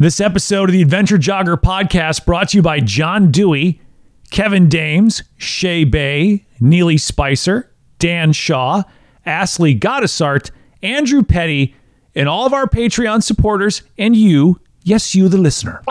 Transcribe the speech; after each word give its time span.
This 0.00 0.18
episode 0.18 0.70
of 0.70 0.72
the 0.72 0.80
Adventure 0.80 1.18
Jogger 1.18 1.60
podcast 1.60 2.24
brought 2.24 2.48
to 2.48 2.56
you 2.56 2.62
by 2.62 2.80
John 2.80 3.30
Dewey, 3.30 3.82
Kevin 4.30 4.66
Dames, 4.66 5.22
Shay 5.36 5.84
Bay, 5.84 6.46
Neely 6.58 6.96
Spicer, 6.96 7.70
Dan 7.98 8.32
Shaw, 8.32 8.84
Ashley 9.26 9.78
Goddessart, 9.78 10.52
Andrew 10.82 11.22
Petty, 11.22 11.76
and 12.14 12.30
all 12.30 12.46
of 12.46 12.54
our 12.54 12.66
Patreon 12.66 13.22
supporters, 13.22 13.82
and 13.98 14.16
you, 14.16 14.58
yes, 14.84 15.14
you, 15.14 15.28
the 15.28 15.36
listener. 15.36 15.82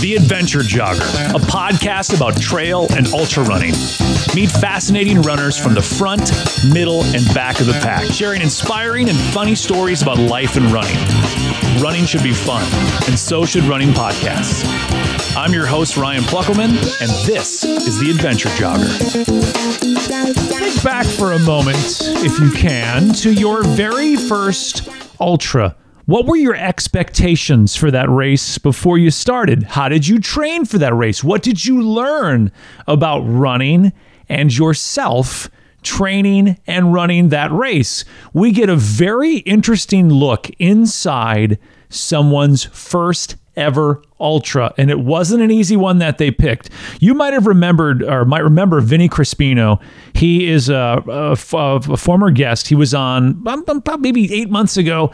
The 0.00 0.14
Adventure 0.14 0.60
Jogger, 0.60 1.00
a 1.30 1.40
podcast 1.40 2.14
about 2.14 2.40
trail 2.40 2.86
and 2.96 3.08
ultra 3.08 3.42
running. 3.42 3.72
Meet 4.32 4.48
fascinating 4.48 5.22
runners 5.22 5.58
from 5.58 5.74
the 5.74 5.82
front, 5.82 6.30
middle, 6.72 7.02
and 7.02 7.26
back 7.34 7.58
of 7.58 7.66
the 7.66 7.72
pack, 7.72 8.04
sharing 8.04 8.40
inspiring 8.40 9.08
and 9.08 9.18
funny 9.18 9.56
stories 9.56 10.00
about 10.00 10.18
life 10.18 10.56
and 10.56 10.66
running. 10.66 10.94
Running 11.82 12.04
should 12.04 12.22
be 12.22 12.32
fun, 12.32 12.62
and 13.08 13.18
so 13.18 13.44
should 13.44 13.64
running 13.64 13.88
podcasts. 13.88 14.64
I'm 15.36 15.52
your 15.52 15.66
host, 15.66 15.96
Ryan 15.96 16.22
Pluckelman, 16.22 16.70
and 17.00 17.26
this 17.26 17.64
is 17.64 17.98
The 17.98 18.10
Adventure 18.10 18.50
Jogger. 18.50 18.86
Think 20.48 20.84
back 20.84 21.06
for 21.06 21.32
a 21.32 21.40
moment, 21.40 22.02
if 22.22 22.38
you 22.38 22.52
can, 22.52 23.12
to 23.14 23.32
your 23.32 23.64
very 23.64 24.14
first 24.14 24.88
ultra. 25.20 25.74
What 26.08 26.24
were 26.24 26.36
your 26.36 26.56
expectations 26.56 27.76
for 27.76 27.90
that 27.90 28.08
race 28.08 28.56
before 28.56 28.96
you 28.96 29.10
started? 29.10 29.64
How 29.64 29.90
did 29.90 30.08
you 30.08 30.18
train 30.18 30.64
for 30.64 30.78
that 30.78 30.94
race? 30.94 31.22
What 31.22 31.42
did 31.42 31.66
you 31.66 31.82
learn 31.82 32.50
about 32.86 33.20
running 33.26 33.92
and 34.26 34.56
yourself 34.56 35.50
training 35.82 36.56
and 36.66 36.94
running 36.94 37.28
that 37.28 37.52
race? 37.52 38.06
We 38.32 38.52
get 38.52 38.70
a 38.70 38.76
very 38.76 39.40
interesting 39.40 40.08
look 40.08 40.48
inside 40.58 41.58
someone's 41.90 42.64
first 42.64 43.36
ever 43.54 44.02
ultra 44.18 44.72
and 44.78 44.90
it 44.90 45.00
wasn't 45.00 45.42
an 45.42 45.50
easy 45.50 45.76
one 45.76 45.98
that 45.98 46.18
they 46.18 46.30
picked 46.30 46.70
you 47.00 47.12
might 47.12 47.32
have 47.32 47.44
remembered 47.44 48.04
or 48.04 48.24
might 48.24 48.44
remember 48.44 48.80
vinnie 48.80 49.08
crispino 49.08 49.80
he 50.14 50.48
is 50.48 50.68
a, 50.68 51.02
a, 51.08 51.32
a 51.32 51.96
former 51.96 52.30
guest 52.30 52.68
he 52.68 52.76
was 52.76 52.94
on 52.94 53.44
um, 53.48 53.82
maybe 53.98 54.32
eight 54.32 54.48
months 54.48 54.76
ago 54.76 55.12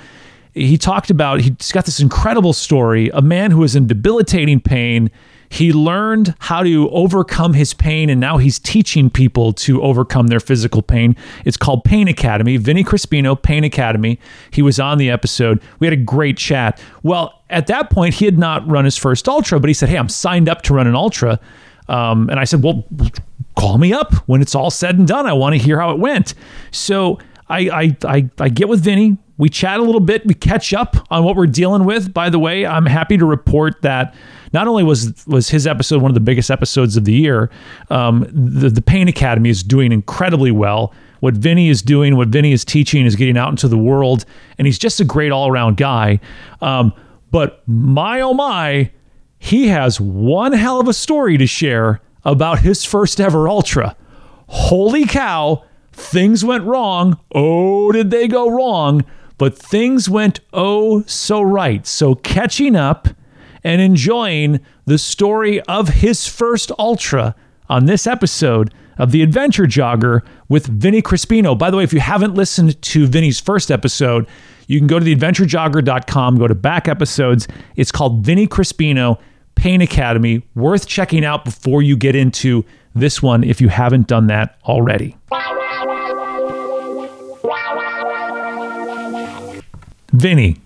he 0.54 0.78
talked 0.78 1.10
about 1.10 1.40
he's 1.40 1.72
got 1.72 1.84
this 1.84 2.00
incredible 2.00 2.52
story 2.52 3.10
a 3.12 3.20
man 3.20 3.50
who 3.50 3.62
is 3.64 3.74
in 3.74 3.86
debilitating 3.86 4.60
pain. 4.60 5.10
He 5.50 5.72
learned 5.72 6.34
how 6.40 6.62
to 6.62 6.88
overcome 6.90 7.54
his 7.54 7.74
pain 7.74 8.08
and 8.08 8.20
now 8.20 8.38
he's 8.38 8.58
teaching 8.58 9.10
people 9.10 9.52
to 9.52 9.82
overcome 9.82 10.28
their 10.28 10.40
physical 10.40 10.82
pain. 10.82 11.16
It's 11.44 11.56
called 11.56 11.84
pain 11.84 12.08
academy 12.08 12.56
vinnie 12.56 12.84
crispino 12.84 13.40
pain 13.40 13.64
academy. 13.64 14.18
He 14.50 14.62
was 14.62 14.78
on 14.78 14.98
the 14.98 15.10
episode. 15.10 15.60
We 15.80 15.86
had 15.86 15.94
a 15.94 16.02
great 16.02 16.38
chat. 16.38 16.80
Well 17.02 17.42
at 17.50 17.66
that 17.66 17.90
point 17.90 18.14
he 18.14 18.24
had 18.24 18.38
not 18.38 18.66
run 18.68 18.84
his 18.84 18.96
first 18.96 19.28
ultra 19.28 19.58
but 19.58 19.68
he 19.68 19.74
said 19.74 19.88
hey 19.88 19.96
i'm 19.96 20.08
signed 20.08 20.48
up 20.48 20.62
to 20.62 20.74
run 20.74 20.86
an 20.86 20.94
ultra. 20.94 21.40
Um, 21.88 22.30
and 22.30 22.38
i 22.38 22.44
said 22.44 22.62
well 22.62 22.84
call 23.56 23.78
me 23.78 23.92
up. 23.92 24.12
When 24.26 24.40
it's 24.40 24.54
all 24.54 24.70
said 24.70 24.98
and 24.98 25.06
done 25.06 25.26
i 25.26 25.32
want 25.32 25.54
to 25.54 25.58
hear 25.58 25.80
how 25.80 25.90
it 25.90 25.98
went. 25.98 26.34
So 26.70 27.18
I, 27.48 27.58
I, 27.68 27.96
I, 28.04 28.30
I 28.38 28.48
get 28.48 28.68
with 28.68 28.82
Vinnie. 28.82 29.18
We 29.36 29.48
chat 29.48 29.80
a 29.80 29.82
little 29.82 30.00
bit. 30.00 30.24
We 30.26 30.34
catch 30.34 30.72
up 30.72 30.96
on 31.10 31.24
what 31.24 31.34
we're 31.34 31.46
dealing 31.46 31.84
with. 31.84 32.14
By 32.14 32.30
the 32.30 32.38
way, 32.38 32.64
I'm 32.64 32.86
happy 32.86 33.16
to 33.16 33.26
report 33.26 33.82
that 33.82 34.14
not 34.52 34.68
only 34.68 34.84
was 34.84 35.26
was 35.26 35.48
his 35.48 35.66
episode 35.66 36.00
one 36.00 36.10
of 36.10 36.14
the 36.14 36.20
biggest 36.20 36.50
episodes 36.50 36.96
of 36.96 37.04
the 37.04 37.12
year, 37.12 37.50
um, 37.90 38.26
the 38.32 38.70
the 38.70 38.82
Pain 38.82 39.08
Academy 39.08 39.50
is 39.50 39.62
doing 39.62 39.90
incredibly 39.90 40.52
well. 40.52 40.94
What 41.20 41.34
Vinnie 41.34 41.68
is 41.68 41.82
doing, 41.82 42.16
what 42.16 42.28
Vinnie 42.28 42.52
is 42.52 42.64
teaching, 42.64 43.06
is 43.06 43.16
getting 43.16 43.36
out 43.36 43.48
into 43.48 43.66
the 43.66 43.78
world, 43.78 44.24
and 44.58 44.66
he's 44.66 44.78
just 44.78 45.00
a 45.00 45.04
great 45.04 45.32
all 45.32 45.48
around 45.48 45.76
guy. 45.78 46.20
Um, 46.60 46.92
but 47.32 47.62
my 47.66 48.20
oh 48.20 48.34
my, 48.34 48.92
he 49.38 49.68
has 49.68 50.00
one 50.00 50.52
hell 50.52 50.80
of 50.80 50.86
a 50.86 50.92
story 50.92 51.36
to 51.38 51.46
share 51.46 52.00
about 52.24 52.60
his 52.60 52.84
first 52.84 53.20
ever 53.20 53.48
ultra. 53.48 53.96
Holy 54.46 55.06
cow! 55.06 55.64
Things 55.92 56.44
went 56.44 56.64
wrong. 56.64 57.18
Oh, 57.34 57.90
did 57.90 58.10
they 58.10 58.28
go 58.28 58.48
wrong? 58.48 59.04
But 59.38 59.58
things 59.58 60.08
went 60.08 60.40
oh 60.52 61.02
so 61.02 61.42
right. 61.42 61.86
So 61.86 62.14
catching 62.14 62.76
up 62.76 63.08
and 63.62 63.80
enjoying 63.80 64.60
the 64.84 64.98
story 64.98 65.60
of 65.62 65.88
his 65.88 66.26
first 66.26 66.70
ultra 66.78 67.34
on 67.68 67.86
this 67.86 68.06
episode 68.06 68.72
of 68.98 69.10
The 69.10 69.22
Adventure 69.22 69.64
Jogger 69.64 70.20
with 70.48 70.66
Vinnie 70.66 71.02
Crispino. 71.02 71.58
By 71.58 71.70
the 71.70 71.78
way, 71.78 71.84
if 71.84 71.92
you 71.92 72.00
haven't 72.00 72.34
listened 72.34 72.80
to 72.80 73.06
Vinnie's 73.06 73.40
first 73.40 73.70
episode, 73.70 74.26
you 74.68 74.78
can 74.78 74.86
go 74.86 74.98
to 74.98 75.04
theadventurejogger.com, 75.04 76.38
go 76.38 76.46
to 76.46 76.54
back 76.54 76.88
episodes. 76.88 77.48
It's 77.76 77.90
called 77.90 78.24
Vinnie 78.24 78.46
Crispino 78.46 79.18
Pain 79.56 79.80
Academy. 79.80 80.42
Worth 80.54 80.86
checking 80.86 81.24
out 81.24 81.44
before 81.44 81.82
you 81.82 81.96
get 81.96 82.14
into 82.14 82.64
this 82.94 83.22
one 83.22 83.42
if 83.42 83.60
you 83.60 83.68
haven't 83.68 84.06
done 84.06 84.28
that 84.28 84.58
already. 84.64 85.16
Vinnie, 90.24 90.56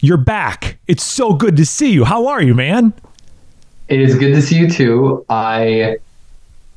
you're 0.00 0.16
back. 0.16 0.78
It's 0.88 1.04
so 1.04 1.34
good 1.34 1.54
to 1.58 1.66
see 1.66 1.92
you. 1.92 2.02
How 2.02 2.28
are 2.28 2.40
you, 2.40 2.54
man? 2.54 2.94
It 3.88 4.00
is 4.00 4.14
good 4.14 4.32
to 4.32 4.40
see 4.40 4.56
you 4.56 4.70
too. 4.70 5.26
I 5.28 5.98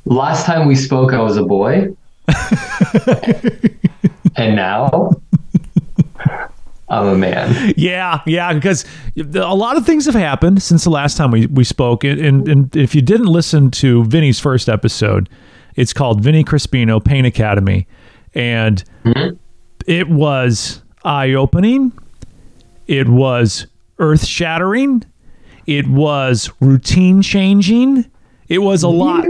last 0.04 0.46
time 0.46 0.68
we 0.68 0.76
spoke, 0.76 1.14
I 1.14 1.22
was 1.22 1.38
a 1.38 1.46
boy, 1.46 1.96
and 4.36 4.54
now 4.54 5.12
I'm 6.90 7.08
a 7.08 7.16
man. 7.16 7.74
Yeah, 7.78 8.20
yeah, 8.26 8.52
because 8.52 8.84
a 9.16 9.56
lot 9.56 9.78
of 9.78 9.86
things 9.86 10.06
have 10.06 10.14
happened 10.14 10.62
since 10.62 10.84
the 10.84 10.90
last 10.90 11.16
time 11.16 11.32
we, 11.32 11.46
we 11.46 11.64
spoke. 11.64 12.04
And, 12.04 12.50
and 12.50 12.76
if 12.76 12.94
you 12.94 13.02
didn't 13.02 13.28
listen 13.28 13.72
to 13.72 14.04
Vinnie's 14.04 14.42
first 14.42 14.68
episode, 14.68 15.30
it's 15.78 15.94
called 15.94 16.20
Vinnie 16.20 16.44
Crispino 16.44 17.02
Pain 17.02 17.24
Academy. 17.24 17.88
And 18.34 18.84
mm-hmm. 19.06 19.38
it 19.88 20.10
was 20.10 20.82
eye 21.06 21.32
opening 21.32 21.94
it 22.88 23.10
was 23.10 23.68
earth 24.00 24.26
shattering. 24.26 25.04
It 25.66 25.88
was 25.88 26.52
routine 26.60 27.22
changing. 27.22 28.06
It 28.48 28.60
was 28.60 28.84
a 28.84 28.90
lot, 28.90 29.26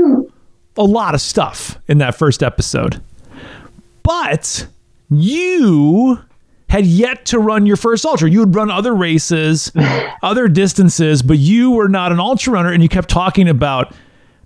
a 0.78 0.84
lot 0.84 1.16
of 1.16 1.22
stuff 1.22 1.80
in 1.88 2.00
that 2.00 2.16
first 2.16 2.44
episode. 2.44 3.02
But 4.04 4.68
you 5.10 6.20
had 6.70 6.86
yet 6.86 7.26
to 7.28 7.40
run 7.40 7.66
your 7.66 7.78
first 7.78 8.06
ultra. 8.06 8.30
You 8.30 8.42
had 8.42 8.56
run 8.56 8.70
other 8.70 8.94
races, 8.94 9.72
other 10.24 10.48
distances, 10.48 11.22
but 11.22 11.38
you 11.38 11.72
were 11.72 11.88
not 11.88 12.12
an 12.12 12.20
ultra 12.20 12.54
runner, 12.54 12.72
and 12.72 12.84
you 12.84 12.90
kept 12.90 13.10
talking 13.10 13.48
about 13.48 13.94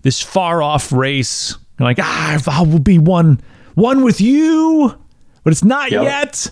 this 0.04 0.22
far 0.22 0.62
off 0.62 0.92
race. 0.92 1.58
You're 1.80 1.88
like, 1.88 1.98
ah, 2.00 2.40
I 2.48 2.62
will 2.62 2.80
be 2.80 3.00
one, 3.00 3.42
one 3.76 4.04
with 4.04 4.22
you, 4.22 4.96
but 5.44 5.54
it's 5.54 5.64
not 5.64 5.92
yep. 5.92 6.04
yet. 6.04 6.52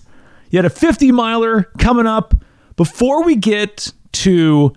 You 0.50 0.58
had 0.58 0.66
a 0.66 0.70
50 0.70 1.12
miler 1.12 1.64
coming 1.78 2.08
up. 2.08 2.34
Before 2.78 3.24
we 3.24 3.36
get 3.36 3.92
to 4.14 4.72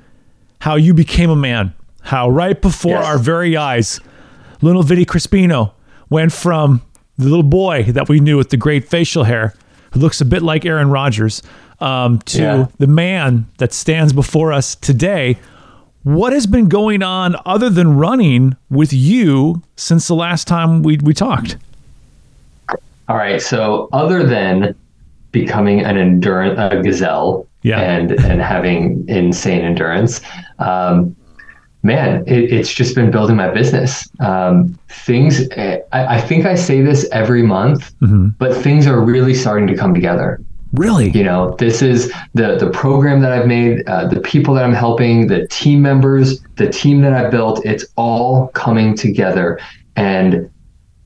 how 0.61 0.75
you 0.75 0.94
became 0.94 1.31
a 1.31 1.37
man, 1.37 1.75
how 2.02 2.29
right 2.29 2.61
before 2.61 2.93
yes. 2.93 3.06
our 3.06 3.19
very 3.19 3.56
eyes, 3.56 4.00
little 4.62 4.82
Vinnie 4.82 5.05
Crispino 5.05 5.73
went 6.08 6.32
from 6.32 6.82
the 7.19 7.26
little 7.26 7.43
boy 7.43 7.85
that 7.85 8.08
we 8.08 8.19
knew 8.19 8.37
with 8.38 8.50
the 8.50 8.56
great 8.56 8.88
facial 8.88 9.25
hair, 9.25 9.55
who 9.93 10.00
looks 10.00 10.20
a 10.20 10.25
bit 10.25 10.43
like 10.43 10.64
Aaron 10.64 10.91
Rodgers, 10.91 11.43
um, 11.81 12.19
to 12.20 12.43
Yeah. 12.43 12.67
the 12.79 12.87
man 12.87 13.47
that 13.58 13.73
stands 13.73 14.12
before 14.12 14.53
us 14.53 14.75
today. 14.75 15.38
What 16.03 16.32
has 16.32 16.46
been 16.46 16.69
going 16.69 17.03
on 17.03 17.37
other 17.44 17.69
than 17.69 17.99
running 17.99 18.56
with 18.70 18.94
you 18.94 19.62
since 19.76 20.08
the 20.08 20.14
last 20.14 20.49
time 20.49 20.82
we, 20.82 20.96
we 20.96 21.12
talked? 21.12 21.58
All 23.08 23.17
right. 23.17 23.43
So 23.43 23.91
other 23.93 24.26
than 24.26 24.75
becoming 25.32 25.81
an 25.81 25.97
endurance 25.97 26.59
a 26.59 26.82
gazelle 26.82 27.47
Yeah. 27.62 27.81
and 27.81 28.12
and 28.12 28.41
having 28.41 29.05
insane 29.09 29.62
endurance, 29.62 30.21
um, 30.59 31.15
man, 31.82 32.25
it, 32.27 32.53
it's 32.53 32.73
just 32.73 32.94
been 32.94 33.11
building 33.11 33.37
my 33.37 33.49
business. 33.49 34.09
Um, 34.21 34.79
things. 34.88 35.49
I, 35.56 35.82
I 35.93 36.21
think 36.21 36.47
I 36.47 36.55
say 36.55 36.82
this 36.82 37.09
every 37.12 37.43
month, 37.43 37.93
but 38.38 38.55
things 38.56 38.87
are 38.87 39.00
really 39.00 39.35
starting 39.35 39.67
to 39.69 39.77
come 39.77 39.94
together. 39.94 40.41
Really? 40.73 41.11
You 41.11 41.25
know, 41.25 41.56
this 41.59 41.82
is 41.82 42.12
the 42.35 42.56
the 42.56 42.71
program 42.71 43.21
that 43.23 43.32
I've 43.32 43.47
made, 43.49 43.82
uh, 43.88 44.06
the 44.06 44.21
people 44.21 44.55
that 44.55 44.65
I'm 44.65 44.73
helping, 44.75 45.27
the 45.27 45.47
team 45.49 45.82
members, 45.82 46.41
the 46.56 46.69
team 46.69 47.00
that 47.03 47.12
I've 47.12 47.31
built. 47.31 47.65
It's 47.67 47.85
all 47.97 48.49
coming 48.49 48.94
together, 48.97 49.59
and 49.97 50.49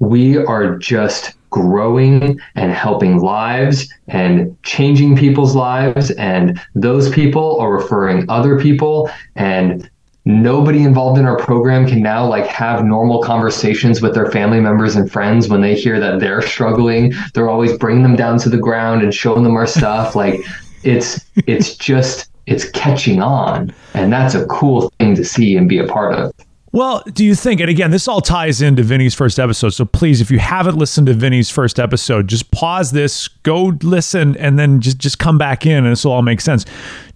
we 0.00 0.36
are 0.36 0.76
just 0.76 1.34
growing 1.54 2.40
and 2.56 2.72
helping 2.72 3.20
lives 3.20 3.88
and 4.08 4.60
changing 4.64 5.16
people's 5.16 5.54
lives, 5.54 6.10
and 6.12 6.60
those 6.74 7.08
people 7.10 7.58
are 7.60 7.72
referring 7.72 8.28
other 8.28 8.58
people 8.58 9.08
and. 9.36 9.88
Nobody 10.26 10.84
involved 10.84 11.18
in 11.18 11.26
our 11.26 11.36
program 11.36 11.86
can 11.86 12.00
now 12.00 12.26
like 12.26 12.46
have 12.46 12.82
normal 12.82 13.20
conversations 13.22 14.00
with 14.00 14.14
their 14.14 14.30
family 14.30 14.58
members 14.58 14.96
and 14.96 15.12
friends 15.12 15.50
when 15.50 15.60
they 15.60 15.74
hear 15.74 16.00
that 16.00 16.18
they're 16.18 16.40
struggling. 16.40 17.12
They're 17.34 17.50
always 17.50 17.76
bringing 17.76 18.02
them 18.02 18.16
down 18.16 18.38
to 18.38 18.48
the 18.48 18.56
ground 18.56 19.02
and 19.02 19.12
showing 19.12 19.42
them 19.42 19.54
our 19.54 19.66
stuff. 19.66 20.16
Like 20.22 20.40
it's 20.82 21.20
it's 21.46 21.76
just 21.76 22.30
it's 22.46 22.70
catching 22.70 23.20
on, 23.20 23.74
and 23.92 24.10
that's 24.10 24.34
a 24.34 24.46
cool 24.46 24.90
thing 24.98 25.14
to 25.14 25.26
see 25.26 25.58
and 25.58 25.68
be 25.68 25.76
a 25.76 25.86
part 25.86 26.14
of. 26.14 26.32
Well, 26.74 27.04
do 27.12 27.24
you 27.24 27.36
think, 27.36 27.60
and 27.60 27.70
again, 27.70 27.92
this 27.92 28.08
all 28.08 28.20
ties 28.20 28.60
into 28.60 28.82
Vinnie's 28.82 29.14
first 29.14 29.38
episode. 29.38 29.68
So 29.68 29.84
please, 29.84 30.20
if 30.20 30.28
you 30.32 30.40
haven't 30.40 30.76
listened 30.76 31.06
to 31.06 31.14
Vinnie's 31.14 31.48
first 31.48 31.78
episode, 31.78 32.26
just 32.26 32.50
pause 32.50 32.90
this, 32.90 33.28
go 33.28 33.74
listen, 33.84 34.36
and 34.38 34.58
then 34.58 34.80
just, 34.80 34.98
just 34.98 35.20
come 35.20 35.38
back 35.38 35.66
in 35.66 35.84
and 35.84 35.92
this 35.92 36.04
will 36.04 36.10
all 36.10 36.22
make 36.22 36.40
sense. 36.40 36.64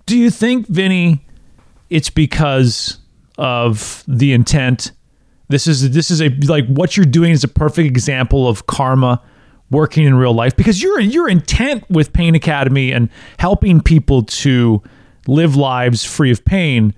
Do 0.06 0.16
you 0.16 0.30
think, 0.30 0.68
Vinnie, 0.68 1.26
it's 1.90 2.08
because 2.08 2.98
of 3.36 4.04
the 4.06 4.32
intent? 4.32 4.92
This 5.48 5.66
is 5.66 5.90
this 5.90 6.12
is 6.12 6.22
a 6.22 6.28
like 6.46 6.68
what 6.68 6.96
you're 6.96 7.04
doing 7.04 7.32
is 7.32 7.42
a 7.42 7.48
perfect 7.48 7.88
example 7.88 8.46
of 8.46 8.66
karma 8.66 9.20
working 9.72 10.04
in 10.04 10.14
real 10.14 10.34
life 10.34 10.54
because 10.54 10.80
your 10.80 11.00
your 11.00 11.28
intent 11.28 11.84
with 11.90 12.12
Pain 12.12 12.36
Academy 12.36 12.92
and 12.92 13.08
helping 13.40 13.80
people 13.80 14.22
to 14.22 14.80
live 15.26 15.56
lives 15.56 16.04
free 16.04 16.30
of 16.30 16.44
pain 16.44 16.94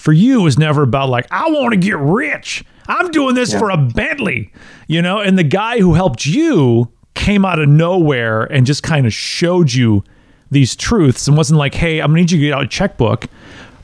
for 0.00 0.12
you 0.12 0.40
was 0.40 0.58
never 0.58 0.82
about 0.82 1.10
like 1.10 1.26
I 1.30 1.50
want 1.50 1.74
to 1.74 1.78
get 1.78 1.98
rich. 1.98 2.64
I'm 2.88 3.10
doing 3.10 3.34
this 3.34 3.52
for 3.52 3.70
a 3.70 3.76
Bentley, 3.76 4.50
you 4.88 5.02
know. 5.02 5.20
And 5.20 5.38
the 5.38 5.44
guy 5.44 5.78
who 5.78 5.94
helped 5.94 6.24
you 6.26 6.90
came 7.14 7.44
out 7.44 7.58
of 7.58 7.68
nowhere 7.68 8.44
and 8.44 8.66
just 8.66 8.82
kind 8.82 9.06
of 9.06 9.12
showed 9.12 9.72
you 9.72 10.02
these 10.50 10.74
truths 10.74 11.28
and 11.28 11.36
wasn't 11.36 11.58
like, 11.58 11.74
"Hey, 11.74 12.00
I'm 12.00 12.08
gonna 12.08 12.20
need 12.20 12.30
you 12.32 12.38
to 12.38 12.44
get 12.46 12.54
out 12.54 12.64
a 12.64 12.66
checkbook 12.66 13.26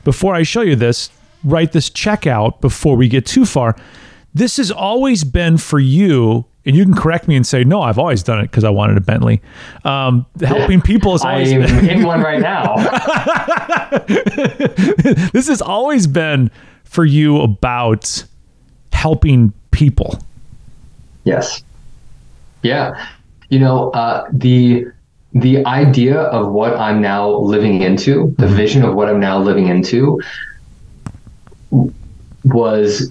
before 0.03 0.33
I 0.33 0.43
show 0.43 0.61
you 0.61 0.75
this. 0.75 1.09
Write 1.43 1.71
this 1.71 1.89
check 1.89 2.25
out 2.25 2.61
before 2.61 2.97
we 2.97 3.07
get 3.07 3.25
too 3.25 3.45
far." 3.45 3.75
This 4.33 4.57
has 4.57 4.71
always 4.71 5.23
been 5.23 5.57
for 5.57 5.79
you. 5.79 6.45
And 6.67 6.75
you 6.75 6.83
can 6.83 6.93
correct 6.93 7.29
me 7.29 7.37
and 7.37 7.47
say, 7.47 7.63
no, 7.63 7.81
I've 7.81 7.97
always 7.97 8.21
done 8.21 8.39
it 8.39 8.51
because 8.51 8.65
I 8.65 8.69
wanted 8.69 8.97
a 8.97 9.01
Bentley. 9.01 9.41
Um, 9.85 10.25
helping 10.41 10.81
people 10.81 11.15
is 11.15 11.23
always 11.23 11.53
I'm 11.53 11.61
been, 11.61 11.89
in 11.89 12.03
one 12.03 12.19
right 12.19 12.41
now. 12.41 12.75
this 15.31 15.47
has 15.47 15.61
always 15.61 16.07
been 16.07 16.51
for 16.83 17.05
you 17.05 17.39
about 17.39 18.25
helping 18.91 19.53
people. 19.71 20.19
Yes. 21.23 21.63
Yeah. 22.63 23.07
You 23.47 23.59
know, 23.59 23.91
uh, 23.91 24.27
the 24.33 24.87
the 25.31 25.65
idea 25.65 26.19
of 26.19 26.51
what 26.51 26.75
I'm 26.75 27.01
now 27.01 27.29
living 27.29 27.81
into, 27.81 28.35
the 28.39 28.47
vision 28.47 28.83
of 28.83 28.93
what 28.93 29.07
I'm 29.07 29.21
now 29.21 29.39
living 29.39 29.67
into 29.67 30.21
was 32.43 33.09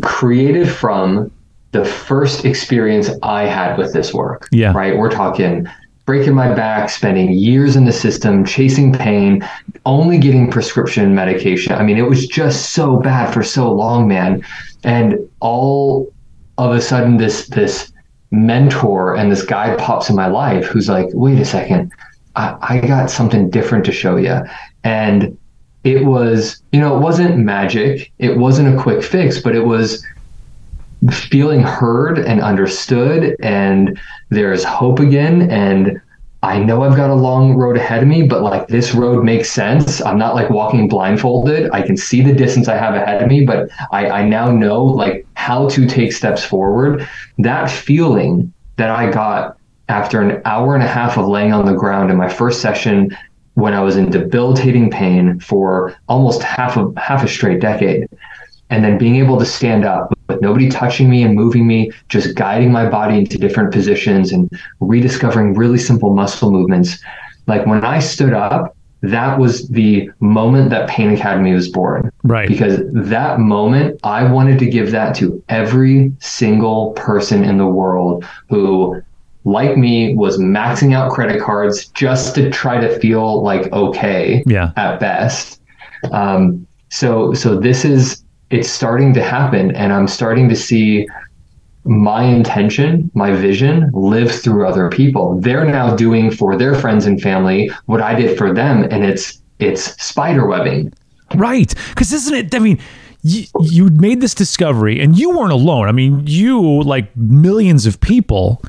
created 0.00 0.68
from 0.68 1.30
the 1.72 1.84
first 1.84 2.44
experience 2.44 3.10
I 3.22 3.44
had 3.44 3.76
with 3.76 3.92
this 3.92 4.14
work. 4.14 4.48
Yeah. 4.52 4.72
Right. 4.72 4.96
We're 4.96 5.10
talking 5.10 5.66
breaking 6.04 6.34
my 6.34 6.52
back, 6.52 6.90
spending 6.90 7.32
years 7.32 7.76
in 7.76 7.84
the 7.84 7.92
system, 7.92 8.44
chasing 8.44 8.92
pain, 8.92 9.46
only 9.86 10.18
getting 10.18 10.50
prescription 10.50 11.14
medication. 11.14 11.72
I 11.72 11.82
mean, 11.82 11.96
it 11.96 12.08
was 12.08 12.26
just 12.26 12.70
so 12.70 12.96
bad 12.96 13.32
for 13.32 13.42
so 13.42 13.72
long, 13.72 14.08
man. 14.08 14.44
And 14.84 15.18
all 15.40 16.12
of 16.58 16.74
a 16.74 16.80
sudden 16.80 17.16
this 17.16 17.48
this 17.48 17.92
mentor 18.30 19.14
and 19.14 19.30
this 19.30 19.44
guy 19.44 19.76
pops 19.76 20.08
in 20.08 20.16
my 20.16 20.26
life 20.26 20.64
who's 20.66 20.88
like, 20.88 21.06
wait 21.12 21.38
a 21.38 21.44
second, 21.44 21.92
I, 22.34 22.56
I 22.60 22.86
got 22.86 23.10
something 23.10 23.50
different 23.50 23.84
to 23.84 23.92
show 23.92 24.16
you. 24.16 24.40
And 24.84 25.36
it 25.84 26.04
was, 26.04 26.62
you 26.72 26.80
know, 26.80 26.96
it 26.96 27.00
wasn't 27.00 27.38
magic. 27.38 28.10
It 28.18 28.38
wasn't 28.38 28.74
a 28.74 28.80
quick 28.80 29.02
fix, 29.02 29.40
but 29.40 29.54
it 29.54 29.66
was 29.66 30.04
feeling 31.10 31.62
heard 31.62 32.18
and 32.18 32.40
understood 32.40 33.36
and 33.42 33.98
there's 34.30 34.62
hope 34.62 35.00
again 35.00 35.50
and 35.50 36.00
I 36.44 36.58
know 36.58 36.82
I've 36.82 36.96
got 36.96 37.10
a 37.10 37.14
long 37.14 37.54
road 37.54 37.76
ahead 37.76 38.02
of 38.02 38.08
me, 38.08 38.22
but 38.22 38.42
like 38.42 38.66
this 38.66 38.94
road 38.94 39.24
makes 39.24 39.48
sense. 39.50 40.02
I'm 40.02 40.18
not 40.18 40.34
like 40.34 40.50
walking 40.50 40.88
blindfolded. 40.88 41.70
I 41.72 41.82
can 41.82 41.96
see 41.96 42.20
the 42.20 42.32
distance 42.32 42.66
I 42.66 42.76
have 42.76 42.94
ahead 42.94 43.22
of 43.22 43.28
me, 43.28 43.44
but 43.44 43.70
I, 43.92 44.08
I 44.08 44.24
now 44.24 44.50
know 44.50 44.84
like 44.84 45.24
how 45.34 45.68
to 45.68 45.86
take 45.86 46.12
steps 46.12 46.44
forward. 46.44 47.08
That 47.38 47.70
feeling 47.70 48.52
that 48.76 48.90
I 48.90 49.08
got 49.10 49.56
after 49.88 50.20
an 50.20 50.42
hour 50.44 50.74
and 50.74 50.82
a 50.82 50.88
half 50.88 51.16
of 51.16 51.28
laying 51.28 51.52
on 51.52 51.64
the 51.64 51.74
ground 51.74 52.10
in 52.10 52.16
my 52.16 52.28
first 52.28 52.60
session 52.60 53.16
when 53.54 53.72
I 53.72 53.80
was 53.80 53.96
in 53.96 54.10
debilitating 54.10 54.90
pain 54.90 55.38
for 55.38 55.94
almost 56.08 56.42
half 56.42 56.76
of 56.76 56.96
half 56.96 57.22
a 57.22 57.28
straight 57.28 57.60
decade. 57.60 58.08
And 58.70 58.84
then 58.84 58.98
being 58.98 59.16
able 59.16 59.38
to 59.38 59.44
stand 59.44 59.84
up 59.84 60.12
with 60.32 60.42
nobody 60.42 60.68
touching 60.68 61.08
me 61.10 61.22
and 61.22 61.34
moving 61.34 61.66
me, 61.66 61.90
just 62.08 62.34
guiding 62.36 62.72
my 62.72 62.88
body 62.88 63.18
into 63.18 63.38
different 63.38 63.72
positions 63.72 64.32
and 64.32 64.50
rediscovering 64.80 65.54
really 65.54 65.78
simple 65.78 66.14
muscle 66.14 66.50
movements. 66.50 66.98
Like 67.46 67.66
when 67.66 67.84
I 67.84 67.98
stood 67.98 68.32
up, 68.32 68.76
that 69.02 69.38
was 69.38 69.68
the 69.68 70.08
moment 70.20 70.70
that 70.70 70.88
Pain 70.88 71.10
Academy 71.12 71.52
was 71.52 71.68
born. 71.68 72.12
Right. 72.22 72.48
Because 72.48 72.80
that 72.92 73.40
moment, 73.40 73.98
I 74.04 74.30
wanted 74.30 74.58
to 74.60 74.66
give 74.66 74.92
that 74.92 75.16
to 75.16 75.42
every 75.48 76.12
single 76.20 76.92
person 76.92 77.42
in 77.42 77.58
the 77.58 77.66
world 77.66 78.24
who, 78.48 79.02
like 79.44 79.76
me, 79.76 80.14
was 80.14 80.38
maxing 80.38 80.94
out 80.94 81.10
credit 81.10 81.42
cards 81.42 81.86
just 81.88 82.36
to 82.36 82.48
try 82.50 82.80
to 82.80 82.96
feel 83.00 83.42
like 83.42 83.72
okay 83.72 84.44
Yeah. 84.46 84.70
at 84.76 85.00
best. 85.00 85.60
Um, 86.12 86.64
so, 86.90 87.34
so 87.34 87.58
this 87.58 87.84
is 87.84 88.22
it's 88.52 88.70
starting 88.70 89.14
to 89.14 89.22
happen, 89.22 89.74
and 89.74 89.92
I'm 89.92 90.06
starting 90.06 90.48
to 90.50 90.56
see 90.56 91.08
my 91.84 92.22
intention, 92.22 93.10
my 93.14 93.32
vision 93.32 93.90
live 93.92 94.30
through 94.30 94.68
other 94.68 94.88
people. 94.88 95.40
They're 95.40 95.64
now 95.64 95.96
doing 95.96 96.30
for 96.30 96.56
their 96.56 96.74
friends 96.74 97.06
and 97.06 97.20
family 97.20 97.70
what 97.86 98.00
I 98.00 98.14
did 98.14 98.38
for 98.38 98.52
them, 98.52 98.84
and 98.84 99.04
it's 99.04 99.42
it's 99.58 100.00
spider 100.02 100.46
webbing. 100.46 100.92
Right. 101.34 101.74
Because 101.88 102.12
isn't 102.12 102.34
it? 102.34 102.54
I 102.54 102.58
mean, 102.58 102.78
you, 103.22 103.46
you 103.60 103.88
made 103.88 104.20
this 104.20 104.34
discovery 104.34 105.00
and 105.00 105.18
you 105.18 105.30
weren't 105.30 105.52
alone. 105.52 105.88
I 105.88 105.92
mean, 105.92 106.24
you, 106.26 106.82
like 106.82 107.16
millions 107.16 107.86
of 107.86 108.00
people, 108.00 108.62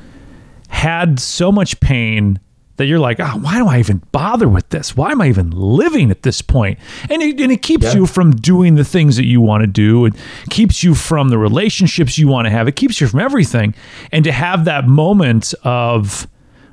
had 0.68 1.20
so 1.20 1.52
much 1.52 1.78
pain 1.80 2.38
that 2.76 2.86
you're 2.86 2.98
like, 2.98 3.20
oh, 3.20 3.38
why 3.38 3.58
do 3.58 3.68
I 3.68 3.78
even 3.78 4.02
bother 4.10 4.48
with 4.48 4.68
this? 4.70 4.96
Why 4.96 5.12
am 5.12 5.20
I 5.20 5.28
even 5.28 5.50
living 5.50 6.10
at 6.10 6.22
this 6.22 6.42
point? 6.42 6.78
And 7.08 7.22
it, 7.22 7.40
and 7.40 7.52
it 7.52 7.62
keeps 7.62 7.84
Yeah. 7.84 7.94
you 7.94 8.06
from 8.06 8.32
doing 8.32 8.74
the 8.74 8.84
things 8.84 9.16
that 9.16 9.26
you 9.26 9.40
want 9.40 9.60
to 9.62 9.66
do. 9.68 10.06
It 10.06 10.14
keeps 10.50 10.82
you 10.82 10.94
from 10.94 11.28
the 11.28 11.38
relationships 11.38 12.18
you 12.18 12.26
want 12.26 12.46
to 12.46 12.50
have. 12.50 12.66
It 12.66 12.74
keeps 12.76 13.00
you 13.00 13.06
from 13.06 13.20
everything. 13.20 13.74
And 14.10 14.24
to 14.24 14.32
have 14.32 14.64
that 14.64 14.88
moment 14.88 15.54
of 15.62 16.26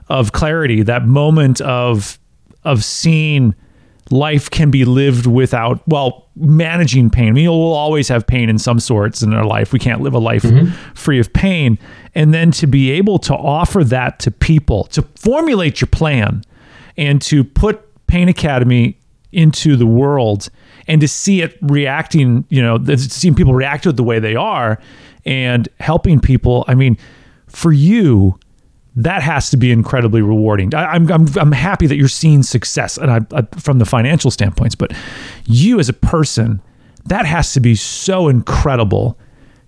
of 0.09 0.31
clarity, 0.33 0.81
that 0.83 1.05
moment 1.07 1.61
of 1.61 2.17
of 2.63 2.83
seeing 2.83 3.53
life 4.11 4.49
can 4.49 4.71
be 4.71 4.85
lived 4.85 5.25
without 5.25 5.81
well 5.87 6.29
managing 6.35 7.09
pain. 7.09 7.33
Mean, 7.33 7.47
we'll 7.47 7.73
always 7.73 8.07
have 8.07 8.27
pain 8.27 8.49
in 8.49 8.57
some 8.57 8.79
sorts 8.79 9.21
in 9.21 9.33
our 9.33 9.45
life. 9.45 9.73
We 9.73 9.79
can't 9.79 10.01
live 10.01 10.13
a 10.13 10.19
life 10.19 10.43
mm-hmm. 10.43 10.71
free 10.93 11.19
of 11.19 11.31
pain. 11.33 11.77
And 12.13 12.33
then 12.33 12.51
to 12.51 12.67
be 12.67 12.91
able 12.91 13.19
to 13.19 13.33
offer 13.33 13.83
that 13.85 14.19
to 14.19 14.31
people, 14.31 14.85
to 14.85 15.01
formulate 15.15 15.81
your 15.81 15.87
plan, 15.87 16.43
and 16.97 17.21
to 17.23 17.43
put 17.43 17.81
Pain 18.07 18.27
Academy 18.27 18.97
into 19.31 19.75
the 19.77 19.85
world 19.85 20.49
and 20.87 20.99
to 21.01 21.07
see 21.07 21.41
it 21.41 21.57
reacting, 21.61 22.45
you 22.49 22.61
know, 22.61 22.77
seeing 22.97 23.33
people 23.33 23.53
react 23.53 23.83
to 23.83 23.89
it 23.89 23.95
the 23.95 24.03
way 24.03 24.19
they 24.19 24.35
are 24.35 24.77
and 25.25 25.69
helping 25.79 26.19
people. 26.19 26.65
I 26.67 26.75
mean, 26.75 26.97
for 27.47 27.71
you, 27.71 28.37
that 28.95 29.21
has 29.21 29.49
to 29.51 29.57
be 29.57 29.71
incredibly 29.71 30.21
rewarding. 30.21 30.73
I, 30.75 30.85
I'm, 30.85 31.09
I'm, 31.11 31.27
I'm 31.37 31.51
happy 31.51 31.87
that 31.87 31.95
you're 31.95 32.07
seeing 32.07 32.43
success 32.43 32.97
and 32.97 33.11
I, 33.11 33.19
I, 33.33 33.41
from 33.57 33.79
the 33.79 33.85
financial 33.85 34.31
standpoints, 34.31 34.75
but 34.75 34.91
you 35.45 35.79
as 35.79 35.87
a 35.87 35.93
person, 35.93 36.61
that 37.05 37.25
has 37.25 37.53
to 37.53 37.59
be 37.59 37.75
so 37.75 38.27
incredible 38.27 39.17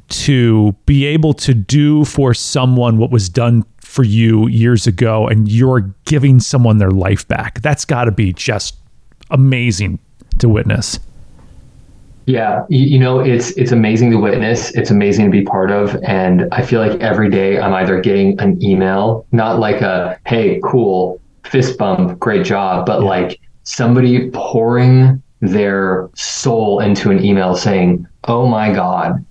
to 0.10 0.74
be 0.86 1.06
able 1.06 1.34
to 1.34 1.54
do 1.54 2.06
for 2.06 2.34
someone 2.34 2.98
what 2.98 3.10
was 3.10 3.30
done 3.30 3.66
for 3.80 4.04
you 4.04 4.48
years 4.48 4.88
ago 4.88 5.28
and 5.28 5.50
you're 5.50 5.94
giving 6.06 6.40
someone 6.40 6.78
their 6.78 6.92
life 6.92 7.28
back. 7.28 7.62
That's 7.62 7.86
got 7.86 8.06
to 8.06 8.12
be 8.12 8.34
just 8.34 8.76
amazing 9.30 10.00
to 10.40 10.50
witness. 10.50 11.00
Yeah, 12.26 12.66
you, 12.70 13.00
know, 13.00 13.20
it's 13.20 13.52
it's 13.52 13.72
amazing 13.72 14.12
to 14.12 14.18
witness. 14.18 14.72
It's 14.72 14.92
amazing 14.92 15.26
to 15.26 15.32
be 15.32 15.44
part 15.44 15.72
of, 15.72 15.96
and 16.04 16.48
I 16.54 16.62
feel 16.62 16.80
like 16.80 17.00
every 17.02 17.30
day 17.30 17.60
I'm 17.60 17.74
either 17.74 18.00
getting 18.00 18.40
an 18.40 18.64
email, 18.64 19.26
not 19.32 19.60
like 19.60 19.82
a 19.82 20.18
"Hey, 20.26 20.62
cool, 20.64 21.20
fist 21.44 21.78
bump, 21.78 22.18
great 22.20 22.46
job," 22.46 22.86
but 22.86 23.02
yeah. 23.02 23.08
like 23.08 23.40
somebody 23.64 24.30
pouring 24.32 25.22
their 25.42 26.10
soul 26.16 26.80
into 26.80 27.12
an 27.12 27.24
email 27.24 27.56
saying, 27.56 28.08
"Oh 28.24 28.48
my 28.48 28.72
God, 28.72 29.26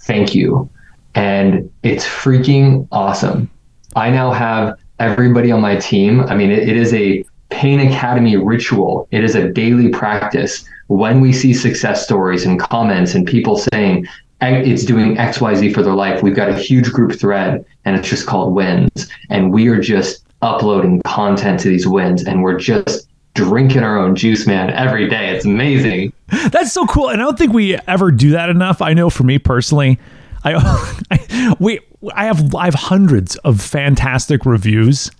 thank 0.00 0.34
you," 0.34 0.68
and 1.14 1.70
it's 1.82 2.04
freaking 2.04 2.86
awesome. 2.92 3.48
I 3.94 4.10
now 4.10 4.30
have 4.30 4.78
everybody 4.98 5.50
on 5.50 5.62
my 5.62 5.76
team. 5.76 6.20
I 6.20 6.36
mean, 6.36 6.50
it, 6.50 6.68
it 6.68 6.76
is 6.76 6.92
a 6.92 7.24
Pain 7.48 7.80
Academy 7.80 8.36
ritual. 8.36 9.08
It 9.10 9.24
is 9.24 9.34
a 9.34 9.48
daily 9.48 9.88
practice. 9.88 10.68
When 10.88 11.20
we 11.20 11.32
see 11.32 11.52
success 11.52 12.04
stories 12.04 12.44
and 12.44 12.60
comments 12.60 13.14
and 13.14 13.26
people 13.26 13.58
saying 13.72 14.06
it's 14.40 14.84
doing 14.84 15.16
XYZ 15.16 15.74
for 15.74 15.82
their 15.82 15.94
life, 15.94 16.22
we've 16.22 16.36
got 16.36 16.48
a 16.48 16.56
huge 16.56 16.92
group 16.92 17.18
thread 17.18 17.64
and 17.84 17.96
it's 17.96 18.08
just 18.08 18.26
called 18.26 18.54
wins. 18.54 19.08
And 19.30 19.52
we 19.52 19.68
are 19.68 19.80
just 19.80 20.24
uploading 20.42 21.02
content 21.02 21.60
to 21.60 21.68
these 21.68 21.86
wins 21.86 22.24
and 22.24 22.42
we're 22.42 22.58
just 22.58 23.08
drinking 23.34 23.82
our 23.82 23.98
own 23.98 24.14
juice, 24.14 24.46
man, 24.46 24.70
every 24.70 25.08
day. 25.08 25.30
It's 25.30 25.44
amazing. 25.44 26.12
That's 26.50 26.72
so 26.72 26.86
cool. 26.86 27.10
And 27.10 27.20
I 27.20 27.24
don't 27.24 27.38
think 27.38 27.52
we 27.52 27.76
ever 27.86 28.10
do 28.10 28.30
that 28.30 28.48
enough. 28.48 28.82
I 28.82 28.94
know 28.94 29.10
for 29.10 29.24
me 29.24 29.38
personally, 29.38 29.98
I, 30.44 30.54
I 31.10 31.56
we 31.60 31.80
I 32.14 32.26
have 32.26 32.54
I 32.54 32.64
have 32.64 32.74
hundreds 32.74 33.36
of 33.36 33.60
fantastic 33.60 34.46
reviews 34.46 35.10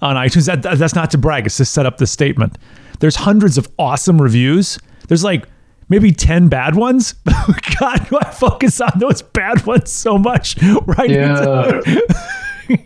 on 0.00 0.16
iTunes. 0.16 0.46
That, 0.46 0.62
that's 0.78 0.94
not 0.94 1.10
to 1.12 1.18
brag. 1.18 1.46
It's 1.46 1.56
to 1.58 1.64
set 1.64 1.86
up 1.86 1.98
the 1.98 2.06
statement. 2.06 2.56
There's 3.00 3.16
hundreds 3.16 3.58
of 3.58 3.68
awesome 3.78 4.20
reviews. 4.20 4.78
There's 5.10 5.24
like 5.24 5.48
maybe 5.88 6.12
10 6.12 6.48
bad 6.48 6.76
ones. 6.76 7.12
God, 7.80 8.08
do 8.08 8.18
I 8.22 8.30
focus 8.30 8.80
on 8.80 8.92
those 8.98 9.22
bad 9.22 9.66
ones 9.66 9.90
so 9.90 10.16
much? 10.16 10.56
Right. 10.86 11.10
Yeah. 11.10 11.80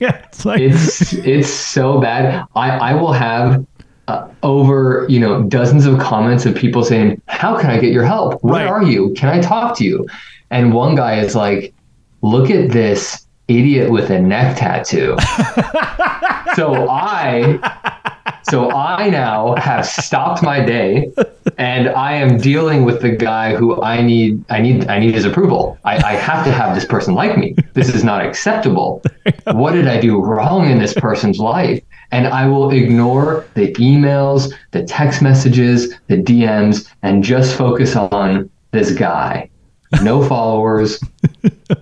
yeah 0.01 0.23
it's, 0.25 0.47
like- 0.47 0.61
it's, 0.61 1.13
it's 1.13 1.51
so 1.51 2.01
bad. 2.01 2.47
I, 2.57 2.71
I 2.71 2.95
will 2.95 3.13
have 3.13 3.67
uh, 4.09 4.29
over 4.43 5.07
you 5.09 5.21
know 5.21 5.43
dozens 5.45 5.87
of 5.87 5.99
comments 5.99 6.45
of 6.45 6.55
people 6.55 6.85
saying 6.85 7.23
how 7.25 7.59
can 7.59 7.71
i 7.71 7.79
get 7.79 7.91
your 7.91 8.05
help 8.05 8.39
where 8.45 8.67
right. 8.67 8.71
are 8.71 8.83
you 8.83 9.15
can 9.17 9.31
i 9.31 9.41
talk 9.41 9.75
to 9.79 9.83
you 9.83 10.07
and 10.51 10.75
one 10.75 10.95
guy 10.95 11.19
is 11.19 11.35
like 11.35 11.73
look 12.21 12.51
at 12.51 12.71
this 12.71 13.25
idiot 13.49 13.91
with 13.91 14.11
a 14.11 14.21
neck 14.21 14.57
tattoo. 14.57 15.17
so 16.55 16.89
I 16.89 17.59
so 18.49 18.71
I 18.71 19.09
now 19.09 19.55
have 19.57 19.87
stopped 19.87 20.43
my 20.43 20.65
day 20.65 21.13
and 21.57 21.89
I 21.89 22.15
am 22.15 22.39
dealing 22.39 22.85
with 22.85 23.01
the 23.01 23.11
guy 23.11 23.55
who 23.55 23.83
I 23.83 24.03
need 24.03 24.45
I 24.51 24.61
need 24.61 24.87
I 24.89 24.99
need 24.99 25.15
his 25.15 25.25
approval. 25.25 25.79
I, 25.85 25.97
I 25.97 26.13
have 26.13 26.45
to 26.45 26.53
have 26.53 26.75
this 26.75 26.85
person 26.85 27.15
like 27.15 27.39
me. 27.39 27.57
This 27.75 27.95
is 27.95 28.05
not 28.05 28.25
acceptable. 28.25 29.03
What 29.53 29.73
did 29.73 29.89
I 29.89 30.01
do 30.01 30.23
wrong 30.23 30.71
in 30.71 30.79
this 30.79 30.95
person's 30.95 31.39
life? 31.39 31.83
And 32.11 32.29
I 32.29 32.47
will 32.47 32.71
ignore 32.71 33.47
the 33.55 33.73
emails, 33.75 34.53
the 34.71 34.85
text 34.85 35.23
messages, 35.23 35.95
the 36.07 36.17
DMs, 36.17 36.89
and 37.03 37.25
just 37.25 37.57
focus 37.57 37.97
on 37.97 38.51
this 38.71 38.93
guy. 38.93 39.51
No 40.03 40.27
followers, 40.27 41.01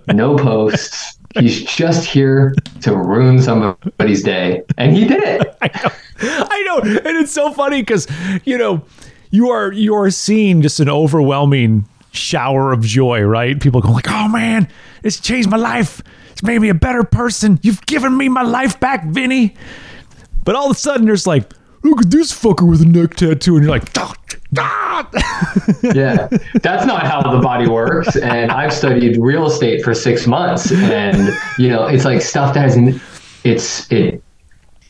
no 0.08 0.36
posts, 0.36 1.18
He's 1.38 1.62
just 1.62 2.06
here 2.06 2.54
to 2.82 2.96
ruin 2.96 3.40
somebody's 3.40 4.22
day, 4.22 4.62
and 4.76 4.96
he 4.96 5.06
did 5.06 5.22
it. 5.22 5.56
I 5.62 5.68
know, 5.68 6.46
I 6.50 6.62
know, 6.62 6.78
and 6.82 7.16
it's 7.18 7.32
so 7.32 7.52
funny 7.52 7.82
because 7.82 8.06
you 8.44 8.58
know 8.58 8.84
you 9.30 9.50
are 9.50 9.72
you 9.72 9.94
are 9.94 10.10
seeing 10.10 10.62
just 10.62 10.80
an 10.80 10.88
overwhelming 10.88 11.88
shower 12.12 12.72
of 12.72 12.82
joy, 12.82 13.22
right? 13.22 13.60
People 13.60 13.80
go 13.80 13.90
like, 13.90 14.10
"Oh 14.10 14.28
man, 14.28 14.68
it's 15.02 15.20
changed 15.20 15.50
my 15.50 15.56
life. 15.56 16.02
It's 16.30 16.42
made 16.42 16.60
me 16.60 16.68
a 16.68 16.74
better 16.74 17.04
person. 17.04 17.58
You've 17.62 17.84
given 17.86 18.16
me 18.16 18.28
my 18.28 18.42
life 18.42 18.78
back, 18.78 19.06
Vinnie." 19.06 19.54
But 20.44 20.54
all 20.54 20.70
of 20.70 20.76
a 20.76 20.78
sudden, 20.78 21.06
there's 21.06 21.26
like, 21.26 21.52
"Look 21.82 22.02
at 22.02 22.10
this 22.10 22.32
fucker 22.32 22.68
with 22.68 22.82
a 22.82 22.86
neck 22.86 23.14
tattoo," 23.14 23.56
and 23.56 23.64
you're 23.64 23.72
like, 23.72 23.92
yeah, 25.94 26.28
that's 26.62 26.84
not 26.84 27.06
how 27.06 27.22
the 27.22 27.40
body 27.40 27.68
works. 27.68 28.16
And 28.16 28.52
I've 28.52 28.72
studied 28.72 29.16
real 29.16 29.46
estate 29.46 29.82
for 29.82 29.94
six 29.94 30.26
months, 30.26 30.70
and 30.72 31.30
you 31.58 31.68
know, 31.68 31.86
it's 31.86 32.04
like 32.04 32.20
stuff 32.20 32.54
that 32.54 32.70
has 32.70 33.00
it's 33.44 33.90
it. 33.90 34.22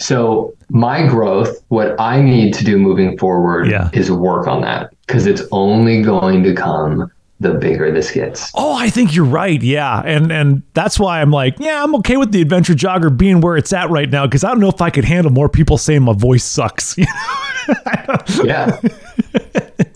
So 0.01 0.55
my 0.69 1.07
growth, 1.07 1.63
what 1.69 1.99
I 2.01 2.21
need 2.21 2.55
to 2.55 2.65
do 2.65 2.77
moving 2.77 3.17
forward, 3.19 3.71
yeah. 3.71 3.89
is 3.93 4.11
work 4.11 4.49
on 4.49 4.63
that 4.63 4.93
because 5.07 5.27
it's 5.27 5.43
only 5.53 6.03
going 6.03 6.43
to 6.43 6.55
come 6.55 7.11
the 7.39 7.55
bigger 7.55 7.91
this 7.93 8.11
gets. 8.11 8.51
Oh, 8.55 8.75
I 8.75 8.89
think 8.89 9.15
you're 9.15 9.25
right. 9.25 9.61
Yeah. 9.63 10.01
And 10.05 10.33
and 10.33 10.63
that's 10.75 10.99
why 10.99 11.21
I'm 11.21 11.31
like, 11.31 11.59
yeah, 11.59 11.83
I'm 11.85 11.95
okay 11.97 12.17
with 12.17 12.33
the 12.33 12.41
adventure 12.41 12.75
jogger 12.75 13.17
being 13.17 13.41
where 13.41 13.57
it's 13.57 13.73
at 13.73 13.91
right 13.91 14.09
now 14.09 14.27
because 14.27 14.45
I 14.45 14.49
don't 14.49 14.61
know 14.61 14.69
if 14.69 14.81
I 14.81 14.91
could 14.91 15.05
handle 15.05 15.33
more 15.33 15.49
people 15.49 15.79
saying 15.79 16.03
my 16.03 16.15
voice 16.15 16.45
sucks. 16.45 16.97
yeah. 18.45 18.81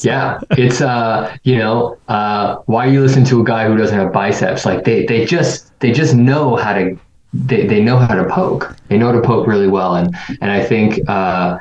yeah. 0.00 0.40
It's 0.52 0.80
uh, 0.80 1.37
you 1.44 1.56
know, 1.56 1.99
uh 2.08 2.56
why 2.66 2.87
you 2.87 3.00
listen 3.00 3.25
to 3.26 3.40
a 3.40 3.44
guy 3.44 3.66
who 3.66 3.76
doesn't 3.76 3.99
have 3.99 4.12
biceps? 4.12 4.64
Like 4.64 4.85
they 4.85 5.06
they 5.06 5.25
just 5.25 5.78
they 5.80 5.92
just 5.92 6.14
know 6.14 6.56
how 6.56 6.75
to 6.75 6.99
they, 7.32 7.66
they 7.66 7.82
know 7.82 7.99
how 7.99 8.14
to 8.14 8.25
poke. 8.28 8.75
They 8.88 8.99
know 8.99 9.06
how 9.06 9.20
to 9.20 9.23
poke 9.23 9.46
really 9.46 9.68
well. 9.68 9.94
And 9.96 10.14
and 10.40 10.50
I 10.50 10.64
think 10.64 11.08
uh 11.08 11.58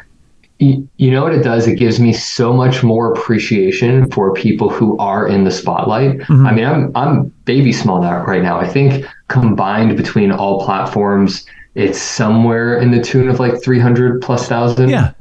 you 0.57 1.11
know 1.11 1.23
what 1.23 1.33
it 1.33 1.43
does? 1.43 1.67
It 1.67 1.75
gives 1.75 1.99
me 1.99 2.13
so 2.13 2.53
much 2.53 2.81
more 2.81 3.11
appreciation 3.11 4.09
for 4.11 4.33
people 4.33 4.69
who 4.69 4.97
are 4.99 5.27
in 5.27 5.43
the 5.43 5.51
spotlight. 5.51 6.19
Mm-hmm. 6.19 6.47
I 6.47 6.53
mean, 6.53 6.65
I'm 6.65 6.91
I'm 6.95 7.25
baby 7.43 7.73
small 7.73 8.01
now 8.01 8.23
right 8.25 8.41
now. 8.41 8.57
I 8.59 8.67
think 8.67 9.05
combined 9.27 9.97
between 9.97 10.31
all 10.31 10.63
platforms, 10.63 11.45
it's 11.75 12.01
somewhere 12.01 12.79
in 12.79 12.91
the 12.91 13.01
tune 13.01 13.27
of 13.27 13.39
like 13.39 13.61
300 13.61 14.21
plus 14.21 14.47
thousand. 14.47 14.89
Yeah. 14.89 15.11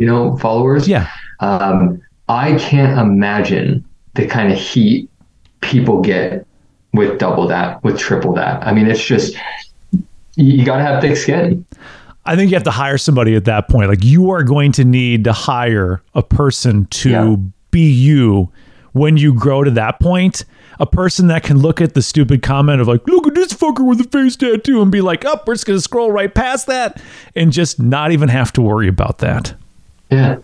You 0.00 0.06
know, 0.06 0.36
followers. 0.38 0.88
Yeah. 0.88 1.08
Um, 1.40 2.00
I 2.28 2.56
can't 2.56 2.98
imagine 2.98 3.84
the 4.14 4.26
kind 4.26 4.52
of 4.52 4.58
heat 4.58 5.10
people 5.60 6.00
get 6.00 6.46
with 6.92 7.18
double 7.18 7.46
that, 7.48 7.82
with 7.84 7.98
triple 7.98 8.32
that. 8.34 8.66
I 8.66 8.72
mean, 8.72 8.86
it's 8.86 9.04
just 9.04 9.36
you 10.36 10.64
got 10.64 10.78
to 10.78 10.82
have 10.82 11.02
thick 11.02 11.16
skin. 11.16 11.66
I 12.24 12.36
think 12.36 12.50
you 12.50 12.56
have 12.56 12.64
to 12.64 12.70
hire 12.70 12.98
somebody 12.98 13.34
at 13.34 13.44
that 13.46 13.68
point. 13.68 13.88
Like 13.88 14.04
you 14.04 14.30
are 14.30 14.42
going 14.42 14.72
to 14.72 14.84
need 14.84 15.24
to 15.24 15.32
hire 15.32 16.02
a 16.14 16.22
person 16.22 16.86
to 16.86 17.10
yeah. 17.10 17.36
be 17.70 17.90
you 17.90 18.50
when 18.92 19.16
you 19.16 19.34
grow 19.34 19.64
to 19.64 19.70
that 19.72 20.00
point. 20.00 20.44
A 20.78 20.86
person 20.86 21.26
that 21.26 21.42
can 21.42 21.58
look 21.58 21.80
at 21.80 21.92
the 21.94 22.00
stupid 22.00 22.42
comment 22.42 22.80
of 22.80 22.88
like, 22.88 23.06
look 23.06 23.26
at 23.26 23.34
this 23.34 23.52
fucker 23.52 23.86
with 23.86 24.00
a 24.00 24.04
face 24.04 24.36
tattoo 24.36 24.80
and 24.80 24.90
be 24.90 25.02
like, 25.02 25.26
up, 25.26 25.40
oh, 25.40 25.44
we're 25.48 25.54
just 25.54 25.66
gonna 25.66 25.80
scroll 25.80 26.10
right 26.10 26.34
past 26.34 26.66
that 26.68 27.02
and 27.36 27.52
just 27.52 27.78
not 27.78 28.12
even 28.12 28.30
have 28.30 28.52
to 28.54 28.62
worry 28.62 28.88
about 28.88 29.18
that. 29.18 29.54
Yeah. 30.10 30.38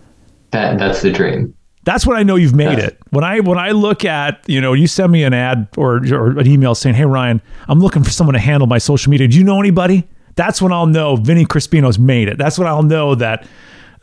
That 0.51 0.79
that's 0.79 1.01
the 1.01 1.11
dream. 1.11 1.53
That's 1.83 2.05
when 2.05 2.17
I 2.17 2.23
know 2.23 2.35
you've 2.35 2.55
made 2.55 2.79
it. 2.79 2.97
When 3.11 3.23
I 3.23 3.39
when 3.39 3.57
I 3.57 3.71
look 3.71 4.03
at 4.03 4.43
you 4.47 4.59
know 4.59 4.73
you 4.73 4.87
send 4.87 5.11
me 5.11 5.23
an 5.23 5.33
ad 5.33 5.67
or, 5.77 5.97
or 6.13 6.39
an 6.39 6.47
email 6.47 6.75
saying, 6.75 6.95
"Hey 6.95 7.05
Ryan, 7.05 7.41
I'm 7.67 7.79
looking 7.79 8.03
for 8.03 8.09
someone 8.09 8.33
to 8.33 8.39
handle 8.39 8.67
my 8.67 8.77
social 8.77 9.09
media. 9.09 9.27
Do 9.27 9.37
you 9.37 9.43
know 9.43 9.59
anybody?" 9.59 10.07
That's 10.35 10.61
when 10.61 10.71
I'll 10.71 10.85
know 10.85 11.15
Vinnie 11.15 11.45
Crispino's 11.45 11.97
made 11.97 12.27
it. 12.27 12.37
That's 12.37 12.59
when 12.59 12.67
I'll 12.67 12.83
know 12.83 13.15
that 13.15 13.47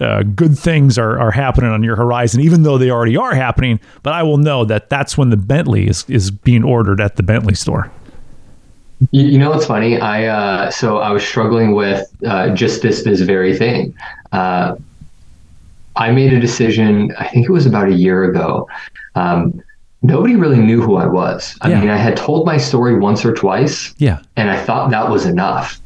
uh, 0.01 0.23
good 0.23 0.59
things 0.59 0.99
are, 0.99 1.19
are 1.19 1.31
happening 1.31 1.71
on 1.71 1.83
your 1.85 1.95
horizon, 1.95 2.41
even 2.41 2.65
though 2.65 2.77
they 2.77 2.91
already 2.91 3.17
are 3.17 3.35
happening. 3.35 3.79
But 4.03 4.15
I 4.15 4.25
will 4.25 4.39
know 4.39 4.65
that 4.65 4.91
that's 4.91 5.17
when 5.17 5.31
the 5.31 5.37
Bentley 5.37 5.87
is, 5.87 6.05
is 6.09 6.31
being 6.33 6.65
ordered 6.65 7.01
at 7.01 7.17
the 7.17 7.23
Bentley 7.23 7.55
store. 7.55 7.93
You, 9.13 9.27
you 9.27 9.39
know 9.39 9.51
what's 9.51 9.67
funny? 9.67 10.01
I 10.01 10.27
uh, 10.27 10.71
so 10.71 10.99
I 10.99 11.11
was 11.11 11.25
struggling 11.25 11.75
with 11.75 12.07
uh, 12.27 12.55
just 12.55 12.83
this 12.83 13.05
this 13.05 13.21
very 13.21 13.57
thing. 13.57 13.95
I 15.97 16.11
made 16.11 16.33
a 16.33 16.41
decision. 16.41 17.13
I 17.19 17.29
think 17.29 17.47
it 17.47 17.53
was 17.53 17.67
about 17.67 17.89
a 17.89 17.95
year 17.95 18.25
ago. 18.25 18.69
Um, 19.15 19.63
nobody 20.03 20.37
really 20.37 20.59
knew 20.59 20.83
who 20.83 20.97
I 20.97 21.07
was. 21.07 21.57
I 21.63 21.71
yeah. 21.71 21.81
mean, 21.81 21.91
I 21.91 21.97
had 21.97 22.17
told 22.17 22.47
my 22.47 22.57
story 22.57 22.99
once 22.99 23.25
or 23.25 23.33
twice. 23.33 23.95
Yeah, 23.99 24.21
and 24.37 24.51
I 24.51 24.63
thought 24.63 24.91
that 24.91 25.09
was 25.09 25.27
enough. 25.27 25.81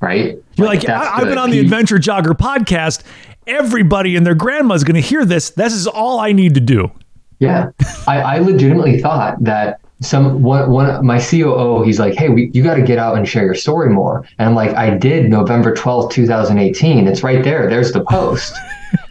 right? 0.00 0.36
You're 0.56 0.66
like, 0.66 0.82
that's 0.82 1.06
I, 1.06 1.16
have 1.18 1.28
been 1.28 1.38
on 1.38 1.50
the 1.50 1.58
Adventure 1.58 1.96
Jogger 1.96 2.32
podcast. 2.32 3.02
Everybody 3.46 4.16
and 4.16 4.26
their 4.26 4.34
grandma's 4.34 4.84
going 4.84 5.00
to 5.00 5.06
hear 5.06 5.24
this. 5.24 5.50
This 5.50 5.72
is 5.72 5.86
all 5.86 6.18
I 6.18 6.32
need 6.32 6.54
to 6.54 6.60
do. 6.60 6.90
Yeah, 7.38 7.70
I, 8.06 8.20
I 8.20 8.38
legitimately 8.38 9.00
thought 9.00 9.36
that 9.44 9.80
some 10.00 10.42
one 10.42 10.70
one 10.70 11.04
my 11.04 11.18
COO 11.18 11.82
he's 11.82 11.98
like, 11.98 12.14
hey, 12.14 12.28
we, 12.28 12.50
you 12.52 12.62
got 12.62 12.74
to 12.74 12.82
get 12.82 12.98
out 12.98 13.16
and 13.16 13.26
share 13.26 13.44
your 13.44 13.54
story 13.54 13.90
more. 13.90 14.26
And 14.38 14.48
I'm 14.48 14.54
like, 14.54 14.74
I 14.76 14.90
did 14.90 15.30
November 15.30 15.74
twelfth, 15.74 16.14
2018. 16.14 17.06
It's 17.06 17.22
right 17.22 17.42
there. 17.42 17.68
There's 17.68 17.92
the 17.92 18.04
post, 18.04 18.54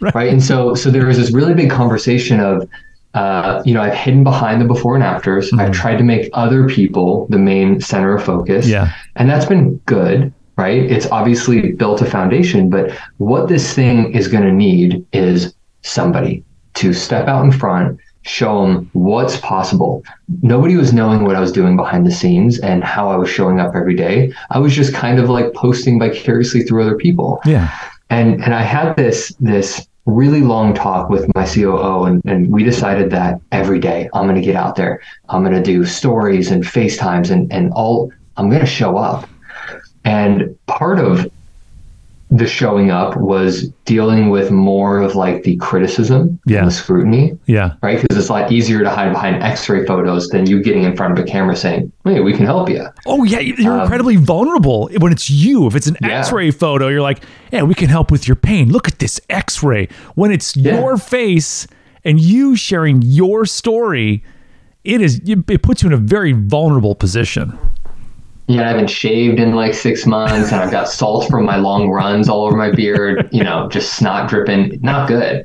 right. 0.14 0.32
And 0.32 0.42
so 0.42 0.74
so 0.74 0.90
there 0.90 1.06
was 1.06 1.16
this 1.16 1.32
really 1.32 1.54
big 1.54 1.70
conversation 1.70 2.40
of. 2.40 2.68
Uh, 3.14 3.62
you 3.64 3.72
know, 3.72 3.80
I've 3.80 3.94
hidden 3.94 4.24
behind 4.24 4.60
the 4.60 4.66
before 4.66 4.94
and 4.94 5.02
afters. 5.02 5.50
I've 5.54 5.72
tried 5.72 5.96
to 5.96 6.04
make 6.04 6.28
other 6.34 6.68
people 6.68 7.26
the 7.30 7.38
main 7.38 7.80
center 7.80 8.14
of 8.14 8.22
focus. 8.22 8.68
Yeah. 8.68 8.92
And 9.14 9.30
that's 9.30 9.46
been 9.46 9.76
good, 9.86 10.34
right? 10.58 10.82
It's 10.82 11.06
obviously 11.06 11.72
built 11.72 12.02
a 12.02 12.04
foundation, 12.04 12.68
but 12.68 12.90
what 13.16 13.48
this 13.48 13.72
thing 13.72 14.12
is 14.12 14.28
going 14.28 14.44
to 14.44 14.52
need 14.52 15.06
is 15.14 15.54
somebody 15.80 16.44
to 16.74 16.92
step 16.92 17.26
out 17.26 17.42
in 17.42 17.52
front, 17.52 17.98
show 18.26 18.62
them 18.62 18.90
what's 18.92 19.38
possible. 19.38 20.02
Nobody 20.42 20.76
was 20.76 20.92
knowing 20.92 21.24
what 21.24 21.36
I 21.36 21.40
was 21.40 21.52
doing 21.52 21.76
behind 21.76 22.04
the 22.04 22.10
scenes 22.10 22.58
and 22.58 22.82
how 22.82 23.08
I 23.08 23.16
was 23.16 23.30
showing 23.30 23.60
up 23.60 23.74
every 23.74 23.94
day. 23.94 24.32
I 24.50 24.58
was 24.58 24.74
just 24.74 24.92
kind 24.92 25.20
of 25.20 25.30
like 25.30 25.54
posting 25.54 25.98
vicariously 25.98 26.62
through 26.62 26.82
other 26.82 26.96
people. 26.96 27.40
Yeah. 27.46 27.72
And 28.10 28.42
and 28.42 28.52
I 28.52 28.62
had 28.62 28.96
this 28.96 29.34
this 29.40 29.86
really 30.06 30.40
long 30.40 30.74
talk 30.74 31.08
with 31.08 31.32
my 31.34 31.44
COO 31.46 32.04
and, 32.04 32.22
and 32.24 32.52
we 32.52 32.62
decided 32.62 33.10
that 33.10 33.40
every 33.52 33.80
day 33.80 34.08
I'm 34.12 34.26
gonna 34.26 34.40
get 34.40 34.56
out 34.56 34.76
there. 34.76 35.00
I'm 35.28 35.42
gonna 35.42 35.62
do 35.62 35.84
stories 35.84 36.50
and 36.50 36.64
FaceTimes 36.64 37.30
and, 37.30 37.52
and 37.52 37.72
all 37.72 38.12
I'm 38.36 38.50
gonna 38.50 38.66
show 38.66 38.96
up. 38.96 39.28
And 40.04 40.56
part 40.66 40.98
of 40.98 41.30
the 42.30 42.46
showing 42.46 42.90
up 42.90 43.16
was 43.16 43.68
dealing 43.84 44.30
with 44.30 44.50
more 44.50 44.98
of 45.00 45.14
like 45.14 45.44
the 45.44 45.54
criticism 45.58 46.40
Yeah. 46.44 46.58
and 46.58 46.66
the 46.66 46.72
scrutiny, 46.72 47.38
Yeah. 47.46 47.74
right? 47.82 48.00
Because 48.02 48.18
it's 48.18 48.28
a 48.28 48.32
lot 48.32 48.50
easier 48.50 48.82
to 48.82 48.90
hide 48.90 49.12
behind 49.12 49.42
x-ray 49.44 49.86
photos 49.86 50.28
than 50.30 50.44
you 50.46 50.60
getting 50.60 50.82
in 50.82 50.96
front 50.96 51.16
of 51.16 51.24
a 51.24 51.28
camera 51.28 51.54
saying, 51.54 51.92
hey, 52.04 52.18
we 52.20 52.32
can 52.32 52.44
help 52.44 52.68
you. 52.68 52.84
Oh 53.06 53.22
yeah, 53.22 53.38
you're 53.38 53.80
incredibly 53.80 54.16
vulnerable 54.16 54.90
when 54.98 55.12
it's 55.12 55.30
you. 55.30 55.68
If 55.68 55.76
it's 55.76 55.86
an 55.86 55.96
Um, 56.02 56.10
Yeah. 56.10 56.18
X-ray 56.18 56.50
photo, 56.50 56.88
you're 56.88 57.00
like, 57.00 57.20
"Yeah, 57.52 57.62
we 57.62 57.74
can 57.74 57.88
help 57.88 58.10
with 58.10 58.26
your 58.26 58.34
pain. 58.36 58.70
Look 58.72 58.88
at 58.88 58.98
this 58.98 59.20
X-ray." 59.30 59.88
When 60.16 60.32
it's 60.32 60.56
Yeah. 60.56 60.80
your 60.80 60.96
face 60.96 61.68
and 62.04 62.20
you 62.20 62.56
sharing 62.56 63.02
your 63.02 63.46
story, 63.46 64.24
it 64.84 65.00
is 65.00 65.20
it 65.26 65.62
puts 65.62 65.82
you 65.84 65.88
in 65.88 65.92
a 65.92 65.96
very 65.96 66.32
vulnerable 66.32 66.94
position. 66.96 67.56
You 68.48 68.56
know, 68.56 68.64
I 68.64 68.68
haven't 68.68 68.88
shaved 68.90 69.40
in 69.40 69.54
like 69.54 69.74
six 69.74 70.06
months 70.06 70.52
and 70.52 70.60
I've 70.60 70.70
got 70.70 70.88
salt 70.88 71.28
from 71.28 71.44
my 71.44 71.56
long 71.56 71.90
runs 71.90 72.28
all 72.28 72.46
over 72.46 72.56
my 72.56 72.70
beard, 72.70 73.28
you 73.32 73.42
know, 73.42 73.68
just 73.68 73.94
snot 73.94 74.28
dripping. 74.28 74.78
Not 74.82 75.08
good. 75.08 75.44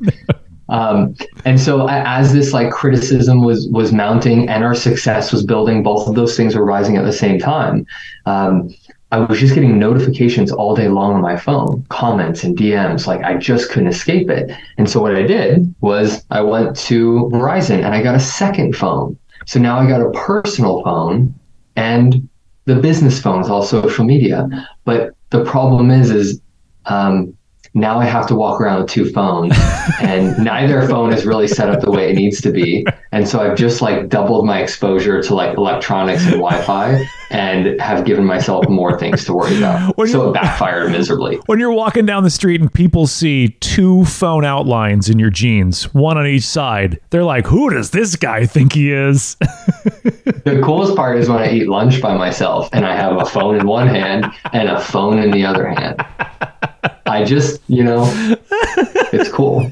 Um, 0.69 1.15
and 1.43 1.59
so 1.59 1.87
a- 1.87 2.03
as 2.05 2.31
this 2.31 2.53
like 2.53 2.71
criticism 2.71 3.43
was 3.43 3.67
was 3.69 3.91
mounting 3.91 4.47
and 4.47 4.63
our 4.63 4.73
success 4.73 5.31
was 5.33 5.43
building, 5.43 5.83
both 5.83 6.07
of 6.07 6.15
those 6.15 6.37
things 6.37 6.55
were 6.55 6.63
rising 6.63 6.95
at 6.95 7.03
the 7.03 7.11
same 7.11 7.39
time. 7.39 7.85
Um, 8.25 8.69
I 9.11 9.19
was 9.19 9.37
just 9.39 9.53
getting 9.53 9.77
notifications 9.77 10.49
all 10.53 10.73
day 10.73 10.87
long 10.87 11.13
on 11.15 11.21
my 11.21 11.35
phone, 11.35 11.85
comments 11.89 12.45
and 12.45 12.57
DMs. 12.57 13.05
Like 13.05 13.21
I 13.23 13.35
just 13.35 13.69
couldn't 13.69 13.89
escape 13.89 14.29
it. 14.29 14.49
And 14.77 14.89
so 14.89 15.01
what 15.01 15.13
I 15.13 15.23
did 15.23 15.75
was 15.81 16.23
I 16.31 16.39
went 16.39 16.77
to 16.87 17.29
Verizon 17.33 17.83
and 17.83 17.93
I 17.93 18.01
got 18.01 18.15
a 18.15 18.19
second 18.21 18.77
phone. 18.77 19.17
So 19.45 19.59
now 19.59 19.77
I 19.77 19.87
got 19.89 19.99
a 19.99 20.11
personal 20.11 20.81
phone 20.83 21.35
and 21.75 22.29
the 22.65 22.75
business 22.75 23.21
phone 23.21 23.41
with 23.41 23.49
all 23.49 23.63
social 23.63 24.05
media. 24.05 24.47
But 24.85 25.15
the 25.29 25.43
problem 25.43 25.91
is, 25.91 26.11
is 26.11 26.41
um, 26.85 27.35
now 27.73 27.99
I 27.99 28.05
have 28.05 28.27
to 28.27 28.35
walk 28.35 28.59
around 28.59 28.81
with 28.81 28.91
two 28.91 29.09
phones, 29.09 29.55
and 30.01 30.37
neither 30.43 30.87
phone 30.87 31.13
is 31.13 31.25
really 31.25 31.47
set 31.47 31.69
up 31.69 31.81
the 31.81 31.91
way 31.91 32.09
it 32.09 32.15
needs 32.15 32.41
to 32.41 32.51
be. 32.51 32.85
And 33.11 33.27
so 33.27 33.39
I've 33.39 33.57
just 33.57 33.81
like 33.81 34.09
doubled 34.09 34.45
my 34.45 34.61
exposure 34.61 35.21
to 35.21 35.35
like 35.35 35.57
electronics 35.57 36.23
and 36.23 36.33
Wi-Fi, 36.33 37.05
and 37.29 37.79
have 37.79 38.05
given 38.05 38.25
myself 38.25 38.67
more 38.67 38.97
things 38.99 39.23
to 39.25 39.33
worry 39.33 39.57
about. 39.57 39.97
When 39.97 40.07
so 40.07 40.29
it 40.29 40.33
backfired 40.33 40.91
miserably. 40.91 41.37
When 41.45 41.59
you're 41.59 41.71
walking 41.71 42.05
down 42.05 42.23
the 42.23 42.29
street 42.29 42.59
and 42.59 42.71
people 42.71 43.07
see 43.07 43.49
two 43.61 44.03
phone 44.05 44.43
outlines 44.43 45.09
in 45.09 45.17
your 45.17 45.29
jeans, 45.29 45.93
one 45.93 46.17
on 46.17 46.27
each 46.27 46.43
side, 46.43 46.99
they're 47.09 47.23
like, 47.23 47.47
"Who 47.47 47.69
does 47.69 47.91
this 47.91 48.15
guy 48.15 48.45
think 48.45 48.73
he 48.73 48.91
is?" 48.91 49.37
The 50.43 50.59
coolest 50.63 50.95
part 50.95 51.19
is 51.19 51.29
when 51.29 51.37
I 51.37 51.51
eat 51.51 51.69
lunch 51.69 52.01
by 52.01 52.17
myself 52.17 52.69
and 52.73 52.83
I 52.83 52.95
have 52.95 53.21
a 53.21 53.25
phone 53.25 53.59
in 53.59 53.67
one 53.67 53.87
hand 53.87 54.25
and 54.53 54.69
a 54.69 54.79
phone 54.79 55.19
in 55.19 55.29
the 55.29 55.45
other 55.45 55.67
hand. 55.67 56.03
I 57.11 57.25
just, 57.25 57.61
you 57.67 57.83
know, 57.83 58.03
it's 59.11 59.29
cool. 59.29 59.69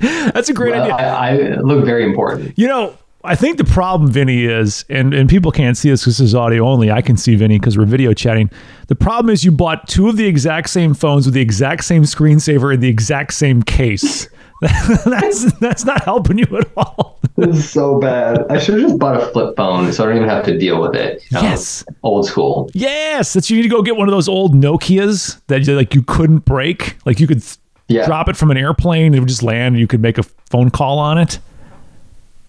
That's 0.00 0.48
a 0.48 0.52
great 0.52 0.74
idea. 0.74 0.94
I, 0.94 1.30
I 1.30 1.54
look 1.60 1.84
very 1.84 2.04
important. 2.04 2.58
You 2.58 2.68
know, 2.68 2.96
I 3.22 3.34
think 3.34 3.58
the 3.58 3.64
problem, 3.64 4.10
Vinnie, 4.10 4.44
is, 4.46 4.84
and, 4.88 5.12
and 5.12 5.28
people 5.28 5.52
can't 5.52 5.76
see 5.76 5.90
this 5.90 6.00
because 6.02 6.16
this 6.18 6.28
is 6.28 6.34
audio 6.34 6.66
only. 6.66 6.90
I 6.90 7.02
can 7.02 7.16
see 7.18 7.34
Vinnie 7.34 7.58
because 7.58 7.76
we're 7.76 7.84
video 7.84 8.14
chatting. 8.14 8.50
The 8.88 8.94
problem 8.96 9.30
is 9.32 9.44
you 9.44 9.52
bought 9.52 9.86
two 9.88 10.08
of 10.08 10.16
the 10.16 10.26
exact 10.26 10.70
same 10.70 10.94
phones 10.94 11.26
with 11.26 11.34
the 11.34 11.40
exact 11.42 11.84
same 11.84 12.04
screensaver 12.04 12.72
in 12.72 12.80
the 12.80 12.88
exact 12.88 13.34
same 13.34 13.62
case. 13.62 14.28
that's 15.06 15.52
that's 15.58 15.84
not 15.86 16.04
helping 16.04 16.36
you 16.38 16.44
at 16.58 16.66
all. 16.76 17.18
This 17.36 17.56
is 17.56 17.70
so 17.70 17.98
bad. 17.98 18.44
I 18.50 18.58
should 18.58 18.74
have 18.74 18.82
just 18.88 18.98
bought 18.98 19.16
a 19.16 19.26
flip 19.32 19.56
phone 19.56 19.90
so 19.92 20.04
I 20.04 20.08
don't 20.08 20.16
even 20.16 20.28
have 20.28 20.44
to 20.46 20.58
deal 20.58 20.80
with 20.82 20.94
it. 20.94 21.22
you 21.30 21.36
know? 21.36 21.42
Yes. 21.42 21.82
Old 22.02 22.26
school. 22.26 22.70
Yes, 22.74 23.32
that's 23.32 23.48
you 23.50 23.56
need 23.56 23.62
to 23.62 23.68
go 23.70 23.80
get 23.82 23.96
one 23.96 24.06
of 24.08 24.12
those 24.12 24.28
old 24.28 24.54
Nokia's 24.54 25.40
that 25.46 25.66
you, 25.66 25.74
like 25.76 25.94
you 25.94 26.02
couldn't 26.02 26.44
break. 26.44 26.96
Like 27.06 27.20
you 27.20 27.26
could 27.26 27.42
Yeah. 27.88 28.04
drop 28.04 28.28
it 28.28 28.36
from 28.36 28.50
an 28.50 28.58
airplane, 28.58 29.14
it 29.14 29.20
would 29.20 29.28
just 29.28 29.42
land, 29.42 29.74
and 29.74 29.78
you 29.80 29.86
could 29.86 30.00
make 30.02 30.18
a 30.18 30.22
phone 30.50 30.70
call 30.70 30.98
on 30.98 31.16
it. 31.16 31.38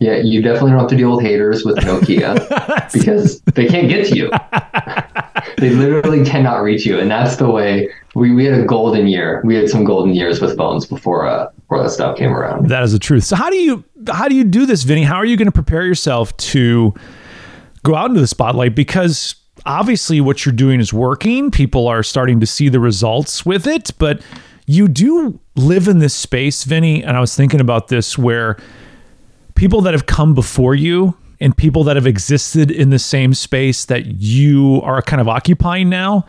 Yeah, 0.01 0.15
you 0.15 0.41
definitely 0.41 0.71
don't 0.71 0.79
have 0.79 0.89
to 0.89 0.95
deal 0.95 1.15
with 1.15 1.23
haters 1.23 1.63
with 1.63 1.75
Nokia 1.85 2.91
because 2.91 3.39
they 3.41 3.67
can't 3.67 3.87
get 3.87 4.07
to 4.07 4.15
you. 4.15 4.31
they 5.59 5.69
literally 5.69 6.25
cannot 6.25 6.63
reach 6.63 6.87
you. 6.87 6.99
And 6.99 7.11
that's 7.11 7.35
the 7.35 7.47
way 7.51 7.87
we, 8.15 8.33
we 8.33 8.45
had 8.45 8.59
a 8.59 8.65
golden 8.65 9.05
year. 9.05 9.43
We 9.45 9.53
had 9.53 9.69
some 9.69 9.83
golden 9.83 10.15
years 10.15 10.41
with 10.41 10.57
phones 10.57 10.87
before 10.87 11.27
uh 11.27 11.51
before 11.51 11.83
that 11.83 11.91
stuff 11.91 12.17
came 12.17 12.33
around. 12.35 12.69
That 12.69 12.81
is 12.81 12.93
the 12.93 12.99
truth. 12.99 13.25
So 13.25 13.35
how 13.35 13.51
do 13.51 13.57
you 13.57 13.83
how 14.11 14.27
do 14.27 14.33
you 14.33 14.43
do 14.43 14.65
this, 14.65 14.81
Vinnie? 14.81 15.03
How 15.03 15.17
are 15.17 15.25
you 15.25 15.37
going 15.37 15.45
to 15.45 15.51
prepare 15.51 15.85
yourself 15.85 16.35
to 16.37 16.95
go 17.83 17.93
out 17.93 18.09
into 18.09 18.21
the 18.21 18.27
spotlight? 18.27 18.73
Because 18.73 19.35
obviously 19.67 20.19
what 20.19 20.47
you're 20.47 20.55
doing 20.55 20.79
is 20.79 20.91
working. 20.91 21.51
People 21.51 21.87
are 21.87 22.01
starting 22.01 22.39
to 22.39 22.47
see 22.47 22.69
the 22.69 22.79
results 22.79 23.45
with 23.45 23.67
it, 23.67 23.91
but 23.99 24.23
you 24.65 24.87
do 24.87 25.39
live 25.55 25.87
in 25.87 25.99
this 25.99 26.15
space, 26.15 26.63
Vinnie. 26.63 27.03
And 27.03 27.15
I 27.15 27.19
was 27.19 27.35
thinking 27.35 27.61
about 27.61 27.89
this 27.89 28.17
where 28.17 28.57
people 29.61 29.79
that 29.81 29.93
have 29.93 30.07
come 30.07 30.33
before 30.33 30.73
you 30.73 31.15
and 31.39 31.55
people 31.55 31.83
that 31.83 31.95
have 31.95 32.07
existed 32.07 32.71
in 32.71 32.89
the 32.89 32.97
same 32.97 33.31
space 33.31 33.85
that 33.85 34.07
you 34.19 34.81
are 34.83 35.03
kind 35.03 35.21
of 35.21 35.27
occupying 35.29 35.87
now 35.87 36.25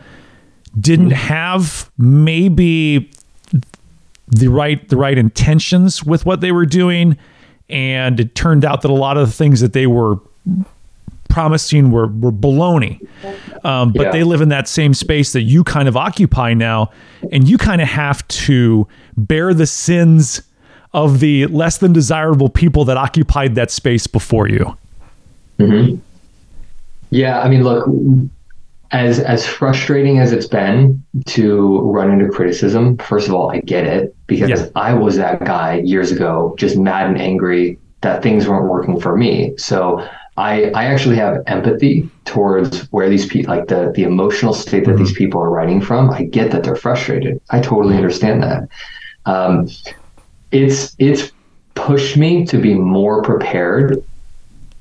didn't 0.79 1.09
have 1.09 1.89
maybe 1.97 3.09
the 4.27 4.47
right 4.49 4.87
the 4.89 4.97
right 4.97 5.17
intentions 5.17 6.03
with 6.03 6.27
what 6.27 6.41
they 6.41 6.51
were 6.51 6.67
doing. 6.67 7.17
And 7.71 8.19
it 8.19 8.35
turned 8.35 8.63
out 8.63 8.83
that 8.83 8.91
a 8.91 8.93
lot 8.93 9.17
of 9.17 9.25
the 9.27 9.33
things 9.33 9.61
that 9.61 9.73
they 9.73 9.87
were 9.87 10.17
promising 11.27 11.89
were 11.89 12.05
were 12.05 12.31
baloney. 12.31 12.99
Um, 13.65 13.93
but 13.93 14.03
Yeah. 14.03 14.11
they 14.11 14.23
live 14.23 14.41
in 14.41 14.49
that 14.49 14.67
same 14.67 14.93
space 14.93 15.33
that 15.33 15.41
you 15.41 15.63
kind 15.63 15.87
of 15.87 15.97
occupy 15.97 16.53
now. 16.53 16.91
And 17.31 17.49
you 17.49 17.57
kind 17.57 17.81
of 17.81 17.87
have 17.87 18.27
to 18.27 18.87
bear 19.17 19.55
the 19.55 19.65
sins 19.65 20.43
of 20.93 21.19
the 21.19 21.47
less 21.47 21.79
than 21.79 21.91
desirable 21.93 22.49
people 22.49 22.85
that 22.85 22.97
occupied 22.97 23.55
that 23.55 23.71
space 23.71 24.07
before 24.07 24.47
you 24.47 24.77
Yeah, 27.09 27.41
I 27.41 27.47
mean, 27.47 27.63
look, 27.63 27.87
as 28.91 29.19
as 29.19 29.45
frustrating 29.45 30.19
as 30.19 30.31
it's 30.31 30.47
been 30.47 31.03
to 31.27 31.79
run 31.81 32.11
into 32.11 32.27
criticism, 32.29 32.97
first 32.97 33.27
of 33.27 33.33
all, 33.33 33.51
I 33.51 33.59
get 33.59 33.85
it 33.85 34.15
because 34.27 34.49
Yeah. 34.49 34.65
I 34.75 34.93
was 34.93 35.17
that 35.17 35.43
guy 35.45 35.81
years 35.83 36.11
ago, 36.11 36.55
just 36.57 36.77
mad 36.77 37.07
and 37.07 37.19
angry 37.19 37.77
that 38.01 38.21
things 38.23 38.47
weren't 38.47 38.69
working 38.69 38.99
for 38.99 39.15
me. 39.15 39.53
So 39.57 40.03
I 40.37 40.71
I 40.71 40.85
actually 40.85 41.15
have 41.17 41.37
empathy 41.47 42.09
towards 42.25 42.91
where 42.91 43.09
these 43.09 43.25
people 43.27 43.53
like 43.55 43.67
the 43.67 43.91
the 43.95 44.03
emotional 44.03 44.53
state 44.53 44.85
that 44.85 44.97
these 44.97 45.13
people 45.13 45.41
are 45.41 45.49
writing 45.49 45.81
from. 45.81 46.09
I 46.09 46.23
get 46.23 46.51
that 46.51 46.63
they're 46.63 46.75
frustrated. 46.75 47.39
I 47.51 47.59
totally 47.61 47.95
understand 47.95 48.41
that. 48.43 48.67
Um, 49.25 49.69
it's 50.53 50.95
it's 50.99 51.31
pushed 51.75 52.15
me 52.15 52.45
to 52.45 52.57
be 52.57 52.75
more 52.75 53.21
prepared 53.23 54.03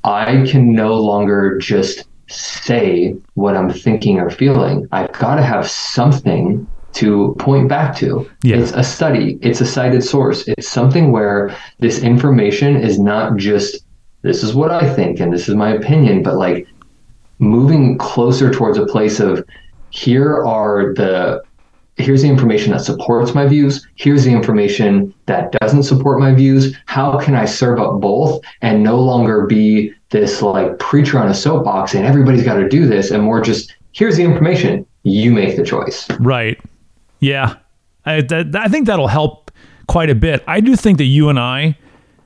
I 0.04 0.46
can 0.48 0.72
no 0.72 0.96
longer 0.96 1.58
just 1.58 2.04
say 2.28 3.14
what 3.34 3.56
I'm 3.56 3.70
thinking 3.70 4.18
or 4.18 4.30
feeling. 4.30 4.88
I've 4.90 5.12
got 5.12 5.36
to 5.36 5.42
have 5.42 5.68
something 5.68 6.66
to 6.94 7.34
point 7.38 7.68
back 7.68 7.96
to. 7.96 8.28
Yeah. 8.42 8.56
It's 8.56 8.72
a 8.72 8.82
study, 8.82 9.38
it's 9.42 9.60
a 9.60 9.66
cited 9.66 10.02
source. 10.02 10.46
It's 10.48 10.68
something 10.68 11.12
where 11.12 11.56
this 11.78 12.02
information 12.02 12.76
is 12.76 12.98
not 12.98 13.36
just 13.36 13.84
this 14.22 14.42
is 14.42 14.54
what 14.54 14.70
I 14.70 14.92
think 14.92 15.20
and 15.20 15.32
this 15.32 15.48
is 15.48 15.54
my 15.54 15.72
opinion, 15.72 16.22
but 16.22 16.36
like 16.36 16.66
moving 17.38 17.98
closer 17.98 18.52
towards 18.52 18.78
a 18.78 18.86
place 18.86 19.20
of 19.20 19.44
here 19.90 20.44
are 20.44 20.94
the 20.94 21.42
here's 21.96 22.22
the 22.22 22.28
information 22.28 22.72
that 22.72 22.80
supports 22.80 23.34
my 23.34 23.46
views. 23.46 23.86
Here's 23.96 24.24
the 24.24 24.32
information 24.32 25.14
that 25.26 25.52
doesn't 25.52 25.82
support 25.84 26.18
my 26.18 26.34
views. 26.34 26.74
How 26.86 27.18
can 27.18 27.34
i 27.34 27.44
serve 27.44 27.78
up 27.78 28.00
both 28.00 28.40
and 28.62 28.82
no 28.82 28.98
longer 29.00 29.46
be 29.46 29.92
this 30.10 30.42
like 30.42 30.78
preacher 30.78 31.18
on 31.18 31.28
a 31.28 31.34
soapbox 31.34 31.94
and 31.94 32.06
everybody's 32.06 32.44
got 32.44 32.56
to 32.56 32.68
do 32.68 32.86
this 32.86 33.10
and 33.10 33.22
more 33.22 33.40
just 33.40 33.74
here's 33.92 34.16
the 34.16 34.22
information. 34.22 34.86
You 35.02 35.32
make 35.32 35.56
the 35.56 35.64
choice. 35.64 36.08
Right. 36.20 36.60
Yeah. 37.20 37.56
I, 38.04 38.20
that, 38.22 38.56
I 38.56 38.68
think 38.68 38.86
that'll 38.86 39.08
help 39.08 39.50
quite 39.86 40.10
a 40.10 40.14
bit. 40.14 40.42
I 40.46 40.60
do 40.60 40.76
think 40.76 40.98
that 40.98 41.04
you 41.04 41.28
and 41.28 41.38
i 41.38 41.76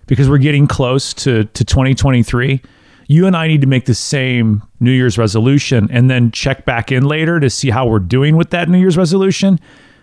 because 0.06 0.28
we're 0.28 0.38
getting 0.38 0.66
close 0.66 1.12
to, 1.14 1.44
to 1.44 1.64
2023 1.64 2.62
you 3.08 3.26
and 3.26 3.36
I 3.36 3.46
need 3.46 3.60
to 3.60 3.66
make 3.66 3.86
the 3.86 3.94
same 3.94 4.62
New 4.80 4.90
Year's 4.90 5.16
resolution 5.16 5.88
and 5.90 6.10
then 6.10 6.30
check 6.30 6.64
back 6.64 6.90
in 6.90 7.04
later 7.04 7.38
to 7.40 7.48
see 7.48 7.70
how 7.70 7.86
we're 7.86 7.98
doing 7.98 8.36
with 8.36 8.50
that 8.50 8.68
New 8.68 8.78
Year's 8.78 8.96
resolution. 8.96 9.60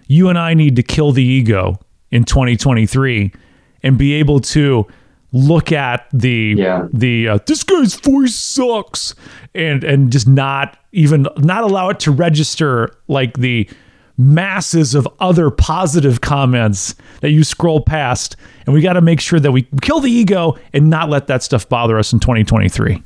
You 0.08 0.30
and 0.30 0.38
I 0.38 0.54
need 0.54 0.76
to 0.78 0.84
kill 0.84 1.12
the 1.12 1.24
ego 1.24 1.80
in 2.12 2.24
2023 2.24 3.34
and 3.82 3.98
be 3.98 4.14
able 4.14 4.40
to 4.40 4.88
look 5.34 5.72
at 5.72 6.08
the 6.14 6.56
yeah. 6.58 6.88
the 6.94 7.28
uh, 7.28 7.40
this 7.48 7.64
guy's 7.64 7.96
voice 7.96 8.36
sucks 8.36 9.16
and 9.56 9.84
and 9.84 10.12
just 10.12 10.28
not 10.28 10.78
even 10.92 11.28
not 11.38 11.64
allow 11.64 11.90
it 11.90 12.00
to 12.02 12.12
register 12.12 12.96
like 13.08 13.38
the 13.40 13.68
masses 14.24 14.96
of 14.96 15.08
other 15.20 15.50
positive 15.50 16.22
comments 16.22 16.96
that 17.22 17.32
you 17.32 17.44
scroll 17.44 17.82
past. 17.82 18.36
And 18.66 18.74
we 18.74 18.82
got 18.82 18.94
to 18.94 19.02
make 19.02 19.20
sure 19.20 19.40
that 19.40 19.52
we 19.52 19.68
kill 19.82 20.00
the 20.00 20.12
ego 20.12 20.58
and 20.74 20.90
not 20.90 21.10
let 21.10 21.28
that 21.28 21.44
stuff 21.44 21.68
bother 21.68 21.98
us 21.98 22.14
in 22.14 22.20
2023. 22.20 23.02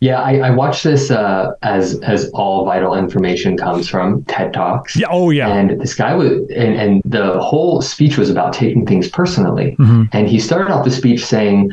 Yeah, 0.00 0.20
I, 0.20 0.38
I 0.38 0.50
watch 0.50 0.82
this 0.82 1.12
uh, 1.12 1.54
as 1.62 2.00
as 2.00 2.28
all 2.30 2.64
vital 2.64 2.92
information 2.92 3.56
comes 3.56 3.88
from 3.88 4.24
TED 4.24 4.52
Talks. 4.52 4.96
Yeah, 4.96 5.06
oh 5.08 5.30
yeah. 5.30 5.46
And 5.46 5.80
this 5.80 5.94
guy 5.94 6.12
was, 6.12 6.32
and, 6.50 6.74
and 6.74 7.02
the 7.04 7.38
whole 7.40 7.80
speech 7.82 8.18
was 8.18 8.28
about 8.28 8.52
taking 8.52 8.84
things 8.84 9.08
personally. 9.08 9.76
Mm-hmm. 9.78 10.04
And 10.10 10.28
he 10.28 10.40
started 10.40 10.72
off 10.72 10.84
the 10.84 10.90
speech 10.90 11.24
saying, 11.24 11.70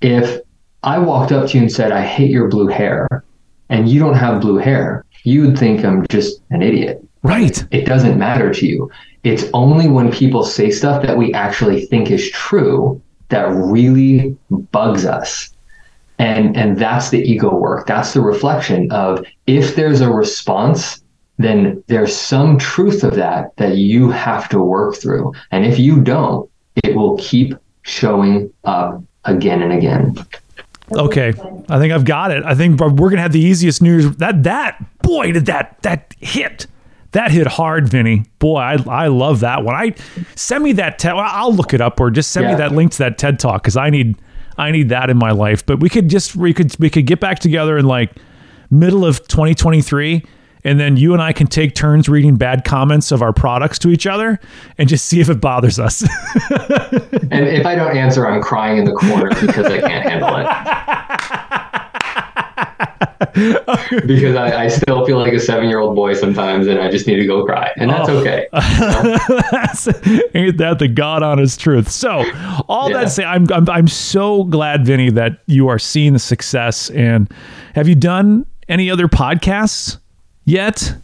"If 0.00 0.40
I 0.84 0.98
walked 0.98 1.32
up 1.32 1.50
to 1.50 1.58
you 1.58 1.64
and 1.64 1.70
said 1.70 1.92
I 1.92 2.00
hate 2.00 2.30
your 2.30 2.48
blue 2.48 2.68
hair, 2.68 3.22
and 3.68 3.90
you 3.90 4.00
don't 4.00 4.14
have 4.14 4.40
blue 4.40 4.56
hair, 4.56 5.04
you 5.24 5.42
would 5.42 5.58
think 5.58 5.84
I'm 5.84 6.06
just 6.08 6.40
an 6.50 6.62
idiot. 6.62 7.02
Right. 7.22 7.64
It 7.70 7.86
doesn't 7.86 8.18
matter 8.18 8.52
to 8.52 8.66
you. 8.66 8.90
It's 9.24 9.44
only 9.54 9.88
when 9.88 10.12
people 10.12 10.44
say 10.44 10.70
stuff 10.70 11.02
that 11.02 11.16
we 11.16 11.32
actually 11.32 11.86
think 11.86 12.10
is 12.10 12.30
true 12.30 13.00
that 13.30 13.48
really 13.48 14.36
bugs 14.50 15.06
us. 15.06 15.50
And 16.18 16.56
and 16.56 16.78
that's 16.78 17.10
the 17.10 17.20
ego 17.20 17.54
work. 17.54 17.86
That's 17.86 18.12
the 18.12 18.20
reflection 18.20 18.92
of 18.92 19.24
if 19.46 19.74
there's 19.74 20.00
a 20.00 20.12
response, 20.12 21.02
then 21.38 21.82
there's 21.88 22.14
some 22.14 22.58
truth 22.58 23.02
of 23.02 23.16
that 23.16 23.56
that 23.56 23.76
you 23.78 24.10
have 24.10 24.48
to 24.50 24.60
work 24.60 24.96
through. 24.96 25.32
And 25.50 25.64
if 25.64 25.78
you 25.78 26.02
don't, 26.02 26.48
it 26.84 26.94
will 26.94 27.16
keep 27.16 27.54
showing 27.82 28.52
up 28.64 29.02
again 29.24 29.62
and 29.62 29.72
again. 29.72 30.14
Okay, 30.92 31.32
I 31.68 31.78
think 31.78 31.92
I've 31.92 32.04
got 32.04 32.30
it. 32.30 32.44
I 32.44 32.54
think 32.54 32.78
we're 32.78 33.10
gonna 33.10 33.22
have 33.22 33.32
the 33.32 33.40
easiest 33.40 33.80
news. 33.80 34.16
That 34.16 34.42
that 34.42 34.82
boy 35.02 35.32
did 35.32 35.46
that 35.46 35.80
that 35.82 36.14
hit. 36.20 36.66
That 37.12 37.30
hit 37.30 37.46
hard, 37.46 37.88
Vinnie. 37.88 38.24
Boy, 38.40 38.58
I, 38.58 38.76
I 38.88 39.06
love 39.06 39.40
that 39.40 39.62
one. 39.62 39.76
I 39.76 39.94
send 40.34 40.64
me 40.64 40.72
that 40.72 40.98
TED. 40.98 41.14
I'll 41.14 41.54
look 41.54 41.72
it 41.72 41.80
up 41.80 42.00
or 42.00 42.10
just 42.10 42.32
send 42.32 42.44
yeah. 42.44 42.52
me 42.52 42.58
that 42.58 42.72
link 42.72 42.90
to 42.92 42.98
that 42.98 43.18
TED 43.18 43.38
talk 43.38 43.62
because 43.62 43.76
I 43.76 43.88
need 43.88 44.16
I 44.58 44.72
need 44.72 44.88
that 44.88 45.10
in 45.10 45.16
my 45.16 45.30
life. 45.30 45.64
But 45.64 45.80
we 45.80 45.88
could 45.88 46.08
just 46.08 46.34
we 46.34 46.52
could 46.52 46.74
we 46.80 46.90
could 46.90 47.06
get 47.06 47.20
back 47.20 47.38
together 47.38 47.78
in 47.78 47.86
like 47.86 48.10
middle 48.70 49.04
of 49.04 49.26
2023 49.28 50.24
and 50.64 50.80
then 50.80 50.96
you 50.96 51.12
and 51.12 51.22
I 51.22 51.32
can 51.32 51.46
take 51.46 51.74
turns 51.74 52.08
reading 52.08 52.36
bad 52.36 52.64
comments 52.64 53.12
of 53.12 53.20
our 53.20 53.32
products 53.32 53.78
to 53.80 53.90
each 53.90 54.06
other 54.06 54.40
and 54.78 54.88
just 54.88 55.06
see 55.06 55.20
if 55.20 55.28
it 55.28 55.40
bothers 55.40 55.78
us. 55.78 56.02
and 57.30 57.46
if 57.46 57.66
I 57.66 57.74
don't 57.74 57.96
answer, 57.96 58.26
I'm 58.26 58.42
crying 58.42 58.78
in 58.78 58.84
the 58.84 58.92
corner 58.92 59.28
because 59.28 59.66
I 59.66 59.80
can't 59.80 60.08
handle 60.08 60.36
it. 60.36 60.46
because 64.06 64.36
I, 64.36 64.64
I, 64.64 64.68
still 64.68 65.04
feel 65.04 65.18
like 65.18 65.32
a 65.32 65.40
seven 65.40 65.68
year 65.68 65.80
old 65.80 65.96
boy 65.96 66.14
sometimes 66.14 66.66
and 66.66 66.78
I 66.78 66.90
just 66.90 67.06
need 67.06 67.16
to 67.16 67.26
go 67.26 67.44
cry. 67.44 67.72
And 67.76 67.90
that's 67.90 68.08
oh. 68.08 68.18
okay. 68.18 68.46
that's, 68.52 69.88
ain't 70.34 70.58
that 70.58 70.76
the 70.78 70.88
God 70.88 71.22
honest 71.22 71.60
truth? 71.60 71.90
So, 71.90 72.24
all 72.68 72.90
yeah. 72.90 73.00
that 73.00 73.10
say, 73.10 73.24
I'm, 73.24 73.46
I'm, 73.52 73.68
I'm 73.68 73.88
so 73.88 74.44
glad, 74.44 74.86
Vinnie, 74.86 75.10
that 75.10 75.40
you 75.46 75.68
are 75.68 75.78
seeing 75.78 76.12
the 76.12 76.18
success. 76.18 76.90
And 76.90 77.30
have 77.74 77.88
you 77.88 77.94
done 77.94 78.46
any 78.68 78.90
other 78.90 79.08
podcasts? 79.08 79.98
Yet? 80.44 80.94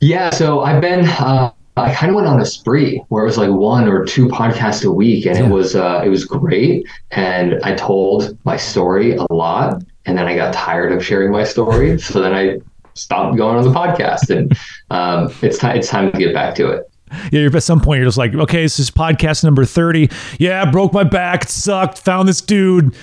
Yeah, 0.00 0.30
so 0.30 0.60
I've 0.60 0.80
been. 0.80 1.06
Uh, 1.06 1.50
I 1.78 1.92
kind 1.92 2.08
of 2.08 2.16
went 2.16 2.26
on 2.26 2.40
a 2.40 2.46
spree 2.46 3.04
where 3.08 3.22
it 3.22 3.26
was 3.26 3.36
like 3.36 3.50
one 3.50 3.86
or 3.86 4.04
two 4.04 4.28
podcasts 4.28 4.84
a 4.84 4.90
week, 4.90 5.26
and 5.26 5.36
yeah. 5.36 5.44
it 5.44 5.50
was 5.50 5.76
uh, 5.76 6.02
it 6.04 6.08
was 6.08 6.24
great. 6.24 6.86
And 7.10 7.60
I 7.62 7.74
told 7.74 8.36
my 8.44 8.56
story 8.56 9.14
a 9.14 9.30
lot, 9.32 9.82
and 10.06 10.16
then 10.16 10.26
I 10.26 10.36
got 10.36 10.54
tired 10.54 10.92
of 10.92 11.04
sharing 11.04 11.30
my 11.30 11.44
story, 11.44 11.98
so 11.98 12.20
then 12.20 12.32
I 12.32 12.60
stopped 12.94 13.36
going 13.36 13.56
on 13.56 13.64
the 13.64 13.78
podcast, 13.78 14.30
and 14.30 14.56
um, 14.90 15.32
it's 15.42 15.58
time 15.58 15.76
it's 15.76 15.88
time 15.88 16.12
to 16.12 16.18
get 16.18 16.32
back 16.32 16.54
to 16.56 16.70
it. 16.70 16.90
Yeah, 17.30 17.48
at 17.52 17.62
some 17.62 17.80
point 17.80 17.98
you're 17.98 18.08
just 18.08 18.18
like, 18.18 18.34
okay, 18.34 18.62
this 18.62 18.78
is 18.78 18.90
podcast 18.90 19.44
number 19.44 19.64
thirty. 19.64 20.10
Yeah, 20.38 20.70
broke 20.70 20.92
my 20.92 21.04
back, 21.04 21.48
sucked. 21.48 21.98
Found 21.98 22.28
this 22.28 22.40
dude, 22.40 22.96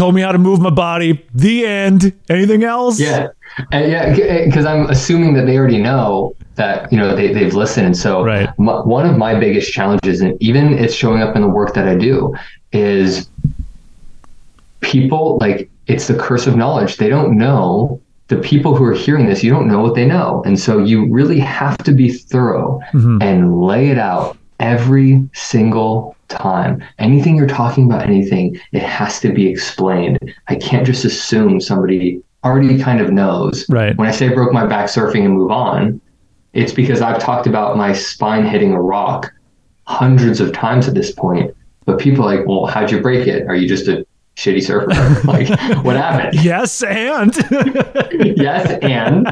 told 0.00 0.14
me 0.14 0.22
how 0.22 0.32
to 0.32 0.38
move 0.38 0.60
my 0.60 0.70
body. 0.70 1.22
The 1.34 1.66
end. 1.66 2.12
Anything 2.30 2.64
else? 2.64 2.98
Yeah. 2.98 3.28
And 3.70 3.92
yeah, 3.92 4.44
because 4.46 4.64
I'm 4.64 4.88
assuming 4.88 5.34
that 5.34 5.44
they 5.44 5.58
already 5.58 5.78
know 5.78 6.34
that 6.54 6.90
you 6.90 6.98
know 6.98 7.14
they 7.14 7.34
they've 7.34 7.54
listened. 7.54 7.86
And 7.86 7.96
so 7.96 8.24
right. 8.24 8.48
m- 8.58 8.88
one 8.98 9.06
of 9.06 9.18
my 9.18 9.38
biggest 9.38 9.72
challenges, 9.72 10.22
and 10.22 10.40
even 10.42 10.78
it's 10.78 10.94
showing 10.94 11.20
up 11.20 11.36
in 11.36 11.42
the 11.42 11.48
work 11.48 11.74
that 11.74 11.86
I 11.86 11.96
do, 11.96 12.34
is 12.72 13.28
people 14.80 15.36
like 15.38 15.68
it's 15.86 16.06
the 16.06 16.14
curse 16.14 16.46
of 16.46 16.56
knowledge. 16.56 16.96
They 16.96 17.10
don't 17.10 17.36
know 17.36 18.00
the 18.28 18.38
people 18.38 18.74
who 18.74 18.84
are 18.84 18.94
hearing 18.94 19.26
this. 19.26 19.44
You 19.44 19.50
don't 19.50 19.68
know 19.68 19.80
what 19.80 19.94
they 19.96 20.06
know, 20.06 20.42
and 20.46 20.58
so 20.58 20.78
you 20.78 21.12
really 21.12 21.40
have 21.40 21.76
to 21.78 21.92
be 21.92 22.10
thorough 22.10 22.80
mm-hmm. 22.94 23.18
and 23.20 23.60
lay 23.60 23.88
it 23.88 23.98
out 23.98 24.38
every 24.60 25.28
single 25.34 26.16
time. 26.30 26.82
Anything 26.98 27.36
you're 27.36 27.46
talking 27.46 27.84
about, 27.84 28.02
anything, 28.02 28.58
it 28.72 28.82
has 28.82 29.20
to 29.20 29.32
be 29.32 29.48
explained. 29.48 30.18
I 30.48 30.54
can't 30.54 30.86
just 30.86 31.04
assume 31.04 31.60
somebody 31.60 32.22
already 32.44 32.78
kind 32.78 33.00
of 33.00 33.12
knows. 33.12 33.68
Right. 33.68 33.96
When 33.96 34.08
I 34.08 34.12
say 34.12 34.28
broke 34.28 34.52
my 34.52 34.66
back 34.66 34.88
surfing 34.88 35.24
and 35.24 35.34
move 35.34 35.50
on, 35.50 36.00
it's 36.52 36.72
because 36.72 37.02
I've 37.02 37.18
talked 37.18 37.46
about 37.46 37.76
my 37.76 37.92
spine 37.92 38.44
hitting 38.44 38.72
a 38.72 38.80
rock 38.80 39.32
hundreds 39.86 40.40
of 40.40 40.52
times 40.52 40.88
at 40.88 40.94
this 40.94 41.12
point. 41.12 41.54
But 41.84 41.98
people 41.98 42.24
are 42.24 42.36
like, 42.36 42.46
well, 42.46 42.66
how'd 42.66 42.90
you 42.90 43.00
break 43.00 43.26
it? 43.26 43.46
Are 43.48 43.54
you 43.54 43.68
just 43.68 43.88
a 43.88 44.06
shitty 44.36 44.62
surfer? 44.62 44.88
like, 45.26 45.48
what 45.84 45.96
happened? 45.96 46.42
Yes, 46.42 46.82
and 46.82 47.34
yes, 48.36 48.78
and 48.82 49.26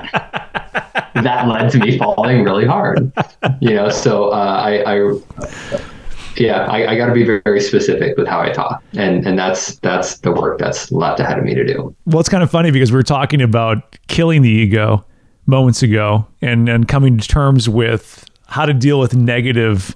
that 1.15 1.49
led 1.49 1.71
to 1.73 1.79
me 1.79 1.99
falling 1.99 2.45
really 2.45 2.67
hard. 2.67 3.13
You 3.61 3.75
know, 3.75 3.91
so 3.91 4.31
uh, 4.31 4.35
I, 4.35 4.83
I 4.87 5.88
yeah, 6.41 6.67
I, 6.67 6.93
I 6.93 6.97
got 6.97 7.07
to 7.07 7.13
be 7.13 7.25
very 7.25 7.61
specific 7.61 8.17
with 8.17 8.27
how 8.27 8.41
I 8.41 8.51
talk, 8.51 8.83
and 8.93 9.27
and 9.27 9.39
that's 9.39 9.77
that's 9.77 10.19
the 10.19 10.33
work 10.33 10.59
that's 10.59 10.91
left 10.93 11.21
ahead 11.21 11.39
of 11.39 11.45
me 11.45 11.55
to 11.55 11.65
do. 11.65 11.95
Well, 12.07 12.21
it's 12.21 12.29
kind 12.29 12.43
of 12.43 12.51
funny 12.51 12.71
because 12.71 12.93
we 12.93 12.97
were 12.97 13.03
talking 13.03 13.43
about 13.43 13.97
killing 14.09 14.43
the 14.43 14.51
ego 14.51 15.05
moments 15.47 15.83
ago, 15.83 16.27
and 16.41 16.69
and 16.69 16.87
coming 16.89 17.19
to 17.19 17.27
terms 17.27 17.69
with 17.69 18.25
how 18.47 18.67
to 18.67 18.75
deal 18.75 18.99
with 18.99 19.15
negative, 19.15 19.95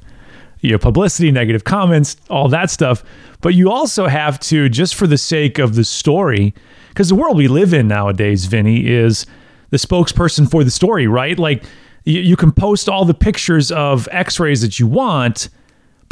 you 0.61 0.72
know, 0.72 0.78
publicity, 0.78 1.31
negative 1.31 1.64
comments, 1.64 2.16
all 2.28 2.48
that 2.48 2.70
stuff. 2.70 3.02
But 3.40 3.55
you 3.55 3.70
also 3.70 4.07
have 4.07 4.38
to, 4.40 4.68
just 4.68 4.94
for 4.94 5.07
the 5.07 5.18
sake 5.18 5.59
of 5.59 5.74
the 5.74 5.85
story, 5.85 6.55
because 6.88 7.09
the 7.09 7.14
world 7.14 7.37
we 7.37 7.48
live 7.48 7.72
in 7.72 7.88
nowadays, 7.88 8.44
Vinnie, 8.44 8.87
is 8.87 9.26
the 9.70 9.78
spokesperson 9.78 10.50
for 10.50 10.62
the 10.64 10.70
story, 10.70 11.07
right? 11.07 11.38
Like 11.38 11.64
you, 12.05 12.20
you 12.20 12.37
can 12.37 12.52
post 12.52 12.88
all 12.88 13.05
the 13.05 13.14
pictures 13.14 13.72
of 13.72 14.07
X-rays 14.12 14.61
that 14.61 14.78
you 14.78 14.87
want 14.87 15.48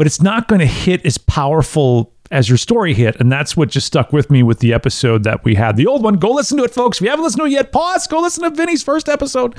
but 0.00 0.06
it's 0.06 0.22
not 0.22 0.48
going 0.48 0.60
to 0.60 0.66
hit 0.66 1.04
as 1.04 1.18
powerful 1.18 2.10
as 2.30 2.48
your 2.48 2.56
story 2.56 2.94
hit. 2.94 3.20
And 3.20 3.30
that's 3.30 3.54
what 3.54 3.68
just 3.68 3.86
stuck 3.86 4.14
with 4.14 4.30
me 4.30 4.42
with 4.42 4.60
the 4.60 4.72
episode 4.72 5.24
that 5.24 5.44
we 5.44 5.54
had. 5.54 5.76
The 5.76 5.86
old 5.86 6.02
one, 6.02 6.14
go 6.14 6.30
listen 6.30 6.56
to 6.56 6.64
it, 6.64 6.70
folks. 6.70 6.96
If 6.96 7.02
you 7.02 7.10
haven't 7.10 7.22
listened 7.22 7.42
to 7.42 7.44
it 7.44 7.50
yet, 7.50 7.70
pause, 7.70 8.06
go 8.06 8.18
listen 8.18 8.44
to 8.44 8.48
Vinnie's 8.48 8.82
first 8.82 9.10
episode. 9.10 9.58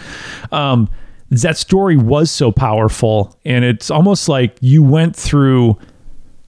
Um, 0.52 0.90
that 1.30 1.58
story 1.60 1.96
was 1.96 2.32
so 2.32 2.52
powerful. 2.52 3.38
And 3.46 3.64
it's 3.64 3.92
almost 3.92 4.28
like 4.28 4.58
you 4.62 4.82
went 4.82 5.16
through 5.16 5.78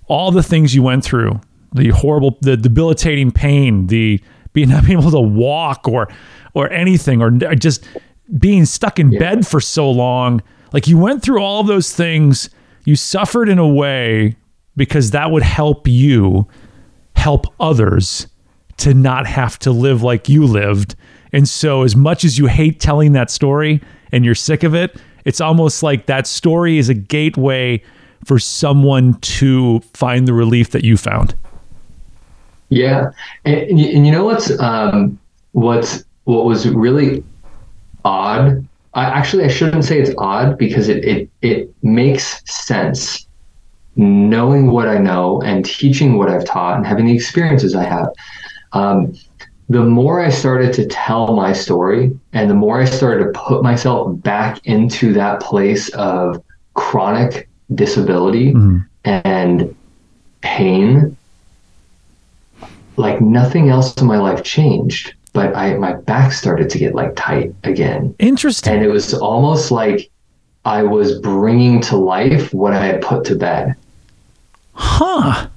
all 0.08 0.32
the 0.32 0.42
things 0.42 0.74
you 0.74 0.82
went 0.82 1.04
through 1.04 1.40
the 1.76 1.90
horrible, 1.90 2.36
the 2.42 2.58
debilitating 2.58 3.30
pain, 3.30 3.86
the 3.86 4.20
being 4.54 4.70
not 4.70 4.86
being 4.88 4.98
able 5.00 5.12
to 5.12 5.22
walk 5.22 5.88
or, 5.88 6.08
or 6.56 6.68
anything, 6.72 7.22
or 7.22 7.30
just 7.30 7.86
being 8.40 8.66
stuck 8.66 8.98
in 8.98 9.12
yeah. 9.12 9.20
bed 9.20 9.46
for 9.46 9.62
so 9.62 9.92
long. 9.92 10.42
Like 10.72 10.88
you 10.88 10.98
went 10.98 11.22
through 11.22 11.44
all 11.44 11.62
of 11.62 11.68
those 11.68 11.94
things 11.94 12.50
you 12.86 12.96
suffered 12.96 13.50
in 13.50 13.60
a 13.60 13.68
way 13.68 14.36
because 14.76 15.12
that 15.12 15.32
would 15.32 15.44
help 15.44 15.88
you 15.88 16.48
help 17.16 17.46
others 17.60 18.28
to 18.78 18.94
not 18.94 19.26
have 19.28 19.58
to 19.60 19.72
live 19.72 20.04
like 20.04 20.28
you 20.28 20.46
lived 20.46 20.96
And 21.34 21.50
so, 21.50 21.82
as 21.82 21.96
much 21.96 22.24
as 22.24 22.38
you 22.38 22.46
hate 22.46 22.80
telling 22.80 23.14
that 23.14 23.32
story 23.32 23.82
and 24.12 24.24
you're 24.24 24.36
sick 24.36 24.64
of 24.64 24.76
it, 24.76 24.96
it's 25.26 25.42
almost 25.42 25.82
like 25.82 26.06
that 26.06 26.28
story 26.28 26.78
is 26.78 26.90
a 26.90 26.94
gateway 26.94 27.82
for 28.24 28.38
someone 28.40 29.16
to 29.16 29.80
find 29.94 30.28
the 30.28 30.34
relief 30.34 30.70
that 30.70 30.84
you 30.84 30.96
found. 30.96 31.36
Yeah, 32.70 33.12
and, 33.46 33.80
and 33.80 34.06
you 34.06 34.12
know 34.12 34.24
what's 34.24 34.58
um, 34.60 35.20
what's 35.52 36.06
what 36.26 36.46
was 36.46 36.68
really 36.70 37.24
odd. 38.06 38.66
I, 38.96 39.06
actually, 39.06 39.44
I 39.46 39.48
shouldn't 39.48 39.86
say 39.86 40.00
it's 40.00 40.14
odd 40.18 40.58
because 40.58 40.88
it 40.90 41.04
it 41.04 41.30
it 41.42 41.74
makes 41.84 42.42
sense. 42.46 43.28
Knowing 43.96 44.72
what 44.72 44.88
I 44.88 44.98
know 44.98 45.42
and 45.42 45.64
teaching 45.64 46.18
what 46.18 46.30
I've 46.30 46.46
taught 46.46 46.78
and 46.78 46.86
having 46.86 47.06
the 47.06 47.14
experiences 47.14 47.76
I 47.76 47.84
have, 47.84 48.08
um, 48.74 49.14
the 49.70 49.84
more 49.84 50.20
I 50.20 50.30
started 50.30 50.74
to 50.74 50.86
tell 50.88 51.36
my 51.36 51.54
story 51.54 52.18
and 52.34 52.50
the 52.50 52.56
more 52.56 52.82
I 52.82 52.86
started 52.86 53.26
to 53.26 53.40
put 53.40 53.64
myself 53.64 54.22
back 54.22 54.60
into 54.66 55.14
that 55.14 55.42
place 55.42 55.90
of 55.90 56.44
chronic 56.74 57.50
disability 57.74 58.54
mm-hmm. 58.54 58.80
and 59.06 59.76
pain, 60.42 61.16
like 62.98 63.22
nothing 63.22 63.70
else 63.70 63.96
in 63.98 64.08
my 64.08 64.18
life 64.18 64.44
changed. 64.44 65.14
But 65.34 65.56
I 65.56 65.76
my 65.76 65.94
back 65.94 66.32
started 66.32 66.70
to 66.70 66.78
get 66.78 66.94
like 66.96 67.16
tight 67.16 67.54
again. 67.64 68.16
Interesting. 68.20 68.74
And 68.74 68.86
it 68.86 68.90
was 68.90 69.14
almost 69.14 69.72
like 69.72 70.10
I 70.66 70.84
was 70.84 71.20
bringing 71.20 71.82
to 71.82 71.98
life 71.98 72.54
what 72.54 72.74
I 72.74 72.86
had 72.86 73.02
put 73.02 73.26
to 73.26 73.36
bed. 73.36 73.76
Huh. 74.74 75.48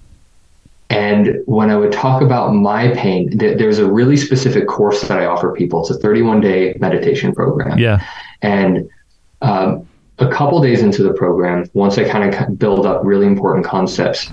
And 0.89 1.43
when 1.47 1.71
I 1.71 1.77
would 1.77 1.93
talk 1.93 2.23
about 2.23 2.55
my 2.55 2.89
pain, 2.95 3.39
th- 3.39 3.59
there's 3.59 3.79
a 3.79 3.91
really 3.91 4.17
specific 4.17 4.69
course 4.69 5.03
that 5.09 5.19
I 5.19 5.27
offer 5.27 5.53
people. 5.53 5.81
It's 5.81 5.91
a 5.91 5.99
31 5.99 6.41
day 6.41 6.77
meditation 6.79 7.35
program. 7.35 7.79
Yeah. 7.79 8.05
And 8.43 8.89
um, 9.43 9.87
a 10.19 10.29
couple 10.29 10.61
days 10.61 10.83
into 10.83 11.03
the 11.03 11.13
program, 11.13 11.69
once 11.75 11.99
I 11.99 12.09
kind 12.09 12.33
of 12.33 12.59
build 12.59 12.87
up 12.87 13.05
really 13.05 13.27
important 13.27 13.67
concepts, 13.67 14.31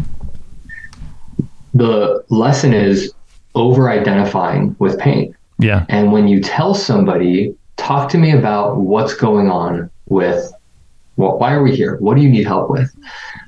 the 1.73 2.23
lesson 2.29 2.73
is 2.73 3.13
over 3.55 3.89
identifying 3.89 4.75
with 4.79 4.99
pain. 4.99 5.35
Yeah. 5.59 5.85
And 5.89 6.11
when 6.11 6.27
you 6.27 6.41
tell 6.41 6.73
somebody, 6.73 7.55
talk 7.77 8.09
to 8.09 8.17
me 8.17 8.31
about 8.31 8.77
what's 8.77 9.13
going 9.13 9.49
on 9.49 9.89
with 10.07 10.51
well, 11.15 11.37
why 11.37 11.53
are 11.53 11.63
we 11.63 11.75
here? 11.75 11.97
What 11.97 12.15
do 12.15 12.23
you 12.23 12.29
need 12.29 12.47
help 12.47 12.69
with? 12.69 12.93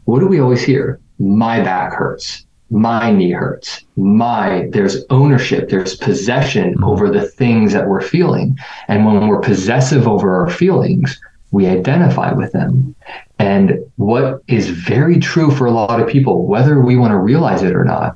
What 0.06 0.20
do 0.20 0.28
we 0.28 0.40
always 0.40 0.64
hear? 0.64 1.00
My 1.20 1.62
back 1.62 1.94
hurts. 1.94 2.46
My 2.70 3.12
knee 3.12 3.32
hurts. 3.32 3.84
My, 3.96 4.68
there's 4.72 5.04
ownership, 5.10 5.70
there's 5.70 5.96
possession 5.96 6.74
mm-hmm. 6.74 6.84
over 6.84 7.10
the 7.10 7.28
things 7.28 7.74
that 7.74 7.88
we're 7.88 8.02
feeling. 8.02 8.58
And 8.88 9.06
when 9.06 9.28
we're 9.28 9.40
possessive 9.40 10.08
over 10.08 10.36
our 10.36 10.50
feelings, 10.50 11.20
we 11.52 11.68
identify 11.68 12.34
with 12.34 12.52
them. 12.52 12.96
And 13.40 13.80
what 13.96 14.42
is 14.48 14.70
very 14.70 15.20
true 15.20 15.52
for 15.52 15.66
a 15.66 15.72
lot 15.72 16.00
of 16.00 16.08
people, 16.08 16.46
whether 16.46 16.82
we 16.82 16.98
want 16.98 17.12
to 17.12 17.18
realize 17.18 17.64
it 17.64 17.76
or 17.76 17.84
not, 17.84 18.16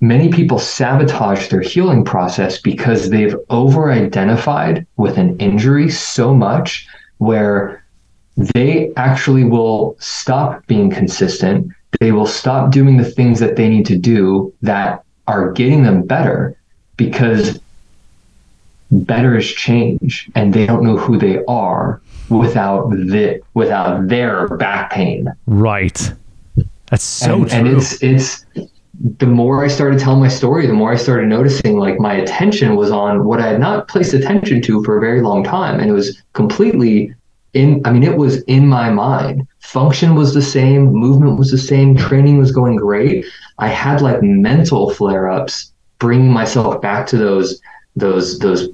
many 0.00 0.30
people 0.30 0.58
sabotage 0.58 1.48
their 1.48 1.60
healing 1.60 2.04
process 2.04 2.60
because 2.60 3.10
they've 3.10 3.36
over 3.50 3.90
identified 3.90 4.86
with 4.96 5.18
an 5.18 5.36
injury 5.38 5.90
so 5.90 6.34
much 6.34 6.86
where 7.18 7.82
they 8.36 8.92
actually 8.96 9.44
will 9.44 9.96
stop 9.98 10.66
being 10.66 10.90
consistent. 10.90 11.72
They 12.00 12.12
will 12.12 12.26
stop 12.26 12.70
doing 12.70 12.98
the 12.98 13.10
things 13.10 13.40
that 13.40 13.56
they 13.56 13.68
need 13.68 13.86
to 13.86 13.96
do 13.96 14.52
that 14.62 15.02
are 15.26 15.52
getting 15.52 15.82
them 15.82 16.02
better 16.02 16.56
because 16.96 17.58
better 18.90 19.36
is 19.36 19.46
change 19.46 20.30
and 20.34 20.52
they 20.52 20.66
don't 20.66 20.84
know 20.84 20.96
who 20.96 21.18
they 21.18 21.42
are 21.46 22.00
without 22.28 22.90
the 22.90 23.40
without 23.54 24.08
their 24.08 24.48
back 24.56 24.92
pain. 24.92 25.32
Right. 25.46 26.12
That's 26.90 27.02
so 27.02 27.40
and, 27.40 27.48
true. 27.50 27.58
And 27.58 27.68
it's 27.68 28.02
it's 28.02 28.44
the 29.18 29.26
more 29.26 29.64
I 29.64 29.68
started 29.68 29.98
telling 29.98 30.20
my 30.20 30.28
story, 30.28 30.66
the 30.66 30.72
more 30.72 30.92
I 30.92 30.96
started 30.96 31.28
noticing 31.28 31.78
like 31.78 31.98
my 31.98 32.14
attention 32.14 32.76
was 32.76 32.90
on 32.90 33.24
what 33.24 33.40
I 33.40 33.48
had 33.48 33.60
not 33.60 33.88
placed 33.88 34.14
attention 34.14 34.62
to 34.62 34.82
for 34.84 34.96
a 34.96 35.00
very 35.00 35.20
long 35.20 35.44
time. 35.44 35.80
And 35.80 35.90
it 35.90 35.92
was 35.92 36.22
completely 36.32 37.14
in 37.52 37.80
I 37.84 37.92
mean, 37.92 38.02
it 38.02 38.16
was 38.16 38.42
in 38.42 38.66
my 38.68 38.90
mind. 38.90 39.46
Function 39.60 40.14
was 40.14 40.34
the 40.34 40.42
same, 40.42 40.86
movement 40.92 41.38
was 41.38 41.50
the 41.50 41.58
same, 41.58 41.96
training 41.96 42.38
was 42.38 42.52
going 42.52 42.76
great. 42.76 43.24
I 43.58 43.68
had 43.68 44.02
like 44.02 44.22
mental 44.22 44.90
flare-ups, 44.90 45.72
bringing 45.98 46.30
myself 46.30 46.80
back 46.80 47.06
to 47.08 47.16
those 47.16 47.60
those 47.96 48.38
those 48.38 48.68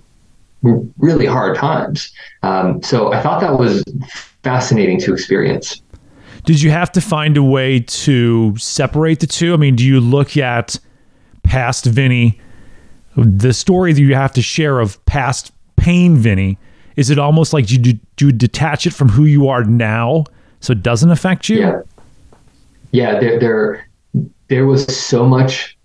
really 0.62 1.26
hard 1.26 1.56
times. 1.56 2.12
Um, 2.42 2.82
so 2.82 3.12
I 3.12 3.20
thought 3.20 3.40
that 3.40 3.58
was 3.58 3.84
fascinating 4.42 5.00
to 5.00 5.12
experience. 5.12 5.82
Did 6.44 6.60
you 6.60 6.70
have 6.70 6.90
to 6.92 7.00
find 7.00 7.36
a 7.36 7.42
way 7.42 7.80
to 7.80 8.56
separate 8.56 9.20
the 9.20 9.26
two? 9.26 9.54
I 9.54 9.56
mean, 9.56 9.76
do 9.76 9.84
you 9.84 10.00
look 10.00 10.36
at 10.36 10.78
past 11.42 11.84
Vinnie, 11.84 12.40
the 13.16 13.52
story 13.52 13.92
that 13.92 14.00
you 14.00 14.14
have 14.14 14.32
to 14.32 14.42
share 14.42 14.80
of 14.80 15.04
past 15.06 15.52
pain 15.76 16.16
Vinnie? 16.16 16.58
Is 16.96 17.10
it 17.10 17.18
almost 17.18 17.52
like 17.52 17.70
you 17.70 17.78
do, 17.78 17.92
do 18.16 18.26
you 18.26 18.32
detach 18.32 18.86
it 18.86 18.92
from 18.92 19.08
who 19.08 19.24
you 19.24 19.48
are 19.48 19.64
now 19.64 20.24
so 20.60 20.72
it 20.72 20.82
doesn't 20.82 21.10
affect 21.10 21.48
you? 21.48 21.60
Yeah. 21.60 21.80
Yeah, 22.90 23.18
there, 23.18 23.38
there, 23.38 23.88
there 24.48 24.66
was 24.66 24.84
so 24.94 25.24
much 25.24 25.78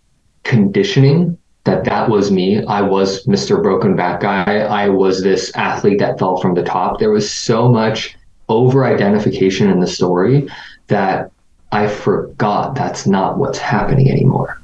conditioning 0.44 1.38
that 1.64 1.84
that 1.86 2.10
was 2.10 2.32
me. 2.32 2.66
I 2.66 2.82
was 2.82 3.26
Mr. 3.26 3.62
Broken 3.62 3.96
Back 3.96 4.22
guy. 4.22 4.60
I 4.60 4.90
was 4.90 5.24
this 5.24 5.56
athlete 5.56 6.00
that 6.00 6.18
fell 6.18 6.38
from 6.38 6.56
the 6.56 6.64
top. 6.64 7.00
There 7.00 7.12
was 7.12 7.32
so 7.32 7.70
much 7.70 8.17
over 8.50 8.86
identification 8.86 9.70
in 9.70 9.80
the 9.80 9.88
story 9.88 10.50
that 10.88 11.32
I 11.72 11.88
forgot 11.88 12.76
that's 12.76 13.06
not 13.06 13.38
what's 13.38 13.60
happening 13.60 14.10
anymore. 14.10 14.62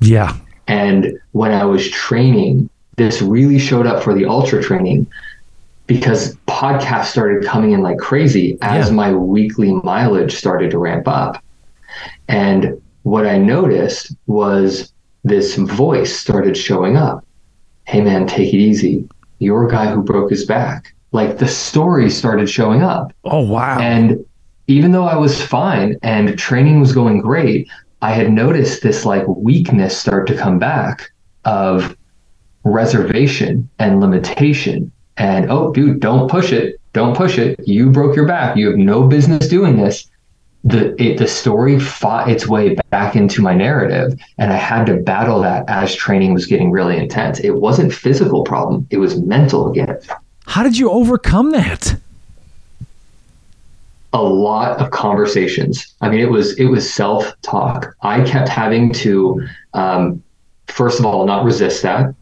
Yeah. 0.00 0.36
And 0.66 1.18
when 1.32 1.52
I 1.52 1.64
was 1.64 1.88
training, 1.90 2.70
this 2.96 3.20
really 3.20 3.58
showed 3.58 3.86
up 3.86 4.02
for 4.02 4.14
the 4.14 4.24
ultra 4.24 4.62
training 4.62 5.06
because 5.86 6.34
podcasts 6.48 7.06
started 7.06 7.44
coming 7.44 7.72
in 7.72 7.82
like 7.82 7.98
crazy 7.98 8.56
as 8.62 8.88
yeah. 8.88 8.94
my 8.94 9.12
weekly 9.12 9.72
mileage 9.72 10.34
started 10.34 10.70
to 10.70 10.78
ramp 10.78 11.08
up. 11.08 11.42
And 12.28 12.80
what 13.02 13.26
I 13.26 13.36
noticed 13.36 14.14
was 14.26 14.92
this 15.24 15.56
voice 15.56 16.16
started 16.16 16.56
showing 16.56 16.96
up. 16.96 17.24
Hey 17.84 18.00
man, 18.00 18.26
take 18.26 18.54
it 18.54 18.58
easy. 18.58 19.08
You're 19.38 19.66
a 19.66 19.70
guy 19.70 19.90
who 19.90 20.02
broke 20.02 20.30
his 20.30 20.46
back. 20.46 20.94
Like 21.12 21.38
the 21.38 21.48
story 21.48 22.10
started 22.10 22.48
showing 22.48 22.82
up. 22.82 23.12
Oh 23.24 23.42
wow. 23.42 23.78
And 23.78 24.24
even 24.66 24.92
though 24.92 25.04
I 25.04 25.16
was 25.16 25.40
fine 25.40 25.96
and 26.02 26.38
training 26.38 26.80
was 26.80 26.92
going 26.92 27.20
great, 27.20 27.68
I 28.00 28.12
had 28.12 28.32
noticed 28.32 28.82
this 28.82 29.04
like 29.04 29.26
weakness 29.28 29.96
start 29.96 30.26
to 30.28 30.36
come 30.36 30.58
back 30.58 31.10
of 31.44 31.96
reservation 32.64 33.68
and 33.78 34.00
limitation. 34.00 34.90
And 35.16 35.50
oh, 35.50 35.72
dude, 35.72 36.00
don't 36.00 36.30
push 36.30 36.52
it. 36.52 36.80
Don't 36.92 37.16
push 37.16 37.38
it. 37.38 37.60
You 37.66 37.90
broke 37.90 38.16
your 38.16 38.26
back. 38.26 38.56
You 38.56 38.68
have 38.68 38.78
no 38.78 39.06
business 39.06 39.48
doing 39.48 39.76
this 39.76 40.08
the 40.64 40.94
it, 41.02 41.18
the 41.18 41.26
story 41.26 41.78
fought 41.78 42.30
its 42.30 42.46
way 42.46 42.76
back 42.90 43.16
into 43.16 43.42
my 43.42 43.52
narrative 43.52 44.18
and 44.38 44.52
i 44.52 44.56
had 44.56 44.84
to 44.84 44.96
battle 44.96 45.40
that 45.40 45.64
as 45.68 45.94
training 45.94 46.32
was 46.32 46.46
getting 46.46 46.70
really 46.70 46.96
intense 46.96 47.40
it 47.40 47.56
wasn't 47.56 47.92
physical 47.92 48.44
problem 48.44 48.86
it 48.90 48.98
was 48.98 49.20
mental 49.22 49.70
again 49.70 49.98
how 50.46 50.62
did 50.62 50.76
you 50.76 50.90
overcome 50.90 51.50
that? 51.52 51.96
A 54.12 54.22
lot 54.22 54.78
of 54.78 54.90
conversations. 54.90 55.94
I 56.00 56.10
mean 56.10 56.20
it 56.20 56.30
was 56.30 56.58
it 56.58 56.66
was 56.66 56.92
self-talk. 56.92 57.94
I 58.02 58.22
kept 58.24 58.48
having 58.48 58.92
to 58.94 59.46
um, 59.72 60.22
first 60.66 60.98
of 60.98 61.06
all 61.06 61.24
not 61.24 61.44
resist 61.44 61.82
that 61.82 62.14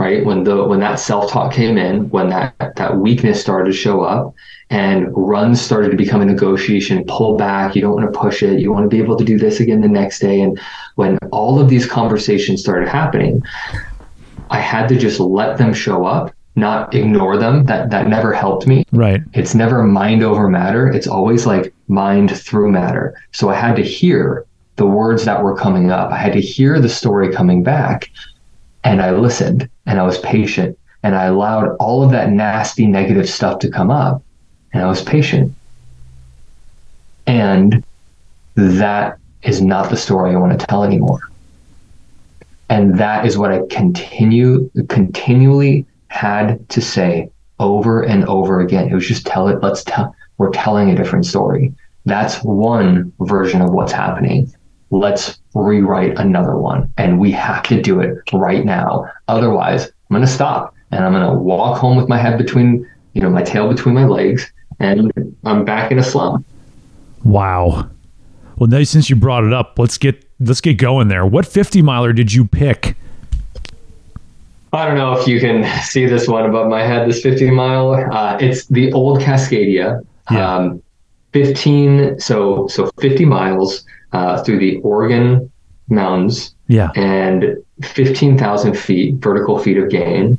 right? 0.00 0.24
When 0.24 0.44
the 0.44 0.64
when 0.64 0.80
that 0.80 0.98
self-talk 0.98 1.52
came 1.52 1.76
in 1.76 2.08
when 2.08 2.30
that 2.30 2.54
that 2.76 2.96
weakness 2.96 3.38
started 3.38 3.70
to 3.70 3.76
show 3.76 4.00
up 4.00 4.34
and 4.70 5.08
runs 5.14 5.60
started 5.60 5.90
to 5.90 5.96
become 5.96 6.22
a 6.22 6.24
negotiation 6.24 7.04
pull 7.06 7.36
back 7.36 7.76
you 7.76 7.82
don't 7.82 7.94
want 7.94 8.10
to 8.10 8.18
push 8.18 8.42
it 8.42 8.60
you 8.60 8.72
want 8.72 8.84
to 8.84 8.88
be 8.88 9.02
able 9.02 9.16
to 9.16 9.24
do 9.24 9.36
this 9.38 9.60
again 9.60 9.82
the 9.82 9.88
next 9.88 10.20
day. 10.20 10.40
And 10.40 10.58
when 10.94 11.18
all 11.32 11.60
of 11.60 11.68
these 11.68 11.86
conversations 11.86 12.62
started 12.62 12.88
happening 12.88 13.42
i 14.48 14.58
had 14.58 14.88
to 14.88 14.96
just 14.98 15.20
let 15.20 15.58
them 15.58 15.74
show 15.74 16.06
up 16.06 16.34
not 16.56 16.94
ignore 16.94 17.36
them 17.36 17.64
that 17.66 17.90
that 17.90 18.08
never 18.08 18.32
helped 18.32 18.66
me. 18.66 18.84
Right. 18.92 19.22
It's 19.32 19.54
never 19.54 19.82
mind 19.82 20.22
over 20.22 20.48
matter. 20.48 20.88
It's 20.88 21.06
always 21.06 21.46
like 21.46 21.72
mind 21.88 22.36
through 22.36 22.70
matter. 22.72 23.14
So 23.32 23.48
i 23.48 23.54
had 23.54 23.76
to 23.76 23.82
hear 23.82 24.44
the 24.76 24.86
words 24.86 25.24
that 25.24 25.42
were 25.42 25.56
coming 25.56 25.90
up. 25.90 26.10
I 26.10 26.16
had 26.16 26.32
to 26.32 26.40
hear 26.40 26.80
the 26.80 26.88
story 26.88 27.32
coming 27.32 27.62
back 27.62 28.10
and 28.82 29.02
i 29.02 29.10
listened 29.10 29.68
and 29.84 30.00
i 30.00 30.02
was 30.02 30.18
patient 30.20 30.78
and 31.02 31.14
i 31.14 31.24
allowed 31.24 31.76
all 31.76 32.02
of 32.02 32.10
that 32.12 32.30
nasty 32.30 32.86
negative 32.86 33.28
stuff 33.28 33.58
to 33.58 33.68
come 33.70 33.90
up 33.90 34.22
and 34.72 34.82
I 34.82 34.86
was 34.86 35.02
patient. 35.02 35.54
And 37.26 37.84
that 38.54 39.18
is 39.42 39.60
not 39.60 39.90
the 39.90 39.96
story 39.96 40.32
I 40.32 40.36
want 40.36 40.58
to 40.58 40.66
tell 40.66 40.84
anymore. 40.84 41.20
And 42.68 42.98
that 42.98 43.26
is 43.26 43.36
what 43.36 43.52
I 43.52 43.62
continue 43.68 44.70
continually 44.88 45.86
had 46.10 46.68
to 46.68 46.80
say 46.80 47.30
over 47.58 48.02
and 48.02 48.24
over 48.26 48.60
again. 48.60 48.88
It 48.88 48.94
was 48.94 49.06
just 49.06 49.26
tell 49.26 49.48
it, 49.48 49.62
let's 49.62 49.84
tell 49.84 50.14
we're 50.38 50.50
telling 50.50 50.90
a 50.90 50.94
different 50.94 51.26
story. 51.26 51.72
That's 52.06 52.42
one 52.42 53.12
version 53.20 53.60
of 53.60 53.70
what's 53.70 53.92
happening. 53.92 54.52
Let's 54.90 55.38
rewrite 55.54 56.18
another 56.18 56.56
one. 56.56 56.92
And 56.96 57.20
we 57.20 57.30
have 57.32 57.62
to 57.64 57.80
do 57.80 58.00
it 58.00 58.18
right 58.32 58.64
now. 58.64 59.10
Otherwise, 59.28 59.84
I'm 59.86 60.14
going 60.14 60.22
to 60.22 60.32
stop 60.32 60.74
and 60.90 61.04
I'm 61.04 61.12
going 61.12 61.26
to 61.26 61.34
walk 61.34 61.78
home 61.78 61.96
with 61.96 62.08
my 62.08 62.16
head 62.16 62.38
between, 62.38 62.88
you 63.12 63.20
know, 63.20 63.30
my 63.30 63.42
tail 63.42 63.68
between 63.68 63.94
my 63.94 64.06
legs 64.06 64.50
and 64.80 65.12
I'm 65.44 65.64
back 65.64 65.92
in 65.92 65.98
a 65.98 66.02
slump. 66.02 66.46
Wow. 67.22 67.90
Well, 68.56 68.68
now 68.68 68.82
since 68.82 69.10
you 69.10 69.16
brought 69.16 69.44
it 69.44 69.52
up, 69.52 69.78
let's 69.78 69.98
get 69.98 70.24
let's 70.40 70.60
get 70.60 70.74
going 70.74 71.08
there. 71.08 71.26
What 71.26 71.46
50 71.46 71.82
miler 71.82 72.12
did 72.12 72.32
you 72.32 72.46
pick? 72.46 72.96
I 74.72 74.86
don't 74.86 74.96
know 74.96 75.18
if 75.18 75.26
you 75.26 75.40
can 75.40 75.64
see 75.82 76.06
this 76.06 76.28
one 76.28 76.46
above 76.46 76.68
my 76.68 76.82
head. 76.82 77.08
This 77.08 77.22
50 77.22 77.50
mile. 77.50 77.94
Uh, 77.94 78.38
it's 78.40 78.66
the 78.66 78.92
old 78.92 79.20
Cascadia. 79.20 80.04
Yeah. 80.30 80.56
Um, 80.56 80.82
15. 81.32 82.20
So 82.20 82.66
so 82.68 82.90
50 83.00 83.24
miles 83.24 83.84
uh, 84.12 84.42
through 84.42 84.58
the 84.58 84.78
Oregon 84.78 85.50
mountains. 85.88 86.54
Yeah. 86.68 86.90
And 86.94 87.56
15,000 87.82 88.76
feet 88.76 89.16
vertical 89.16 89.58
feet 89.58 89.78
of 89.78 89.90
gain. 89.90 90.38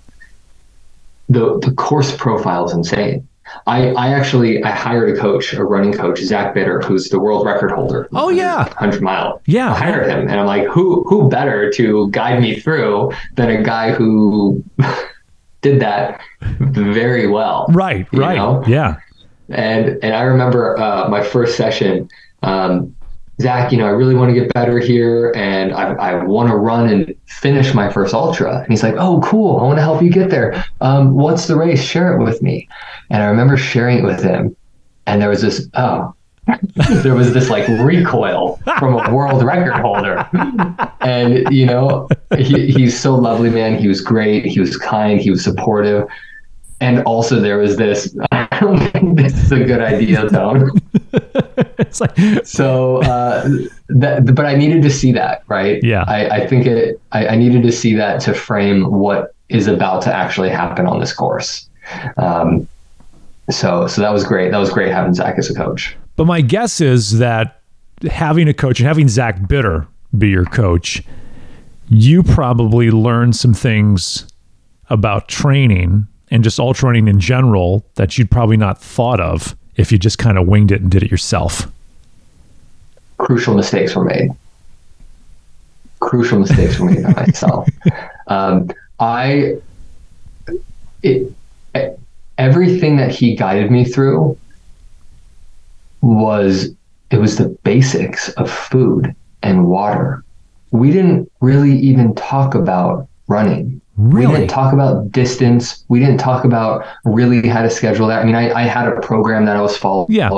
The 1.30 1.60
the 1.60 1.72
course 1.72 2.16
profile 2.16 2.66
is 2.66 2.74
insane. 2.74 3.28
I, 3.68 3.92
I 3.92 4.10
actually 4.10 4.64
I 4.64 4.72
hired 4.72 5.16
a 5.16 5.20
coach, 5.20 5.54
a 5.54 5.64
running 5.64 5.94
coach, 5.94 6.20
Zach 6.20 6.54
Bitter, 6.54 6.82
who's 6.82 7.10
the 7.10 7.20
world 7.20 7.46
record 7.46 7.72
holder. 7.72 8.08
Oh 8.14 8.30
yeah, 8.30 8.74
hundred 8.76 9.02
mile. 9.02 9.42
Yeah, 9.46 9.74
I 9.74 9.78
hired 9.78 10.08
him, 10.08 10.28
and 10.28 10.40
I'm 10.40 10.46
like, 10.46 10.68
who 10.68 11.04
who 11.04 11.30
better 11.30 11.72
to 11.74 12.10
guide 12.12 12.42
me 12.42 12.60
through 12.60 13.12
than 13.36 13.50
a 13.50 13.62
guy 13.62 13.92
who 13.92 14.64
did 15.62 15.82
that 15.82 16.22
very 16.60 17.28
well. 17.28 17.66
Right, 17.70 18.08
right, 18.14 18.36
know? 18.36 18.64
yeah. 18.68 19.00
And 19.50 20.00
and 20.04 20.16
I 20.16 20.22
remember 20.22 20.78
uh, 20.78 21.10
my 21.10 21.24
first 21.24 21.58
session. 21.58 22.10
Um, 22.44 22.96
Zach, 23.42 23.72
you 23.72 23.78
know, 23.78 23.86
I 23.86 23.90
really 23.90 24.16
want 24.16 24.34
to 24.34 24.40
get 24.40 24.54
better 24.54 24.80
here 24.80 25.32
and 25.36 25.74
I, 25.74 25.94
I 25.94 26.24
want 26.24 26.50
to 26.50 26.56
run 26.56 26.88
and 26.90 27.16
finish 27.28 27.74
my 27.74 27.92
first 27.92 28.14
ultra. 28.14 28.60
And 28.60 28.68
he's 28.68 28.84
like, 28.84 28.96
oh, 28.98 29.22
cool. 29.22 29.60
I 29.60 29.64
want 29.64 29.78
to 29.78 29.82
help 29.82 30.02
you 30.02 30.10
get 30.10 30.30
there. 30.30 30.64
Um, 30.82 31.16
what's 31.16 31.48
the 31.48 31.56
race? 31.56 31.82
Share 31.84 32.14
it 32.14 32.24
with 32.24 32.42
me. 32.42 32.68
And 33.10 33.22
I 33.22 33.26
remember 33.28 33.58
sharing 33.58 34.00
it 34.00 34.04
with 34.04 34.24
him. 34.24 34.56
And 35.08 35.22
there 35.22 35.30
was 35.30 35.42
this, 35.42 35.68
oh, 35.74 36.14
there 37.04 37.16
was 37.16 37.34
this 37.34 37.50
like 37.50 37.68
recoil 37.68 38.60
from 38.78 38.94
a 38.96 39.14
world 39.14 39.44
record 39.44 39.74
holder. 39.74 40.28
And, 41.02 41.52
you 41.54 41.66
know, 41.66 42.08
he, 42.38 42.72
he's 42.72 43.00
so 43.00 43.16
lovely, 43.16 43.50
man. 43.50 43.78
He 43.78 43.88
was 43.88 44.02
great. 44.02 44.46
He 44.46 44.60
was 44.60 44.78
kind. 44.78 45.20
He 45.20 45.30
was 45.30 45.44
supportive. 45.44 46.08
And 46.82 47.04
also 47.04 47.40
there 47.40 47.60
was 47.60 47.78
this, 47.78 48.18
I 48.32 48.48
don't 48.60 48.80
think 48.92 49.16
this 49.16 49.38
is 49.38 49.52
a 49.52 49.64
good 49.64 49.82
idea, 49.82 50.28
Tone. 50.30 50.72
it's 51.78 52.02
like, 52.02 52.18
so, 52.44 53.04
uh, 53.04 53.48
that, 53.90 54.34
but 54.34 54.48
I 54.48 54.56
needed 54.56 54.82
to 54.82 54.90
see 54.90 55.12
that, 55.12 55.44
right? 55.48 55.82
Yeah. 55.84 56.04
I, 56.08 56.28
I 56.30 56.48
think 56.48 56.66
it, 56.66 57.00
I, 57.12 57.28
I 57.28 57.36
needed 57.36 57.62
to 57.64 57.72
see 57.72 57.94
that 57.96 58.20
to 58.22 58.34
frame 58.34 58.92
what 58.92 59.36
is 59.50 59.68
about 59.68 60.02
to 60.04 60.14
actually 60.14 60.50
happen 60.50 60.88
on 60.88 61.00
this 61.00 61.14
course. 61.14 61.70
Um, 62.18 62.68
so, 63.52 63.86
so 63.86 64.02
that 64.02 64.12
was 64.12 64.24
great. 64.24 64.50
That 64.50 64.58
was 64.58 64.72
great 64.72 64.92
having 64.92 65.14
Zach 65.14 65.38
as 65.38 65.52
a 65.52 65.54
coach. 65.54 65.96
But 66.16 66.26
my 66.26 66.42
guess 66.42 66.82
is 66.82 67.20
that 67.20 67.62
having 68.10 68.48
a 68.48 68.56
coach 68.56 68.80
and 68.80 68.88
having 68.88 69.08
Zach 69.08 69.48
Bitter 69.48 69.88
be 70.18 70.30
your 70.30 70.46
coach, 70.46 71.04
you 71.90 72.24
probably 72.24 72.90
learned 72.90 73.36
some 73.36 73.54
things 73.54 74.28
about 74.90 75.28
training 75.28 76.08
and 76.32 76.44
just 76.44 76.60
ultra 76.60 76.88
running 76.88 77.08
in 77.08 77.20
general 77.20 77.86
that 77.96 78.18
you'd 78.18 78.32
probably 78.32 78.58
not 78.58 78.82
thought 78.82 79.20
of 79.20 79.56
if 79.76 79.92
you 79.92 79.98
just 79.98 80.18
kind 80.18 80.38
of 80.38 80.48
winged 80.48 80.72
it 80.72 80.82
and 80.82 80.90
did 80.90 81.04
it 81.04 81.12
yourself? 81.12 81.72
Crucial 83.18 83.54
mistakes 83.54 83.96
were 83.96 84.06
made. 84.06 84.32
Crucial 86.00 86.40
mistakes 86.40 86.80
were 86.80 86.90
made 86.90 87.04
by 87.04 87.26
myself. 87.28 87.68
Um, 88.28 88.70
I, 88.98 89.58
it, 91.04 91.34
everything 92.38 92.96
that 92.96 93.12
he 93.12 93.36
guided 93.36 93.70
me 93.70 93.84
through 93.84 94.38
was 96.00 96.70
it 97.10 97.18
was 97.18 97.38
the 97.38 97.50
basics 97.64 98.30
of 98.34 98.50
food 98.50 99.14
and 99.44 99.68
water. 99.68 100.24
We 100.72 100.92
didn't 100.92 101.30
really 101.42 101.78
even 101.78 102.16
talk 102.16 102.56
about 102.56 103.10
running. 103.28 103.81
Really? 104.02 104.32
We 104.32 104.40
didn't 104.40 104.50
talk 104.50 104.74
about 104.74 105.12
distance. 105.12 105.86
We 105.88 106.00
didn't 106.00 106.18
talk 106.18 106.44
about 106.44 106.86
really 107.06 107.48
how 107.48 107.62
to 107.62 107.70
schedule 107.70 108.08
that. 108.08 108.22
I 108.22 108.26
mean, 108.26 108.34
I, 108.34 108.52
I 108.52 108.64
had 108.64 108.88
a 108.88 109.00
program 109.00 109.46
that 109.46 109.56
I 109.56 109.62
was 109.62 109.78
following, 109.78 110.10
yeah. 110.10 110.30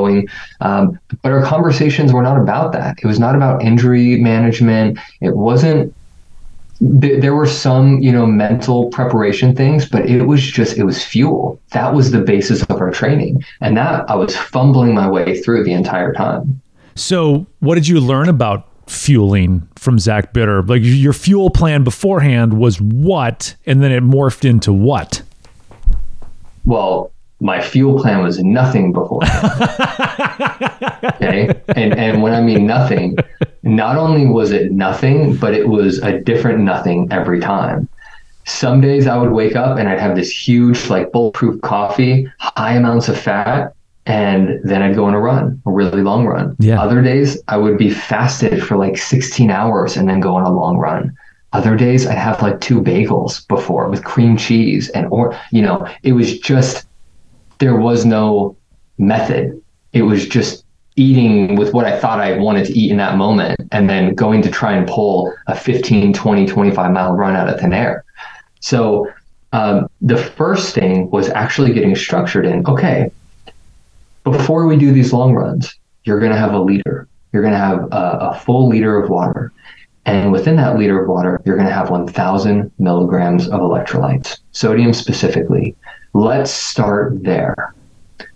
um, 0.60 1.00
but 1.22 1.32
our 1.32 1.42
conversations 1.42 2.12
were 2.12 2.22
not 2.22 2.38
about 2.38 2.74
that. 2.74 2.98
It 3.02 3.08
was 3.08 3.20
not 3.20 3.36
about 3.36 3.64
injury 3.64 4.18
management. 4.18 5.00
It 5.22 5.38
wasn't. 5.38 5.96
Th- 7.00 7.22
there 7.22 7.34
were 7.34 7.48
some, 7.48 8.00
you 8.00 8.12
know, 8.12 8.26
mental 8.26 8.90
preparation 8.90 9.56
things, 9.56 9.88
but 9.88 10.10
it 10.10 10.24
was 10.24 10.42
just 10.42 10.78
it 10.78 10.84
was 10.84 11.02
fuel. 11.02 11.58
That 11.72 11.94
was 11.94 12.12
the 12.12 12.20
basis 12.20 12.64
of 12.64 12.82
our 12.82 12.92
training, 12.92 13.46
and 13.62 13.78
that 13.78 14.10
I 14.10 14.16
was 14.16 14.36
fumbling 14.36 14.94
my 14.94 15.10
way 15.10 15.42
through 15.42 15.64
the 15.64 15.72
entire 15.72 16.12
time. 16.12 16.62
So, 16.96 17.46
what 17.62 17.76
did 17.76 17.88
you 17.88 18.02
learn 18.02 18.28
about 18.28 18.68
fueling 18.88 19.68
from 19.76 20.00
Zach 20.00 20.34
Bitter? 20.34 20.62
Like 20.62 20.82
your 20.84 21.14
fuel 21.14 21.50
plan 21.50 21.84
beforehand 21.84 22.58
was 22.58 22.80
what, 22.82 23.56
and 23.66 23.82
then 23.82 23.92
it 23.92 24.04
morphed 24.04 24.48
into 24.48 24.72
what? 24.74 25.22
Well, 26.66 27.12
my 27.40 27.62
fuel 27.62 28.00
plan 28.00 28.24
was 28.24 28.42
nothing 28.42 28.94
before. 28.94 29.24
okay, 31.22 31.54
and 31.76 31.94
and 31.94 32.22
when 32.24 32.34
I 32.34 32.42
mean 32.42 32.66
nothing, 32.66 33.18
not 33.64 33.98
only 33.98 34.26
was 34.26 34.52
it 34.52 34.72
nothing, 34.72 35.36
but 35.36 35.54
it 35.54 35.68
was 35.68 36.00
a 36.00 36.20
different 36.20 36.60
nothing 36.60 37.10
every 37.12 37.42
time. 37.42 37.90
Some 38.46 38.82
days 38.82 39.08
I 39.08 39.18
would 39.18 39.32
wake 39.32 39.56
up 39.56 39.78
and 39.78 39.88
I'd 39.88 40.00
have 40.00 40.16
this 40.16 40.30
huge, 40.30 40.90
like 40.90 41.12
bulletproof 41.12 41.62
coffee, 41.62 42.32
high 42.40 42.74
amounts 42.76 43.08
of 43.08 43.20
fat, 43.20 43.74
and 44.06 44.60
then 44.64 44.82
I'd 44.82 44.96
go 44.96 45.06
on 45.06 45.14
a 45.14 45.20
run, 45.20 45.62
a 45.66 45.72
really 45.72 46.02
long 46.02 46.26
run. 46.26 46.56
Yeah. 46.60 46.82
Other 46.82 47.02
days 47.02 47.42
I 47.48 47.58
would 47.58 47.78
be 47.78 47.90
fasted 47.90 48.64
for 48.64 48.78
like 48.78 48.98
16 48.98 49.50
hours 49.50 49.96
and 49.96 50.10
then 50.10 50.20
go 50.20 50.36
on 50.36 50.44
a 50.44 50.52
long 50.52 50.78
run. 50.78 51.16
Other 51.54 51.76
days 51.76 52.06
I'd 52.06 52.18
have 52.18 52.42
like 52.42 52.60
two 52.60 52.82
bagels 52.82 53.48
before 53.48 53.90
with 53.90 54.04
cream 54.04 54.36
cheese 54.38 54.90
and 54.90 55.08
or 55.12 55.40
you 55.52 55.62
know, 55.62 55.88
it 56.02 56.14
was 56.14 56.40
just 56.40 56.88
there 57.60 57.78
was 57.78 58.06
no 58.06 58.58
method. 58.98 59.62
It 59.94 60.02
was 60.02 60.28
just 60.28 60.66
eating 60.96 61.56
with 61.56 61.74
what 61.74 61.86
I 61.86 61.98
thought 61.98 62.20
I 62.20 62.38
wanted 62.38 62.66
to 62.68 62.78
eat 62.78 62.92
in 62.92 62.98
that 62.98 63.18
moment 63.18 63.60
and 63.72 63.90
then 63.90 64.14
going 64.16 64.42
to 64.44 64.52
try 64.52 64.74
and 64.74 64.88
pull 64.88 65.34
a 65.48 65.56
15, 65.56 66.14
20, 66.14 66.46
25 66.46 66.92
mile 66.92 67.14
run 67.14 67.36
out 67.36 67.50
of 67.50 67.60
thin 67.60 67.74
air. 67.74 68.04
So 68.60 69.08
um, 69.54 69.88
the 70.02 70.18
first 70.18 70.76
thing 70.76 71.10
was 71.10 71.30
actually 71.30 71.74
getting 71.74 71.96
structured 71.96 72.46
in, 72.46 72.66
okay, 72.68 73.12
before 74.24 74.66
we 74.66 74.78
do 74.78 74.92
these 74.92 75.14
long 75.14 75.34
runs, 75.34 75.78
you're 76.04 76.20
going 76.20 76.32
to 76.32 76.38
have 76.38 76.54
a 76.54 76.60
liter. 76.60 77.08
You're 77.32 77.42
going 77.42 77.54
to 77.54 77.60
have 77.60 77.84
a, 77.92 78.32
a, 78.32 78.40
full 78.40 78.68
liter 78.68 79.02
of 79.02 79.10
water. 79.10 79.52
And 80.06 80.32
within 80.32 80.56
that 80.58 80.78
liter 80.78 81.02
of 81.02 81.10
water, 81.10 81.42
you're 81.46 81.56
going 81.56 81.68
to 81.68 81.74
have 81.74 81.90
1,000 81.90 82.72
milligrams 82.78 83.48
of 83.48 83.62
electrolytes, 83.62 84.40
sodium 84.52 84.94
specifically. 84.94 85.76
Let's 86.14 86.52
start 86.52 87.24
there. 87.24 87.74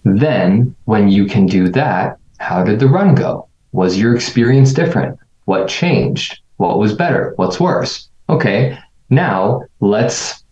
Then, 0.03 0.75
when 0.85 1.09
you 1.09 1.25
can 1.25 1.45
do 1.45 1.67
that, 1.69 2.17
how 2.39 2.63
did 2.63 2.79
the 2.79 2.87
run 2.87 3.15
go? 3.15 3.47
Was 3.71 3.99
your 3.99 4.15
experience 4.15 4.73
different? 4.73 5.19
What 5.45 5.67
changed? 5.67 6.39
What 6.57 6.79
was 6.79 6.93
better? 6.93 7.33
What's 7.35 7.59
worse? 7.59 8.09
Okay, 8.29 8.77
now 9.09 9.63
let's 9.79 10.43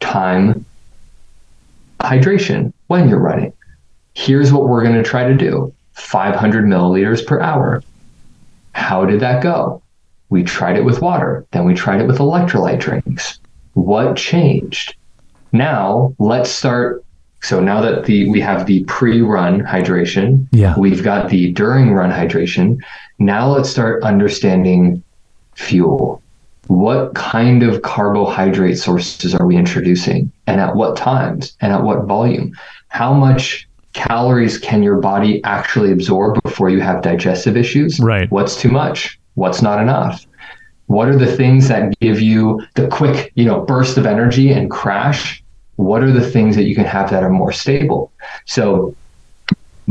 time 0.00 0.64
hydration 2.00 2.72
when 2.88 3.08
you're 3.08 3.20
running 3.20 3.52
here's 4.14 4.52
what 4.52 4.68
we're 4.68 4.82
going 4.82 4.94
to 4.94 5.02
try 5.02 5.26
to 5.26 5.34
do 5.34 5.72
500 5.92 6.64
milliliters 6.64 7.24
per 7.24 7.40
hour. 7.40 7.82
How 8.72 9.04
did 9.04 9.20
that 9.20 9.42
go? 9.42 9.82
We 10.30 10.42
tried 10.42 10.76
it 10.76 10.84
with 10.84 11.00
water, 11.00 11.46
then 11.52 11.64
we 11.64 11.74
tried 11.74 12.00
it 12.00 12.06
with 12.06 12.18
electrolyte 12.18 12.80
drinks. 12.80 13.38
What 13.74 14.16
changed? 14.16 14.96
Now 15.52 16.14
let's 16.18 16.50
start. 16.50 17.04
So 17.42 17.60
now 17.60 17.80
that 17.82 18.06
the 18.06 18.28
we 18.30 18.40
have 18.40 18.66
the 18.66 18.84
pre-run 18.84 19.60
hydration, 19.60 20.48
yeah. 20.50 20.74
we've 20.78 21.04
got 21.04 21.28
the 21.28 21.52
during 21.52 21.92
run 21.92 22.10
hydration. 22.10 22.82
Now 23.18 23.48
let's 23.48 23.68
start 23.68 24.02
understanding 24.02 25.02
fuel. 25.54 26.22
What 26.68 27.14
kind 27.14 27.62
of 27.62 27.82
carbohydrate 27.82 28.78
sources 28.78 29.34
are 29.34 29.46
we 29.46 29.56
introducing, 29.56 30.32
and 30.46 30.60
at 30.60 30.74
what 30.74 30.96
times, 30.96 31.54
and 31.60 31.72
at 31.72 31.82
what 31.82 32.06
volume? 32.06 32.56
How 32.88 33.12
much 33.12 33.68
calories 33.94 34.58
can 34.58 34.82
your 34.82 35.00
body 35.00 35.42
actually 35.44 35.90
absorb 35.90 36.42
before 36.42 36.68
you 36.68 36.80
have 36.80 37.02
digestive 37.02 37.56
issues? 37.56 37.98
Right. 37.98 38.30
What's 38.30 38.60
too 38.60 38.68
much? 38.68 39.18
What's 39.34 39.62
not 39.62 39.80
enough? 39.80 40.26
What 40.86 41.08
are 41.08 41.16
the 41.16 41.34
things 41.34 41.68
that 41.68 41.98
give 42.00 42.20
you 42.20 42.60
the 42.74 42.88
quick, 42.88 43.32
you 43.36 43.46
know, 43.46 43.60
burst 43.62 43.96
of 43.96 44.04
energy 44.04 44.52
and 44.52 44.70
crash? 44.70 45.42
What 45.76 46.02
are 46.02 46.12
the 46.12 46.28
things 46.28 46.56
that 46.56 46.64
you 46.64 46.74
can 46.74 46.84
have 46.84 47.10
that 47.10 47.22
are 47.22 47.30
more 47.30 47.52
stable? 47.52 48.12
So 48.44 48.94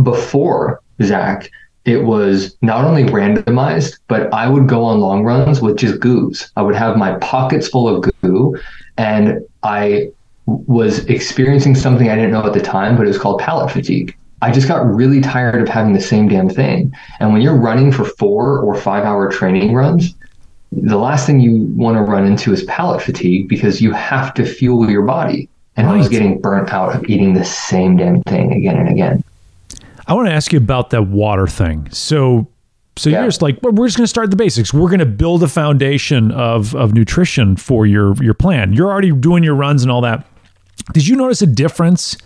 before 0.02 0.82
Zach, 1.02 1.50
it 1.86 2.04
was 2.04 2.56
not 2.62 2.86
only 2.86 3.04
randomized, 3.06 4.00
but 4.08 4.34
I 4.34 4.48
would 4.48 4.70
go 4.70 4.84
on 4.86 5.00
long 5.00 5.24
runs 5.24 5.62
with 5.62 5.78
just 5.78 6.00
goos. 6.00 6.50
I 6.56 6.62
would 6.62 6.76
have 6.76 6.96
my 6.96 7.18
pockets 7.18 7.68
full 7.68 7.90
of 7.90 8.10
goo, 8.22 8.58
and 8.98 9.42
I 9.64 10.12
was 10.46 11.06
experiencing 11.06 11.76
something 11.76 12.10
I 12.10 12.16
didn't 12.16 12.32
know 12.32 12.46
at 12.46 12.54
the 12.54 12.62
time, 12.62 12.96
but 12.98 13.04
it 13.04 13.08
was 13.08 13.18
called 13.18 13.40
palate 13.40 13.72
fatigue. 13.72 14.16
I 14.42 14.52
just 14.52 14.68
got 14.68 14.86
really 14.86 15.22
tired 15.22 15.62
of 15.62 15.70
having 15.70 15.94
the 15.94 16.02
same 16.02 16.28
damn 16.28 16.50
thing. 16.50 16.94
And 17.20 17.32
when 17.32 17.42
you're 17.42 17.56
running 17.58 17.94
for 17.94 18.04
four 18.04 18.60
or 18.60 18.76
five 18.76 19.06
hour 19.06 19.32
training 19.32 19.74
runs, 19.74 20.14
the 20.74 20.98
last 20.98 21.26
thing 21.26 21.40
you 21.40 21.64
want 21.78 21.98
to 21.98 22.02
run 22.02 22.26
into 22.26 22.52
is 22.52 22.64
palate 22.64 23.02
fatigue 23.02 23.48
because 23.48 23.82
you 23.82 23.94
have 23.94 24.34
to 24.34 24.46
fuel 24.46 24.90
your 24.90 25.04
body. 25.04 25.48
And 25.78 25.88
right. 25.88 25.94
I 25.94 25.98
was 25.98 26.10
getting 26.10 26.42
burnt 26.42 26.74
out 26.74 26.94
of 26.96 27.06
eating 27.06 27.34
the 27.34 27.46
same 27.46 27.96
damn 27.96 28.22
thing 28.24 28.52
again 28.52 28.78
and 28.78 28.90
again. 28.90 29.24
I 30.08 30.14
want 30.14 30.28
to 30.28 30.34
ask 30.34 30.52
you 30.52 30.58
about 30.58 30.90
that 30.90 31.04
water 31.04 31.48
thing. 31.48 31.90
So, 31.92 32.48
so 32.98 33.10
yeah. 33.10 33.20
you're 33.20 33.28
just 33.30 33.42
like, 33.42 33.60
well, 33.62 33.72
we're 33.72 33.88
just 33.88 33.98
going 33.98 34.04
to 34.06 34.10
start 34.10 34.30
the 34.30 34.36
basics. 34.36 34.74
We're 34.74 34.90
going 34.90 35.00
to 35.00 35.06
build 35.06 35.42
a 35.42 35.48
foundation 35.48 36.32
of 36.32 36.76
of 36.76 36.94
nutrition 36.94 37.56
for 37.56 37.86
your 37.86 38.14
your 38.22 38.34
plan. 38.34 38.74
You're 38.74 38.92
already 38.92 39.12
doing 39.14 39.44
your 39.44 39.56
runs 39.56 39.84
and 39.84 39.92
all 39.92 40.02
that. 40.02 40.28
Did 40.92 41.08
you 41.08 41.16
notice 41.16 41.42
a 41.42 41.48
difference 41.48 42.18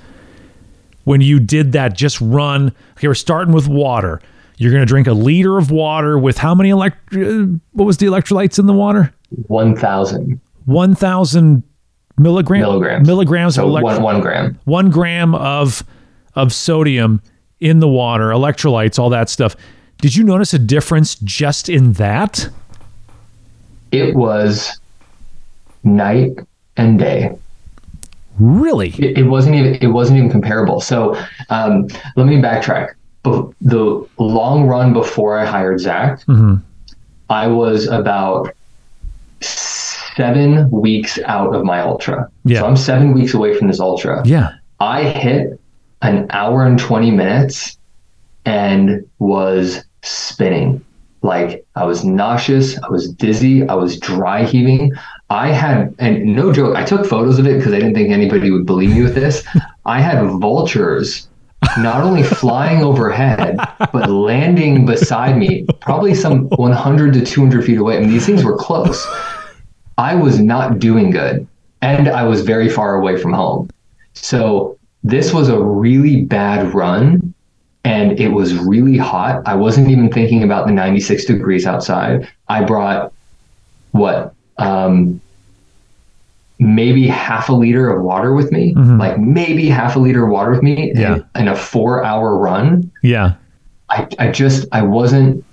when 1.04 1.22
you 1.22 1.40
did 1.40 1.74
that? 1.74 1.96
Just 1.96 2.20
run. 2.20 2.74
Okay, 2.98 3.08
we're 3.08 3.14
starting 3.14 3.54
with 3.54 3.68
water. 3.68 4.22
You're 4.58 4.72
going 4.72 4.82
to 4.82 4.88
drink 4.88 5.08
a 5.08 5.14
liter 5.14 5.58
of 5.58 5.70
water 5.70 6.18
with 6.18 6.40
how 6.40 6.56
many 6.56 6.70
elect? 6.70 7.16
Uh, 7.16 7.46
what 7.74 7.86
was 7.86 7.98
the 7.98 8.08
electrolytes 8.08 8.58
in 8.58 8.66
the 8.66 8.74
water? 8.74 9.14
One 9.48 9.76
thousand. 9.76 10.42
One 10.66 10.96
thousand 10.96 11.64
milligram 12.18 12.62
milligrams 12.62 13.08
milligrams 13.08 13.56
so 13.56 13.64
of 13.64 13.70
elect- 13.70 13.84
one, 13.84 14.02
one 14.02 14.22
gram. 14.22 14.60
One 14.66 14.90
gram 14.90 15.36
of 15.36 15.84
of 16.36 16.52
sodium 16.52 17.22
in 17.60 17.80
the 17.80 17.88
water, 17.88 18.30
electrolytes, 18.30 18.98
all 18.98 19.10
that 19.12 19.30
stuff. 19.30 19.56
Did 20.00 20.16
you 20.16 20.24
notice 20.24 20.54
a 20.54 20.60
difference 20.60 21.16
just 21.16 21.70
in 21.70 21.94
that? 21.94 22.50
It 23.92 24.16
was 24.16 24.80
night 25.84 26.38
and 26.76 27.00
day. 27.00 27.36
Really? 28.40 28.90
It, 28.90 29.20
it 29.20 29.24
wasn't 29.24 29.56
even 29.56 29.76
it 29.76 29.88
wasn't 29.88 30.18
even 30.18 30.30
comparable. 30.30 30.82
So 30.82 31.16
um, 31.50 31.88
let 32.16 32.28
me 32.28 32.38
backtrack. 32.38 32.94
The 33.24 34.08
long 34.18 34.68
run 34.68 34.94
before 34.94 35.38
I 35.38 35.46
hired 35.46 35.82
Zach, 35.82 36.22
mm-hmm. 36.22 36.56
I 37.30 37.48
was 37.48 37.88
about 37.88 38.56
seven 39.42 40.70
weeks 40.72 41.20
out 41.26 41.54
of 41.54 41.64
my 41.64 41.82
ultra. 41.82 42.30
Yeah. 42.46 42.62
So 42.62 42.68
I'm 42.68 42.78
seven 42.78 43.14
weeks 43.14 43.34
away 43.34 43.58
from 43.58 43.68
this 43.68 43.80
ultra. 43.80 44.26
Yeah. 44.26 44.54
I 44.80 45.04
hit 45.04 45.60
an 46.02 46.28
hour 46.30 46.66
and 46.66 46.80
20 46.80 47.12
minutes 47.12 47.78
and 48.46 49.08
was 49.20 49.84
spinning. 50.04 50.84
Like 51.22 51.66
I 51.76 51.84
was 51.86 52.06
nauseous, 52.06 52.82
I 52.82 52.90
was 52.90 53.10
dizzy, 53.10 53.68
I 53.68 53.74
was 53.74 54.00
dry 54.00 54.44
heaving. 54.44 54.94
I 55.30 55.50
had, 55.50 55.94
and 56.00 56.26
no 56.26 56.54
joke, 56.54 56.76
I 56.76 56.84
took 56.86 57.06
photos 57.06 57.38
of 57.38 57.48
it 57.48 57.58
because 57.58 57.74
I 57.74 57.80
didn't 57.80 57.96
think 57.96 58.12
anybody 58.12 58.50
would 58.50 58.66
believe 58.66 58.92
me 58.92 59.04
with 59.04 59.16
this. 59.16 59.44
I 59.86 60.00
had 60.00 60.26
vultures 60.40 61.28
not 61.78 62.02
only 62.02 62.24
flying 62.24 62.84
overhead, 62.84 63.58
but 63.92 64.10
landing 64.10 64.86
beside 64.86 65.38
me, 65.38 65.66
probably 65.82 66.16
some 66.16 66.48
100 66.50 67.14
to 67.14 67.26
200 67.26 67.66
feet 67.66 67.78
away. 67.78 67.98
I 67.98 68.00
mean, 68.00 68.10
these 68.10 68.26
things 68.26 68.44
were 68.44 68.56
close. 68.56 69.06
I 69.98 70.16
was 70.16 70.40
not 70.40 70.80
doing 70.80 71.12
good, 71.12 71.48
and 71.82 72.08
I 72.08 72.24
was 72.24 72.42
very 72.42 72.70
far 72.70 72.96
away 72.96 73.18
from 73.18 73.34
home. 73.34 73.70
So 74.14 74.78
this 75.04 75.34
was 75.34 75.50
a 75.50 75.60
really 75.60 76.22
bad 76.22 76.74
run 76.74 77.34
and 77.84 78.20
it 78.20 78.30
was 78.30 78.54
really 78.58 78.98
hot. 78.98 79.42
I 79.46 79.56
wasn't 79.56 79.90
even 79.90 80.12
thinking 80.12 80.44
about 80.44 80.68
the 80.68 80.74
96 80.74 81.24
degrees 81.24 81.66
outside. 81.66 82.28
I 82.50 82.64
brought 82.64 83.14
what? 83.92 84.34
Um, 84.58 85.22
maybe 86.60 87.08
half 87.08 87.50
a 87.50 87.54
liter 87.54 87.90
of 87.90 88.04
water 88.04 88.34
with 88.34 88.52
me, 88.52 88.74
mm-hmm. 88.74 89.00
like 89.00 89.20
maybe 89.20 89.68
half 89.70 89.96
a 89.96 90.00
liter 90.00 90.26
of 90.26 90.32
water 90.32 90.52
with 90.52 90.64
me 90.64 90.92
yeah. 90.96 91.16
in, 91.16 91.26
in 91.42 91.48
a 91.48 91.56
four 91.56 92.04
hour 92.04 92.36
run. 92.36 92.92
Yeah. 93.04 93.36
I, 93.90 94.08
I 94.20 94.32
just, 94.32 94.68
I 94.72 94.82
wasn't, 94.82 95.46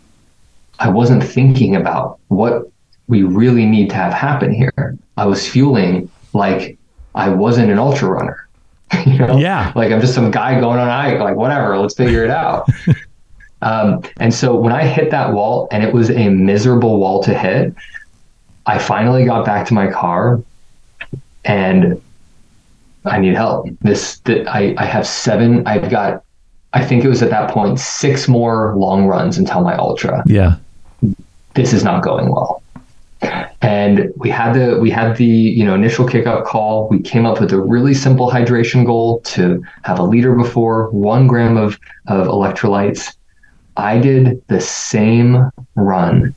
I 0.78 0.88
wasn't 0.88 1.22
thinking 1.22 1.76
about 1.76 2.18
what 2.28 2.70
we 3.06 3.22
really 3.22 3.66
need 3.66 3.90
to 3.90 3.96
have 3.96 4.12
happen 4.12 4.52
here. 4.52 4.96
I 5.16 5.26
was 5.26 5.46
fueling 5.46 6.10
like 6.32 6.78
I 7.14 7.28
wasn't 7.28 7.70
an 7.70 7.78
ultra 7.78 8.08
runner. 8.08 8.48
you 9.06 9.18
know? 9.18 9.36
Yeah. 9.36 9.72
Like 9.76 9.92
I'm 9.92 10.00
just 10.00 10.14
some 10.14 10.30
guy 10.30 10.58
going 10.58 10.78
on 10.78 10.88
a 10.88 10.90
hike, 10.90 11.20
like 11.20 11.36
whatever, 11.36 11.78
let's 11.78 11.94
figure 11.94 12.24
it 12.24 12.30
out. 12.30 12.68
um, 13.62 14.02
and 14.18 14.32
so 14.32 14.56
when 14.56 14.72
I 14.72 14.86
hit 14.86 15.10
that 15.10 15.32
wall 15.32 15.68
and 15.70 15.84
it 15.84 15.92
was 15.92 16.10
a 16.10 16.28
miserable 16.28 16.98
wall 16.98 17.22
to 17.24 17.34
hit, 17.36 17.74
I 18.66 18.78
finally 18.78 19.24
got 19.24 19.44
back 19.44 19.66
to 19.68 19.74
my 19.74 19.90
car 19.90 20.42
and 21.44 22.00
I 23.04 23.18
need 23.18 23.34
help. 23.34 23.68
This, 23.82 24.18
that 24.20 24.48
I, 24.48 24.74
I 24.78 24.84
have 24.84 25.06
seven, 25.06 25.66
I've 25.66 25.90
got, 25.90 26.24
I 26.72 26.84
think 26.84 27.04
it 27.04 27.08
was 27.08 27.22
at 27.22 27.30
that 27.30 27.50
point, 27.50 27.78
six 27.78 28.26
more 28.28 28.74
long 28.76 29.06
runs 29.06 29.38
until 29.38 29.62
my 29.62 29.76
ultra. 29.76 30.22
Yeah. 30.26 30.56
This 31.54 31.72
is 31.72 31.84
not 31.84 32.02
going 32.02 32.30
well 32.30 32.62
and 33.64 34.12
we 34.16 34.28
had 34.28 34.52
the 34.52 34.78
we 34.78 34.90
had 34.90 35.16
the 35.16 35.24
you 35.24 35.64
know 35.64 35.74
initial 35.74 36.06
kickoff 36.06 36.44
call 36.44 36.88
we 36.88 37.00
came 37.00 37.24
up 37.24 37.40
with 37.40 37.52
a 37.52 37.60
really 37.60 37.94
simple 37.94 38.30
hydration 38.30 38.84
goal 38.84 39.20
to 39.20 39.64
have 39.82 39.98
a 39.98 40.02
liter 40.02 40.34
before 40.34 40.90
one 40.90 41.26
gram 41.26 41.56
of 41.56 41.78
of 42.08 42.26
electrolytes 42.26 43.16
i 43.76 43.98
did 43.98 44.42
the 44.48 44.60
same 44.60 45.50
run 45.76 46.34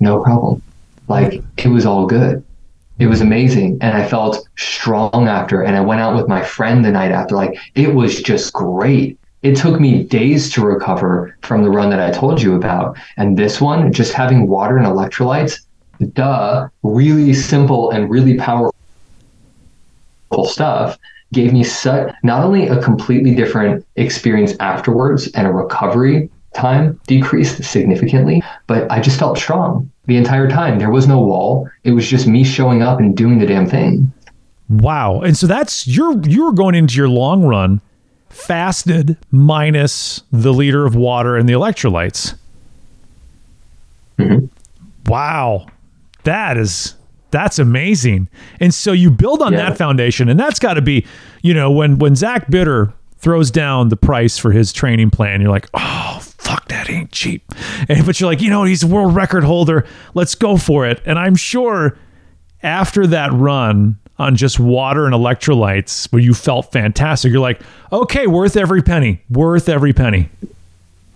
no 0.00 0.22
problem. 0.22 0.62
Like 1.08 1.42
it 1.58 1.68
was 1.68 1.86
all 1.86 2.06
good. 2.06 2.42
It 2.98 3.06
was 3.06 3.20
amazing. 3.20 3.78
And 3.80 3.96
i 3.96 4.06
felt 4.06 4.46
strong 4.56 5.28
after. 5.28 5.62
And 5.62 5.76
i 5.76 5.80
went 5.80 6.00
out 6.00 6.16
with 6.16 6.28
my 6.28 6.42
friend 6.42 6.84
the 6.84 6.90
night 6.90 7.12
after. 7.12 7.34
Like 7.36 7.58
it 7.74 7.94
was 7.94 8.20
just 8.22 8.52
great. 8.52 9.18
It 9.42 9.56
took 9.56 9.80
me 9.80 10.02
days 10.02 10.52
to 10.52 10.64
recover 10.64 11.36
from 11.42 11.62
the 11.62 11.70
run 11.70 11.90
that 11.90 12.00
I 12.00 12.10
told 12.10 12.42
you 12.42 12.54
about. 12.56 12.98
And 13.16 13.38
this 13.38 13.60
one, 13.60 13.90
just 13.92 14.12
having 14.12 14.48
water 14.48 14.76
and 14.76 14.86
electrolytes, 14.86 15.60
duh, 16.12 16.68
really 16.82 17.32
simple 17.32 17.90
and 17.90 18.10
really 18.10 18.36
powerful 18.36 18.74
stuff 20.44 20.98
gave 21.32 21.52
me 21.52 21.64
such 21.64 22.12
not 22.22 22.44
only 22.44 22.68
a 22.68 22.82
completely 22.82 23.34
different 23.34 23.86
experience 23.96 24.54
afterwards 24.60 25.28
and 25.28 25.46
a 25.46 25.52
recovery 25.52 26.28
time 26.54 27.00
decreased 27.06 27.62
significantly, 27.62 28.42
but 28.66 28.90
I 28.90 29.00
just 29.00 29.18
felt 29.18 29.38
strong 29.38 29.89
the 30.06 30.16
entire 30.16 30.48
time. 30.48 30.78
There 30.78 30.90
was 30.90 31.06
no 31.06 31.20
wall. 31.20 31.70
It 31.84 31.92
was 31.92 32.06
just 32.06 32.26
me 32.26 32.44
showing 32.44 32.82
up 32.82 32.98
and 32.98 33.16
doing 33.16 33.38
the 33.38 33.46
damn 33.46 33.66
thing. 33.66 34.12
Wow. 34.68 35.20
And 35.20 35.36
so 35.36 35.46
that's 35.46 35.86
you're 35.86 36.20
you're 36.22 36.52
going 36.52 36.74
into 36.74 36.96
your 36.96 37.08
long 37.08 37.42
run 37.44 37.80
fasted 38.28 39.16
minus 39.30 40.22
the 40.30 40.52
liter 40.52 40.86
of 40.86 40.94
water 40.94 41.36
and 41.36 41.48
the 41.48 41.52
electrolytes. 41.52 42.36
Mm-hmm. 44.18 44.46
Wow. 45.10 45.66
That 46.22 46.56
is 46.56 46.94
that's 47.30 47.58
amazing. 47.58 48.28
And 48.60 48.74
so 48.74 48.92
you 48.92 49.10
build 49.10 49.42
on 49.42 49.52
yeah. 49.52 49.68
that 49.68 49.78
foundation, 49.78 50.28
and 50.28 50.38
that's 50.38 50.58
got 50.58 50.74
to 50.74 50.82
be, 50.82 51.06
you 51.42 51.54
know, 51.54 51.70
when 51.70 51.98
when 51.98 52.16
Zach 52.16 52.50
Bitter 52.50 52.92
throws 53.18 53.50
down 53.50 53.88
the 53.88 53.96
price 53.96 54.38
for 54.38 54.50
his 54.52 54.72
training 54.72 55.10
plan, 55.10 55.40
you're 55.40 55.50
like, 55.50 55.68
oh 55.74 56.20
fuck, 56.50 56.68
that 56.68 56.90
ain't 56.90 57.12
cheap. 57.12 57.42
And 57.88 58.04
but 58.04 58.20
you're 58.20 58.30
like, 58.30 58.40
you 58.40 58.50
know, 58.50 58.64
he's 58.64 58.82
a 58.82 58.86
world 58.86 59.14
record 59.14 59.42
holder. 59.42 59.86
Let's 60.14 60.34
go 60.34 60.56
for 60.56 60.86
it. 60.86 61.00
And 61.06 61.18
I'm 61.18 61.34
sure 61.34 61.96
after 62.62 63.06
that 63.06 63.32
run, 63.32 63.96
on 64.18 64.36
just 64.36 64.60
water 64.60 65.06
and 65.06 65.14
electrolytes 65.14 66.12
where 66.12 66.20
you 66.20 66.34
felt 66.34 66.70
fantastic. 66.70 67.32
You're 67.32 67.40
like, 67.40 67.62
okay, 67.90 68.26
worth 68.26 68.54
every 68.54 68.82
penny, 68.82 69.22
worth 69.30 69.66
every 69.66 69.94
penny. 69.94 70.28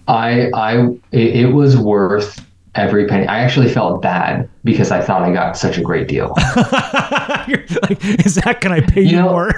I, 0.09 0.51
I, 0.55 0.97
it, 1.13 1.53
was 1.53 1.77
worth 1.77 2.43
every 2.75 3.07
penny. 3.07 3.27
I 3.27 3.41
actually 3.41 3.69
felt 3.69 4.01
bad 4.01 4.49
because 4.65 4.91
I 4.91 5.03
thought 5.03 5.23
I 5.23 5.35
got 5.35 5.55
such 5.55 5.77
a 5.77 5.83
great 5.83 6.09
deal. 6.09 6.33
like, 6.57 8.03
is 8.25 8.37
that 8.37 8.63
can 8.63 8.73
I 8.73 8.81
pay 8.81 9.03
you, 9.03 9.11
you 9.11 9.17
know, 9.17 9.29
more? 9.29 9.53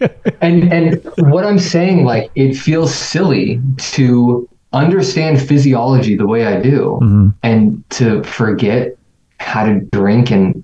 and 0.40 0.72
and 0.72 1.04
what 1.30 1.44
I'm 1.44 1.58
saying, 1.58 2.06
like, 2.06 2.30
it 2.36 2.54
feels 2.54 2.94
silly 2.94 3.60
to 3.76 4.48
understand 4.72 5.40
physiology 5.40 6.16
the 6.16 6.26
way 6.26 6.46
I 6.46 6.60
do 6.60 6.98
mm-hmm. 7.02 7.28
and 7.42 7.82
to 7.90 8.22
forget 8.22 8.96
how 9.40 9.64
to 9.64 9.80
drink 9.92 10.30
and 10.30 10.62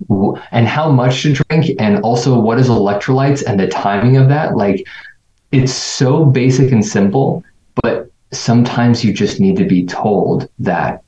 and 0.51 0.67
how 0.67 0.91
much 0.91 1.23
to 1.23 1.33
drink 1.33 1.77
and 1.79 2.01
also 2.03 2.39
what 2.39 2.59
is 2.59 2.69
electrolytes 2.69 3.43
and 3.47 3.59
the 3.59 3.69
timing 3.69 4.17
of 4.17 4.29
that 4.29 4.57
like 4.57 4.87
it's 5.53 5.73
so 5.73 6.25
basic 6.25 6.73
and 6.73 6.85
simple 6.85 7.45
but 7.83 8.11
sometimes 8.33 9.05
you 9.05 9.13
just 9.13 9.41
need 9.41 9.57
to 9.57 9.65
be 9.65 9.87
told 9.87 10.49
that 10.59 11.05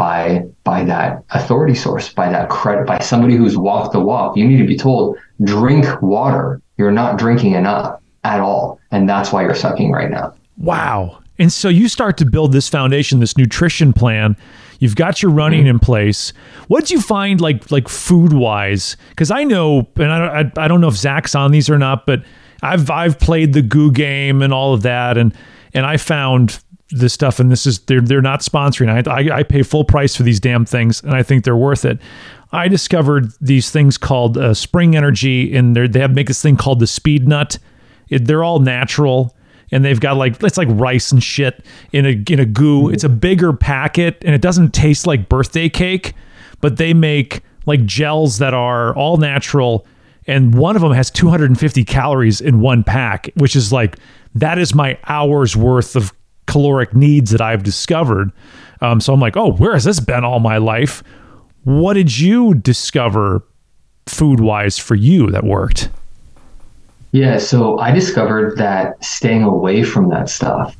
by 0.00 0.42
by 0.64 0.82
that 0.84 1.22
authority 1.30 1.74
source, 1.74 2.10
by 2.10 2.30
that 2.30 2.48
credit, 2.48 2.86
by 2.86 2.98
somebody 3.00 3.36
who's 3.36 3.58
walked 3.58 3.92
the 3.92 4.00
walk. 4.00 4.34
You 4.36 4.46
need 4.46 4.56
to 4.56 4.66
be 4.66 4.76
told, 4.76 5.18
drink 5.44 6.00
water. 6.00 6.62
You're 6.78 6.90
not 6.90 7.18
drinking 7.18 7.52
enough 7.52 8.00
at 8.24 8.40
all. 8.40 8.80
And 8.90 9.08
that's 9.08 9.30
why 9.30 9.42
you're 9.42 9.54
sucking 9.54 9.92
right 9.92 10.10
now. 10.10 10.34
Wow. 10.56 11.19
And 11.40 11.50
so 11.50 11.70
you 11.70 11.88
start 11.88 12.18
to 12.18 12.26
build 12.26 12.52
this 12.52 12.68
foundation, 12.68 13.18
this 13.18 13.36
nutrition 13.36 13.94
plan. 13.94 14.36
You've 14.78 14.94
got 14.94 15.22
your 15.22 15.32
running 15.32 15.66
in 15.66 15.78
place. 15.78 16.34
What 16.68 16.84
do 16.84 16.94
you 16.94 17.00
find 17.00 17.40
like 17.40 17.70
like 17.70 17.88
food 17.88 18.34
wise? 18.34 18.96
Because 19.08 19.30
I 19.30 19.44
know, 19.44 19.88
and 19.96 20.12
I, 20.12 20.40
I 20.40 20.64
I 20.64 20.68
don't 20.68 20.82
know 20.82 20.88
if 20.88 20.96
Zach's 20.96 21.34
on 21.34 21.50
these 21.50 21.70
or 21.70 21.78
not, 21.78 22.04
but 22.04 22.22
I've 22.62 22.90
I've 22.90 23.18
played 23.18 23.54
the 23.54 23.62
goo 23.62 23.90
game 23.90 24.42
and 24.42 24.52
all 24.52 24.74
of 24.74 24.82
that, 24.82 25.16
and 25.16 25.34
and 25.72 25.86
I 25.86 25.96
found 25.96 26.62
this 26.90 27.14
stuff, 27.14 27.40
and 27.40 27.50
this 27.50 27.66
is 27.66 27.80
they're 27.80 28.02
they're 28.02 28.22
not 28.22 28.40
sponsoring. 28.40 29.08
I, 29.08 29.10
I 29.10 29.38
I 29.38 29.42
pay 29.42 29.62
full 29.62 29.84
price 29.84 30.14
for 30.14 30.22
these 30.22 30.40
damn 30.40 30.66
things, 30.66 31.02
and 31.02 31.14
I 31.14 31.22
think 31.22 31.44
they're 31.44 31.56
worth 31.56 31.86
it. 31.86 31.98
I 32.52 32.68
discovered 32.68 33.32
these 33.40 33.70
things 33.70 33.96
called 33.96 34.36
uh, 34.36 34.52
Spring 34.52 34.94
Energy, 34.94 35.56
and 35.56 35.74
they 35.74 35.86
they 35.86 36.00
have 36.00 36.14
make 36.14 36.26
this 36.26 36.42
thing 36.42 36.56
called 36.56 36.80
the 36.80 36.86
Speednut. 36.86 37.58
It, 38.10 38.26
they're 38.26 38.44
all 38.44 38.58
natural 38.60 39.34
and 39.70 39.84
they've 39.84 40.00
got 40.00 40.16
like 40.16 40.42
it's 40.42 40.58
like 40.58 40.68
rice 40.70 41.12
and 41.12 41.22
shit 41.22 41.64
in 41.92 42.06
a 42.06 42.32
in 42.32 42.40
a 42.40 42.46
goo. 42.46 42.90
It's 42.90 43.04
a 43.04 43.08
bigger 43.08 43.52
packet 43.52 44.22
and 44.24 44.34
it 44.34 44.40
doesn't 44.40 44.74
taste 44.74 45.06
like 45.06 45.28
birthday 45.28 45.68
cake, 45.68 46.14
but 46.60 46.76
they 46.76 46.94
make 46.94 47.42
like 47.66 47.84
gels 47.84 48.38
that 48.38 48.54
are 48.54 48.94
all 48.96 49.16
natural 49.16 49.86
and 50.26 50.54
one 50.54 50.76
of 50.76 50.82
them 50.82 50.92
has 50.92 51.10
250 51.10 51.84
calories 51.84 52.40
in 52.40 52.60
one 52.60 52.84
pack, 52.84 53.30
which 53.34 53.56
is 53.56 53.72
like 53.72 53.96
that 54.34 54.58
is 54.58 54.74
my 54.74 54.98
hour's 55.06 55.56
worth 55.56 55.96
of 55.96 56.12
caloric 56.46 56.94
needs 56.94 57.30
that 57.30 57.40
I've 57.40 57.62
discovered. 57.62 58.32
Um, 58.80 59.00
so 59.00 59.12
I'm 59.12 59.20
like, 59.20 59.36
oh, 59.36 59.52
where 59.52 59.72
has 59.72 59.84
this 59.84 60.00
been 60.00 60.24
all 60.24 60.40
my 60.40 60.58
life? 60.58 61.02
What 61.64 61.94
did 61.94 62.18
you 62.18 62.54
discover 62.54 63.44
food 64.06 64.40
wise 64.40 64.78
for 64.78 64.94
you 64.94 65.30
that 65.30 65.44
worked? 65.44 65.90
Yeah, 67.12 67.38
so 67.38 67.78
I 67.78 67.90
discovered 67.90 68.56
that 68.58 69.02
staying 69.04 69.42
away 69.42 69.82
from 69.82 70.10
that 70.10 70.28
stuff 70.28 70.76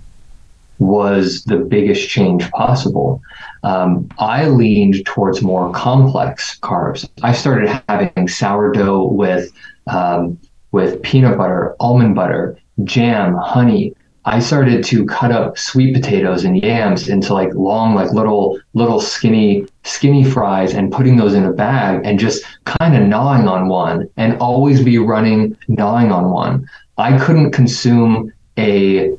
was 0.79 1.43
the 1.45 1.59
biggest 1.59 2.09
change 2.09 2.49
possible. 2.53 3.21
Um, 3.65 4.09
I 4.19 4.49
leaned 4.49 5.05
towards 5.05 5.43
more 5.43 5.71
complex 5.73 6.59
carbs. 6.61 7.09
I 7.23 7.33
started 7.33 7.69
having 7.89 8.29
sourdough 8.29 9.09
with 9.09 9.53
um, 9.87 10.39
with 10.73 11.03
peanut 11.03 11.37
butter, 11.37 11.75
almond 11.81 12.15
butter, 12.15 12.57
jam, 12.85 13.35
honey, 13.35 13.95
I 14.25 14.39
started 14.39 14.85
to 14.85 15.07
cut 15.07 15.33
up 15.33 15.57
sweet 15.57 15.95
potatoes 15.95 16.45
and 16.45 16.63
yams 16.63 17.09
into 17.09 17.33
like 17.33 17.55
long, 17.55 17.95
like 17.95 18.13
little, 18.13 18.61
little 18.75 19.01
skinny, 19.01 19.67
skinny 19.83 20.25
fries 20.25 20.75
and 20.75 20.93
putting 20.93 21.17
those 21.17 21.35
in 21.35 21.45
a 21.45 21.53
bag 21.53 22.03
and 22.05 22.19
just 22.19 22.45
kind 22.65 22.97
of 22.97 23.07
gnawing 23.07 23.49
on 23.49 23.69
one 23.69 24.09
and 24.17 24.37
always 24.39 24.83
be 24.83 24.99
running, 24.99 25.57
gnawing 25.69 26.13
on 26.13 26.31
one. 26.31 26.69
I 26.99 27.19
couldn't 27.19 27.53
consume 27.53 28.33
a 28.59 29.17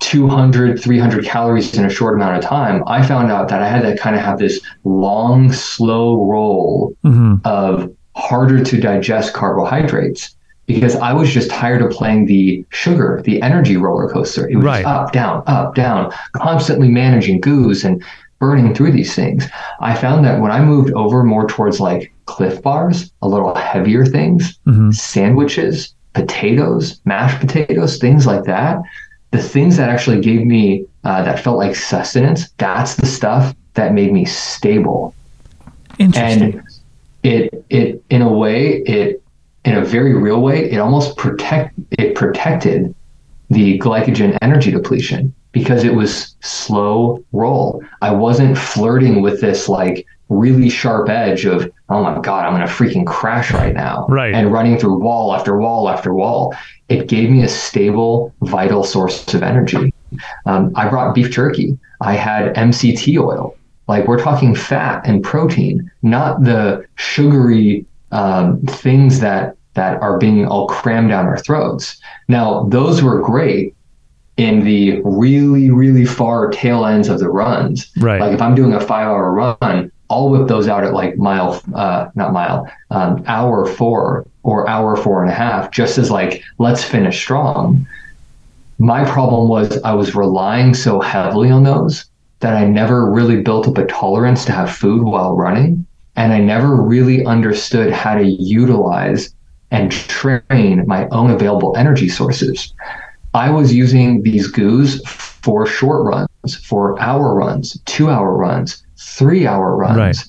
200, 0.00 0.82
300 0.82 1.24
calories 1.24 1.76
in 1.76 1.84
a 1.84 1.90
short 1.90 2.14
amount 2.14 2.36
of 2.36 2.44
time. 2.44 2.82
I 2.86 3.06
found 3.06 3.30
out 3.30 3.48
that 3.48 3.62
I 3.62 3.68
had 3.68 3.82
to 3.82 3.96
kind 3.96 4.16
of 4.16 4.22
have 4.22 4.38
this 4.38 4.60
long, 4.84 5.52
slow 5.52 6.24
roll 6.24 6.94
mm-hmm. 7.04 7.36
of 7.44 7.94
harder 8.16 8.62
to 8.62 8.80
digest 8.80 9.32
carbohydrates 9.32 10.34
because 10.66 10.94
I 10.96 11.12
was 11.12 11.30
just 11.30 11.50
tired 11.50 11.82
of 11.82 11.90
playing 11.90 12.26
the 12.26 12.64
sugar, 12.70 13.20
the 13.24 13.42
energy 13.42 13.76
roller 13.76 14.08
coaster. 14.08 14.48
It 14.48 14.56
was 14.56 14.64
right. 14.64 14.84
up, 14.84 15.12
down, 15.12 15.42
up, 15.46 15.74
down, 15.74 16.12
constantly 16.32 16.88
managing 16.88 17.40
goos 17.40 17.84
and 17.84 18.02
burning 18.40 18.74
through 18.74 18.90
these 18.90 19.14
things. 19.14 19.46
I 19.80 19.94
found 19.94 20.24
that 20.24 20.40
when 20.40 20.50
I 20.50 20.64
moved 20.64 20.92
over 20.94 21.22
more 21.22 21.46
towards 21.46 21.78
like 21.78 22.12
Clif 22.24 22.60
Bars, 22.62 23.12
a 23.22 23.28
little 23.28 23.54
heavier 23.54 24.04
things, 24.04 24.58
mm-hmm. 24.66 24.90
sandwiches, 24.90 25.94
potatoes, 26.14 27.00
mashed 27.04 27.38
potatoes, 27.38 27.98
things 27.98 28.26
like 28.26 28.44
that, 28.44 28.80
the 29.30 29.42
things 29.42 29.76
that 29.76 29.88
actually 29.88 30.20
gave 30.20 30.44
me 30.44 30.86
uh, 31.04 31.22
that 31.22 31.38
felt 31.38 31.58
like 31.58 31.76
sustenance, 31.76 32.50
that's 32.56 32.96
the 32.96 33.06
stuff 33.06 33.54
that 33.74 33.92
made 33.92 34.12
me 34.12 34.24
stable. 34.24 35.14
Interesting. 35.98 36.54
And 36.54 36.62
it 37.22 37.64
it 37.68 38.02
in 38.08 38.22
a 38.22 38.32
way 38.32 38.78
it 38.82 39.22
in 39.66 39.76
a 39.76 39.84
very 39.84 40.14
real 40.14 40.40
way, 40.40 40.70
it 40.70 40.78
almost 40.78 41.18
protect 41.18 41.78
it 41.90 42.14
protected 42.14 42.94
the 43.50 43.78
glycogen 43.78 44.38
energy 44.40 44.70
depletion 44.70 45.34
because 45.52 45.84
it 45.84 45.94
was 45.94 46.36
slow 46.40 47.24
roll. 47.32 47.82
I 48.02 48.12
wasn't 48.12 48.56
flirting 48.56 49.22
with 49.22 49.40
this 49.40 49.68
like 49.68 50.06
really 50.28 50.70
sharp 50.70 51.08
edge 51.08 51.44
of 51.44 51.70
oh 51.88 52.02
my 52.02 52.20
god, 52.20 52.46
I'm 52.46 52.52
gonna 52.52 52.66
freaking 52.66 53.06
crash 53.06 53.52
right 53.52 53.74
now, 53.74 54.06
right? 54.08 54.34
And 54.34 54.52
running 54.52 54.78
through 54.78 54.98
wall 54.98 55.34
after 55.34 55.58
wall 55.58 55.88
after 55.88 56.14
wall. 56.14 56.54
It 56.88 57.08
gave 57.08 57.30
me 57.30 57.42
a 57.42 57.48
stable, 57.48 58.34
vital 58.42 58.84
source 58.84 59.32
of 59.34 59.42
energy. 59.42 59.92
Um, 60.46 60.72
I 60.74 60.88
brought 60.88 61.14
beef 61.14 61.30
jerky. 61.30 61.78
I 62.00 62.14
had 62.14 62.54
MCT 62.56 63.22
oil. 63.22 63.56
Like 63.86 64.06
we're 64.06 64.20
talking 64.20 64.54
fat 64.54 65.02
and 65.04 65.22
protein, 65.22 65.90
not 66.02 66.44
the 66.44 66.86
sugary 66.96 67.86
um, 68.12 68.60
things 68.62 69.20
that 69.20 69.56
that 69.74 70.00
are 70.02 70.18
being 70.18 70.46
all 70.46 70.66
crammed 70.66 71.10
down 71.10 71.26
our 71.26 71.38
throats. 71.38 72.00
Now, 72.28 72.64
those 72.64 73.02
were 73.02 73.20
great 73.20 73.74
in 74.36 74.64
the 74.64 75.00
really, 75.04 75.70
really 75.70 76.04
far 76.04 76.50
tail 76.50 76.86
ends 76.86 77.08
of 77.08 77.18
the 77.18 77.28
runs. 77.28 77.90
Right. 77.98 78.20
Like 78.20 78.32
if 78.32 78.40
I'm 78.40 78.54
doing 78.54 78.72
a 78.72 78.80
five 78.80 79.06
hour 79.06 79.32
run, 79.32 79.92
I'll 80.08 80.30
whip 80.30 80.48
those 80.48 80.66
out 80.66 80.82
at 80.84 80.92
like 80.92 81.16
mile, 81.16 81.62
uh, 81.74 82.08
not 82.14 82.32
mile, 82.32 82.70
um, 82.90 83.22
hour 83.26 83.66
four 83.66 84.26
or 84.42 84.68
hour 84.68 84.96
four 84.96 85.22
and 85.22 85.30
a 85.30 85.34
half, 85.34 85.70
just 85.70 85.98
as 85.98 86.10
like, 86.10 86.42
let's 86.58 86.82
finish 86.82 87.20
strong. 87.20 87.86
My 88.78 89.04
problem 89.04 89.48
was 89.48 89.80
I 89.82 89.92
was 89.92 90.14
relying 90.14 90.74
so 90.74 91.00
heavily 91.00 91.50
on 91.50 91.64
those 91.64 92.06
that 92.40 92.54
I 92.54 92.64
never 92.64 93.10
really 93.10 93.42
built 93.42 93.68
up 93.68 93.76
a 93.76 93.84
tolerance 93.86 94.44
to 94.46 94.52
have 94.52 94.72
food 94.72 95.02
while 95.02 95.36
running 95.36 95.86
and 96.16 96.32
I 96.32 96.38
never 96.38 96.76
really 96.76 97.24
understood 97.24 97.92
how 97.92 98.14
to 98.14 98.24
utilize 98.24 99.34
and 99.70 99.92
train 99.92 100.84
my 100.86 101.06
own 101.08 101.30
available 101.30 101.76
energy 101.76 102.08
sources. 102.08 102.74
I 103.34 103.50
was 103.50 103.72
using 103.72 104.22
these 104.22 104.50
goos 104.50 105.06
for 105.06 105.66
short 105.66 106.04
runs, 106.04 106.56
for 106.64 107.00
hour 107.00 107.34
runs, 107.34 107.80
two 107.86 108.10
hour 108.10 108.36
runs, 108.36 108.84
three 108.96 109.46
hour 109.46 109.76
runs. 109.76 109.96
Right. 109.96 110.24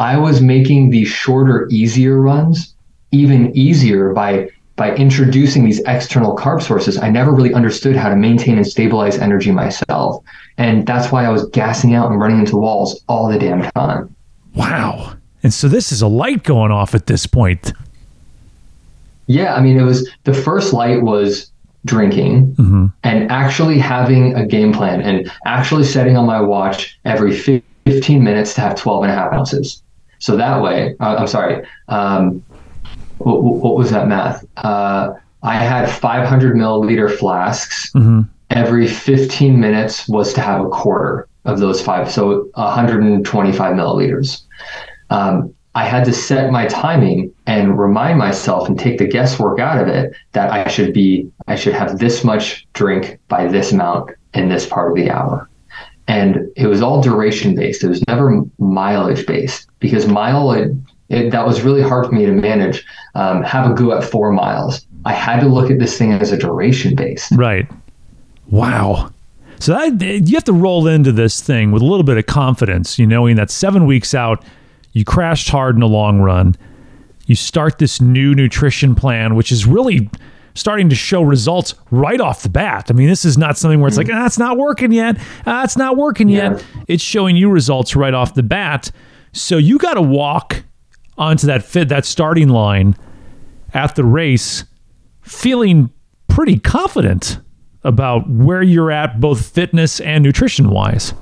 I 0.00 0.18
was 0.18 0.40
making 0.40 0.90
these 0.90 1.08
shorter, 1.08 1.68
easier 1.70 2.20
runs 2.20 2.74
even 3.12 3.56
easier 3.56 4.12
by 4.12 4.48
by 4.76 4.94
introducing 4.94 5.64
these 5.64 5.80
external 5.80 6.34
carb 6.34 6.62
sources. 6.62 6.96
I 6.96 7.10
never 7.10 7.32
really 7.32 7.52
understood 7.52 7.96
how 7.96 8.08
to 8.08 8.16
maintain 8.16 8.56
and 8.56 8.66
stabilize 8.66 9.18
energy 9.18 9.50
myself. 9.50 10.24
And 10.56 10.86
that's 10.86 11.12
why 11.12 11.26
I 11.26 11.28
was 11.28 11.46
gassing 11.50 11.94
out 11.94 12.10
and 12.10 12.18
running 12.18 12.38
into 12.38 12.56
walls 12.56 13.02
all 13.06 13.28
the 13.28 13.38
damn 13.38 13.70
time. 13.72 14.14
Wow. 14.54 15.16
And 15.42 15.52
so 15.52 15.68
this 15.68 15.92
is 15.92 16.00
a 16.00 16.06
light 16.06 16.44
going 16.44 16.72
off 16.72 16.94
at 16.94 17.08
this 17.08 17.26
point. 17.26 17.74
Yeah, 19.26 19.54
I 19.54 19.60
mean, 19.60 19.78
it 19.78 19.82
was 19.82 20.08
the 20.24 20.32
first 20.32 20.72
light 20.72 21.02
was 21.02 21.52
drinking 21.84 22.54
mm-hmm. 22.54 22.86
and 23.04 23.30
actually 23.30 23.78
having 23.78 24.34
a 24.34 24.46
game 24.46 24.72
plan 24.72 25.00
and 25.00 25.30
actually 25.46 25.84
setting 25.84 26.16
on 26.16 26.26
my 26.26 26.40
watch 26.40 26.98
every 27.04 27.36
15 27.36 28.22
minutes 28.22 28.54
to 28.54 28.60
have 28.60 28.76
12 28.76 29.04
and 29.04 29.12
a 29.12 29.14
half 29.14 29.32
ounces. 29.32 29.82
So 30.18 30.36
that 30.36 30.62
way, 30.62 30.96
uh, 31.00 31.16
I'm 31.16 31.26
sorry, 31.26 31.66
um, 31.88 32.44
what, 33.18 33.42
what, 33.42 33.76
was 33.76 33.90
that 33.90 34.08
math? 34.08 34.44
Uh, 34.58 35.14
I 35.42 35.54
had 35.54 35.90
500 35.90 36.54
milliliter 36.54 37.10
flasks. 37.10 37.90
Mm-hmm. 37.92 38.22
Every 38.50 38.86
15 38.86 39.58
minutes 39.58 40.08
was 40.08 40.34
to 40.34 40.40
have 40.40 40.64
a 40.64 40.68
quarter 40.68 41.28
of 41.44 41.58
those 41.58 41.80
five, 41.80 42.10
so 42.10 42.50
125 42.54 43.74
milliliters. 43.74 44.42
Um, 45.08 45.54
I 45.74 45.86
had 45.86 46.04
to 46.06 46.12
set 46.12 46.50
my 46.50 46.66
timing 46.66 47.32
and 47.46 47.78
remind 47.78 48.18
myself 48.18 48.68
and 48.68 48.78
take 48.78 48.98
the 48.98 49.06
guesswork 49.06 49.60
out 49.60 49.80
of 49.80 49.88
it 49.88 50.14
that 50.32 50.50
I 50.50 50.68
should 50.68 50.92
be, 50.92 51.30
I 51.46 51.54
should 51.54 51.74
have 51.74 51.98
this 51.98 52.24
much 52.24 52.66
drink 52.72 53.18
by 53.28 53.46
this 53.46 53.70
amount 53.70 54.10
in 54.34 54.48
this 54.48 54.66
part 54.66 54.90
of 54.90 54.96
the 54.96 55.10
hour. 55.10 55.48
And 56.08 56.50
it 56.56 56.66
was 56.66 56.82
all 56.82 57.00
duration 57.00 57.54
based. 57.54 57.84
It 57.84 57.88
was 57.88 58.04
never 58.08 58.42
mileage 58.58 59.26
based 59.26 59.68
because 59.78 60.08
mile, 60.08 60.50
it, 60.50 60.72
it, 61.08 61.30
that 61.30 61.46
was 61.46 61.62
really 61.62 61.82
hard 61.82 62.06
for 62.06 62.12
me 62.12 62.26
to 62.26 62.32
manage. 62.32 62.84
Um, 63.14 63.44
have 63.44 63.70
a 63.70 63.74
go 63.74 63.92
at 63.92 64.02
four 64.02 64.32
miles. 64.32 64.84
I 65.04 65.12
had 65.12 65.38
to 65.40 65.46
look 65.46 65.70
at 65.70 65.78
this 65.78 65.96
thing 65.96 66.12
as 66.12 66.32
a 66.32 66.36
duration 66.36 66.96
based. 66.96 67.30
Right. 67.32 67.70
Wow. 68.48 69.12
So 69.60 69.74
that, 69.74 70.04
you 70.04 70.34
have 70.34 70.44
to 70.44 70.52
roll 70.52 70.88
into 70.88 71.12
this 71.12 71.40
thing 71.40 71.70
with 71.70 71.82
a 71.82 71.84
little 71.84 72.02
bit 72.02 72.18
of 72.18 72.26
confidence, 72.26 72.98
you 72.98 73.06
knowing 73.06 73.36
that 73.36 73.50
seven 73.50 73.86
weeks 73.86 74.14
out, 74.14 74.44
you 74.92 75.04
crashed 75.04 75.48
hard 75.50 75.74
in 75.76 75.80
the 75.80 75.88
long 75.88 76.20
run. 76.20 76.56
You 77.26 77.34
start 77.36 77.78
this 77.78 78.00
new 78.00 78.34
nutrition 78.34 78.94
plan, 78.94 79.34
which 79.36 79.52
is 79.52 79.66
really 79.66 80.10
starting 80.54 80.88
to 80.88 80.96
show 80.96 81.22
results 81.22 81.74
right 81.92 82.20
off 82.20 82.42
the 82.42 82.48
bat. 82.48 82.86
I 82.90 82.92
mean, 82.92 83.08
this 83.08 83.24
is 83.24 83.38
not 83.38 83.56
something 83.56 83.78
where 83.80 83.86
it's 83.88 83.96
like, 83.96 84.08
ah, 84.12 84.26
it's 84.26 84.38
not 84.38 84.56
working 84.58 84.90
yet. 84.90 85.16
Ah, 85.46 85.62
it's 85.62 85.76
not 85.76 85.96
working 85.96 86.28
Yeah. 86.28 86.52
yet. 86.54 86.64
It's 86.88 87.02
showing 87.04 87.36
you 87.36 87.48
results 87.50 87.94
right 87.94 88.12
off 88.14 88.34
the 88.34 88.42
bat. 88.42 88.90
So 89.32 89.58
you 89.58 89.78
got 89.78 89.94
to 89.94 90.02
walk 90.02 90.64
onto 91.16 91.46
that 91.46 91.62
fit 91.62 91.88
that 91.90 92.04
starting 92.04 92.48
line 92.48 92.96
at 93.72 93.94
the 93.94 94.02
race 94.04 94.64
feeling 95.22 95.90
pretty 96.26 96.58
confident 96.58 97.38
about 97.84 98.28
where 98.28 98.62
you're 98.62 98.90
at 98.90 99.20
both 99.20 99.46
fitness 99.46 100.00
and 100.00 100.24
nutrition 100.24 100.68
wise. 100.70 101.14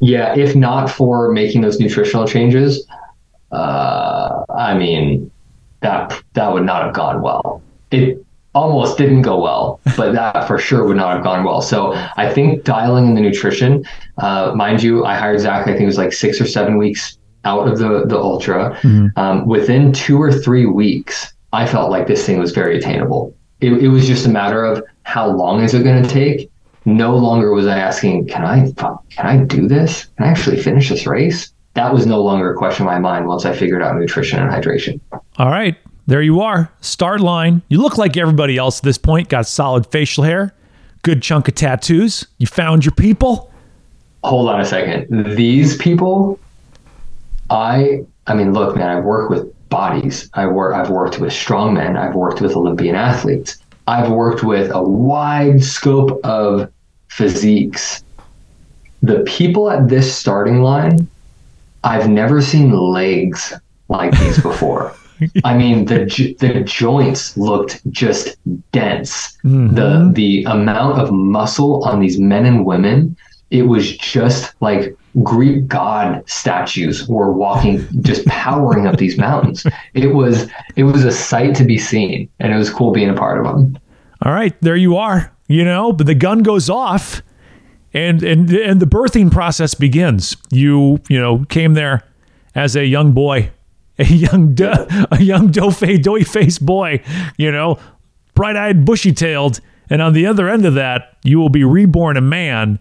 Yeah, 0.00 0.36
if 0.36 0.54
not 0.54 0.90
for 0.90 1.32
making 1.32 1.62
those 1.62 1.80
nutritional 1.80 2.26
changes, 2.26 2.86
uh, 3.50 4.44
I 4.50 4.74
mean, 4.76 5.30
that 5.80 6.22
that 6.34 6.52
would 6.52 6.64
not 6.64 6.84
have 6.84 6.94
gone 6.94 7.22
well. 7.22 7.62
It 7.90 8.24
almost 8.54 8.98
didn't 8.98 9.22
go 9.22 9.40
well, 9.40 9.80
but 9.96 10.12
that 10.12 10.46
for 10.46 10.58
sure 10.58 10.84
would 10.86 10.96
not 10.96 11.14
have 11.14 11.24
gone 11.24 11.44
well. 11.44 11.62
So 11.62 11.92
I 12.16 12.32
think 12.32 12.64
dialing 12.64 13.06
in 13.06 13.14
the 13.14 13.20
nutrition, 13.20 13.84
uh, 14.18 14.52
mind 14.54 14.82
you, 14.82 15.04
I 15.04 15.14
hired 15.16 15.40
Zach. 15.40 15.62
I 15.62 15.72
think 15.72 15.82
it 15.82 15.86
was 15.86 15.98
like 15.98 16.12
six 16.12 16.40
or 16.40 16.46
seven 16.46 16.76
weeks 16.76 17.18
out 17.44 17.68
of 17.68 17.78
the 17.78 18.04
the 18.06 18.18
ultra. 18.18 18.78
Um, 19.16 19.46
within 19.46 19.92
two 19.92 20.20
or 20.20 20.32
three 20.32 20.66
weeks, 20.66 21.32
I 21.52 21.66
felt 21.66 21.90
like 21.90 22.06
this 22.06 22.24
thing 22.26 22.38
was 22.38 22.52
very 22.52 22.78
attainable. 22.78 23.34
It, 23.60 23.72
it 23.72 23.88
was 23.88 24.06
just 24.06 24.26
a 24.26 24.28
matter 24.28 24.64
of 24.64 24.82
how 25.02 25.28
long 25.28 25.62
is 25.62 25.74
it 25.74 25.82
going 25.82 26.02
to 26.02 26.08
take. 26.08 26.50
No 26.88 27.14
longer 27.16 27.52
was 27.52 27.66
I 27.66 27.78
asking, 27.78 28.28
can 28.28 28.46
I 28.46 28.72
can 29.10 29.26
I 29.26 29.44
do 29.44 29.68
this? 29.68 30.06
Can 30.16 30.24
I 30.26 30.30
actually 30.30 30.56
finish 30.62 30.88
this 30.88 31.06
race? 31.06 31.52
That 31.74 31.92
was 31.92 32.06
no 32.06 32.22
longer 32.22 32.50
a 32.50 32.56
question 32.56 32.86
in 32.86 32.92
my 32.92 32.98
mind 32.98 33.26
once 33.26 33.44
I 33.44 33.54
figured 33.54 33.82
out 33.82 33.94
nutrition 33.96 34.40
and 34.40 34.50
hydration. 34.50 34.98
All 35.36 35.50
right, 35.50 35.76
there 36.06 36.22
you 36.22 36.40
are. 36.40 36.72
Start 36.80 37.20
line. 37.20 37.60
You 37.68 37.80
look 37.82 37.98
like 37.98 38.16
everybody 38.16 38.56
else 38.56 38.78
at 38.78 38.84
this 38.84 38.96
point. 38.96 39.28
Got 39.28 39.46
solid 39.46 39.86
facial 39.86 40.24
hair, 40.24 40.54
good 41.02 41.20
chunk 41.22 41.46
of 41.46 41.54
tattoos. 41.56 42.26
You 42.38 42.46
found 42.46 42.86
your 42.86 42.92
people. 42.92 43.52
hold 44.24 44.48
on 44.48 44.58
a 44.58 44.64
second. 44.64 45.36
These 45.36 45.76
people, 45.76 46.40
I 47.50 48.00
I 48.26 48.32
mean, 48.34 48.54
look, 48.54 48.76
man, 48.76 48.88
I've 48.96 49.04
worked 49.04 49.30
with 49.30 49.68
bodies. 49.68 50.30
I 50.32 50.46
work 50.46 50.74
I've 50.74 50.88
worked 50.88 51.18
with 51.20 51.32
strongmen. 51.34 51.98
I've 51.98 52.14
worked 52.14 52.40
with 52.40 52.56
Olympian 52.56 52.96
athletes. 52.96 53.58
I've 53.86 54.10
worked 54.10 54.42
with 54.42 54.70
a 54.74 54.82
wide 54.82 55.62
scope 55.62 56.18
of 56.24 56.70
physiques. 57.08 58.02
The 59.02 59.20
people 59.20 59.70
at 59.70 59.88
this 59.88 60.14
starting 60.14 60.62
line, 60.62 61.08
I've 61.84 62.08
never 62.08 62.40
seen 62.42 62.72
legs 62.72 63.52
like 63.88 64.18
these 64.18 64.40
before. 64.42 64.94
I 65.44 65.56
mean, 65.56 65.86
the 65.86 66.04
the 66.38 66.60
joints 66.60 67.36
looked 67.36 67.80
just 67.90 68.36
dense. 68.72 69.36
Mm-hmm. 69.44 69.74
The 69.74 70.10
the 70.14 70.44
amount 70.44 71.00
of 71.00 71.10
muscle 71.10 71.84
on 71.84 72.00
these 72.00 72.18
men 72.18 72.46
and 72.46 72.64
women, 72.64 73.16
it 73.50 73.62
was 73.62 73.96
just 73.96 74.54
like 74.60 74.96
Greek 75.22 75.66
god 75.66 76.22
statues 76.28 77.08
were 77.08 77.32
walking, 77.32 77.86
just 78.02 78.26
powering 78.26 78.86
up 78.86 78.98
these 78.98 79.18
mountains. 79.18 79.66
It 79.94 80.14
was 80.14 80.48
it 80.76 80.84
was 80.84 81.04
a 81.04 81.10
sight 81.10 81.56
to 81.56 81.64
be 81.64 81.78
seen, 81.78 82.28
and 82.38 82.52
it 82.52 82.56
was 82.56 82.70
cool 82.70 82.92
being 82.92 83.10
a 83.10 83.14
part 83.14 83.38
of 83.38 83.44
them. 83.44 83.78
All 84.22 84.32
right, 84.32 84.54
there 84.60 84.76
you 84.76 84.96
are. 84.96 85.32
You 85.48 85.64
know, 85.64 85.92
but 85.92 86.06
the 86.06 86.14
gun 86.14 86.42
goes 86.42 86.68
off, 86.68 87.22
and 87.94 88.22
and 88.22 88.50
and 88.50 88.80
the 88.80 88.86
birthing 88.86 89.32
process 89.32 89.74
begins. 89.74 90.36
You 90.50 91.00
you 91.08 91.18
know 91.18 91.44
came 91.48 91.74
there 91.74 92.04
as 92.54 92.76
a 92.76 92.84
young 92.84 93.12
boy, 93.12 93.50
a 93.98 94.04
young 94.04 94.54
do- 94.54 94.86
a 95.10 95.20
young 95.20 95.50
doughy 95.50 96.24
faced 96.24 96.64
boy. 96.64 97.02
You 97.38 97.50
know, 97.50 97.78
bright 98.34 98.56
eyed, 98.56 98.84
bushy 98.84 99.12
tailed, 99.12 99.60
and 99.90 100.02
on 100.02 100.12
the 100.12 100.26
other 100.26 100.48
end 100.48 100.66
of 100.66 100.74
that, 100.74 101.16
you 101.24 101.38
will 101.38 101.48
be 101.48 101.64
reborn 101.64 102.16
a 102.16 102.20
man. 102.20 102.78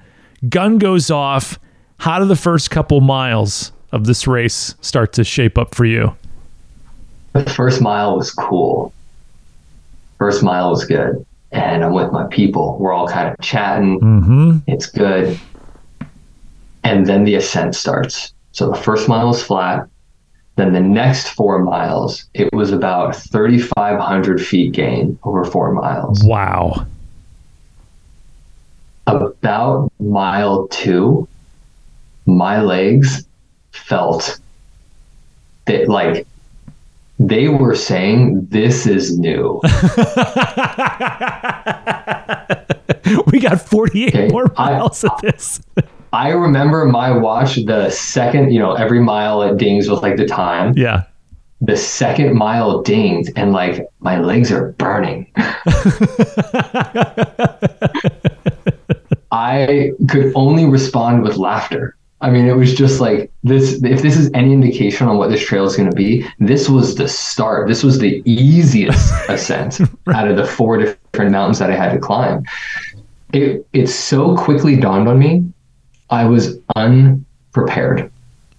Gun 0.49 0.77
goes 0.77 1.09
off. 1.09 1.59
How 1.99 2.19
do 2.19 2.25
the 2.25 2.35
first 2.35 2.69
couple 2.69 3.01
miles 3.01 3.71
of 3.91 4.05
this 4.05 4.27
race 4.27 4.75
start 4.81 5.13
to 5.13 5.23
shape 5.23 5.57
up 5.57 5.73
for 5.73 5.85
you? 5.85 6.15
The 7.33 7.49
first 7.51 7.81
mile 7.81 8.17
was 8.17 8.31
cool. 8.31 8.93
First 10.17 10.43
mile 10.43 10.69
was 10.71 10.85
good. 10.85 11.25
And 11.51 11.83
I'm 11.83 11.93
with 11.93 12.11
my 12.11 12.27
people. 12.27 12.77
We're 12.79 12.93
all 12.93 13.07
kind 13.07 13.29
of 13.29 13.39
chatting. 13.39 13.99
Mm-hmm. 13.99 14.57
It's 14.67 14.85
good. 14.85 15.39
And 16.83 17.05
then 17.05 17.23
the 17.23 17.35
ascent 17.35 17.75
starts. 17.75 18.33
So 18.51 18.69
the 18.69 18.75
first 18.75 19.07
mile 19.07 19.29
is 19.29 19.41
flat. 19.41 19.87
Then 20.55 20.73
the 20.73 20.81
next 20.81 21.29
four 21.29 21.59
miles, 21.59 22.25
it 22.33 22.51
was 22.51 22.71
about 22.71 23.15
3,500 23.15 24.43
feet 24.43 24.73
gain 24.73 25.19
over 25.23 25.45
four 25.45 25.71
miles. 25.71 26.23
Wow. 26.23 26.85
About 29.05 29.91
mile 29.99 30.67
two, 30.69 31.27
my 32.25 32.61
legs 32.61 33.27
felt 33.71 34.39
that 35.65 35.87
like 35.87 36.25
they 37.19 37.47
were 37.47 37.75
saying, 37.75 38.47
This 38.49 38.85
is 38.87 39.17
new. 39.17 39.59
we 43.27 43.39
got 43.39 43.61
48 43.61 44.09
Okay, 44.15 44.27
more 44.29 44.51
I- 44.57 44.71
miles 44.71 45.03
of 45.03 45.11
this. 45.21 45.61
I 46.13 46.29
remember 46.29 46.85
my 46.85 47.11
watch, 47.11 47.55
the 47.65 47.89
second, 47.89 48.51
you 48.53 48.59
know, 48.59 48.73
every 48.73 49.01
mile 49.01 49.41
it 49.41 49.57
dings 49.57 49.89
with 49.89 50.01
like 50.01 50.15
the 50.17 50.25
time. 50.25 50.73
yeah. 50.77 51.03
The 51.59 51.75
second 51.75 52.35
mile 52.35 52.83
dinged 52.83 53.31
and 53.35 53.51
like 53.51 53.87
my 53.99 54.19
legs 54.19 54.51
are 54.51 54.73
burning. 54.73 55.25
I 59.31 59.91
could 60.07 60.31
only 60.35 60.65
respond 60.65 61.23
with 61.23 61.37
laughter. 61.37 61.96
I 62.19 62.31
mean, 62.31 62.47
it 62.47 62.55
was 62.55 62.73
just 62.73 62.99
like 62.99 63.31
this. 63.43 63.83
If 63.83 64.01
this 64.01 64.17
is 64.17 64.31
any 64.33 64.51
indication 64.51 65.07
on 65.07 65.17
what 65.17 65.29
this 65.29 65.45
trail 65.45 65.65
is 65.65 65.75
going 65.75 65.89
to 65.89 65.95
be, 65.95 66.27
this 66.39 66.67
was 66.67 66.95
the 66.95 67.07
start. 67.07 67.67
This 67.67 67.83
was 67.83 67.99
the 67.99 68.23
easiest 68.25 69.13
ascent 69.29 69.79
out 70.13 70.27
of 70.27 70.35
the 70.35 70.45
four 70.45 70.77
different 70.77 71.31
mountains 71.31 71.59
that 71.59 71.69
I 71.69 71.75
had 71.75 71.91
to 71.93 71.99
climb. 71.99 72.43
It 73.33 73.67
it 73.73 73.87
so 73.87 74.35
quickly 74.35 74.77
dawned 74.77 75.07
on 75.07 75.19
me, 75.19 75.43
I 76.09 76.25
was 76.25 76.57
unprepared. 76.75 78.11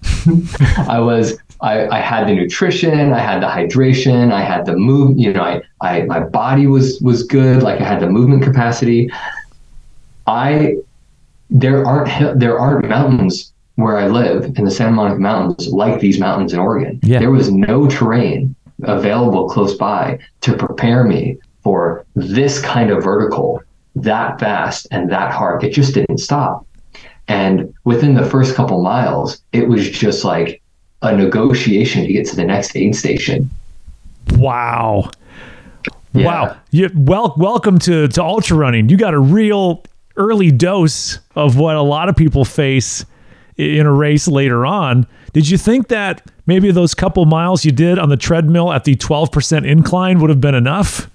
I 0.76 1.00
was 1.00 1.36
I, 1.60 1.88
I 1.88 2.00
had 2.00 2.28
the 2.28 2.34
nutrition, 2.34 3.12
I 3.12 3.18
had 3.18 3.42
the 3.42 3.46
hydration, 3.46 4.32
I 4.32 4.42
had 4.42 4.66
the 4.66 4.76
move. 4.76 5.18
You 5.18 5.32
know, 5.32 5.42
I, 5.42 5.62
I 5.80 6.02
my 6.02 6.20
body 6.20 6.68
was 6.68 7.00
was 7.00 7.24
good. 7.24 7.64
Like 7.64 7.80
I 7.80 7.84
had 7.84 8.00
the 8.00 8.08
movement 8.08 8.44
capacity. 8.44 9.10
I 10.28 10.76
there 11.50 11.84
aren't 11.84 12.38
there 12.38 12.58
aren't 12.58 12.88
mountains 12.88 13.52
where 13.76 13.96
I 13.96 14.08
live 14.08 14.44
in 14.56 14.64
the 14.64 14.70
Santa 14.70 14.92
Monica 14.92 15.20
Mountains 15.20 15.68
like 15.68 16.00
these 16.00 16.18
mountains 16.18 16.52
in 16.52 16.58
Oregon. 16.58 16.98
Yeah. 17.02 17.20
There 17.20 17.30
was 17.30 17.50
no 17.52 17.88
terrain 17.88 18.54
available 18.82 19.48
close 19.48 19.74
by 19.74 20.18
to 20.40 20.56
prepare 20.56 21.04
me 21.04 21.38
for 21.62 22.04
this 22.16 22.60
kind 22.60 22.90
of 22.90 23.04
vertical 23.04 23.62
that 23.94 24.40
fast 24.40 24.86
and 24.90 25.10
that 25.10 25.32
hard. 25.32 25.62
It 25.62 25.72
just 25.72 25.94
didn't 25.94 26.18
stop. 26.18 26.66
And 27.28 27.72
within 27.84 28.14
the 28.14 28.24
first 28.24 28.54
couple 28.54 28.82
miles, 28.82 29.40
it 29.52 29.68
was 29.68 29.88
just 29.88 30.24
like 30.24 30.62
a 31.02 31.14
negotiation 31.14 32.04
to 32.04 32.12
get 32.12 32.26
to 32.26 32.36
the 32.36 32.44
next 32.44 32.74
aid 32.74 32.96
station. 32.96 33.50
Wow. 34.32 35.10
Yeah. 36.14 36.24
Wow. 36.24 36.56
You, 36.70 36.90
well, 36.94 37.34
welcome 37.36 37.78
to, 37.80 38.08
to 38.08 38.22
ultra 38.22 38.56
running. 38.56 38.88
You 38.88 38.96
got 38.96 39.14
a 39.14 39.20
real 39.20 39.84
early 40.18 40.50
dose 40.50 41.20
of 41.34 41.56
what 41.56 41.76
a 41.76 41.82
lot 41.82 42.08
of 42.08 42.16
people 42.16 42.44
face 42.44 43.04
in 43.56 43.86
a 43.86 43.92
race 43.92 44.28
later 44.28 44.66
on. 44.66 45.06
Did 45.32 45.48
you 45.48 45.58
think 45.58 45.88
that 45.88 46.30
maybe 46.46 46.70
those 46.70 46.94
couple 46.94 47.24
miles 47.24 47.64
you 47.64 47.72
did 47.72 47.98
on 47.98 48.08
the 48.08 48.16
treadmill 48.16 48.72
at 48.72 48.84
the 48.84 48.96
12% 48.96 49.66
incline 49.66 50.20
would 50.20 50.30
have 50.30 50.40
been 50.40 50.54
enough? 50.54 51.10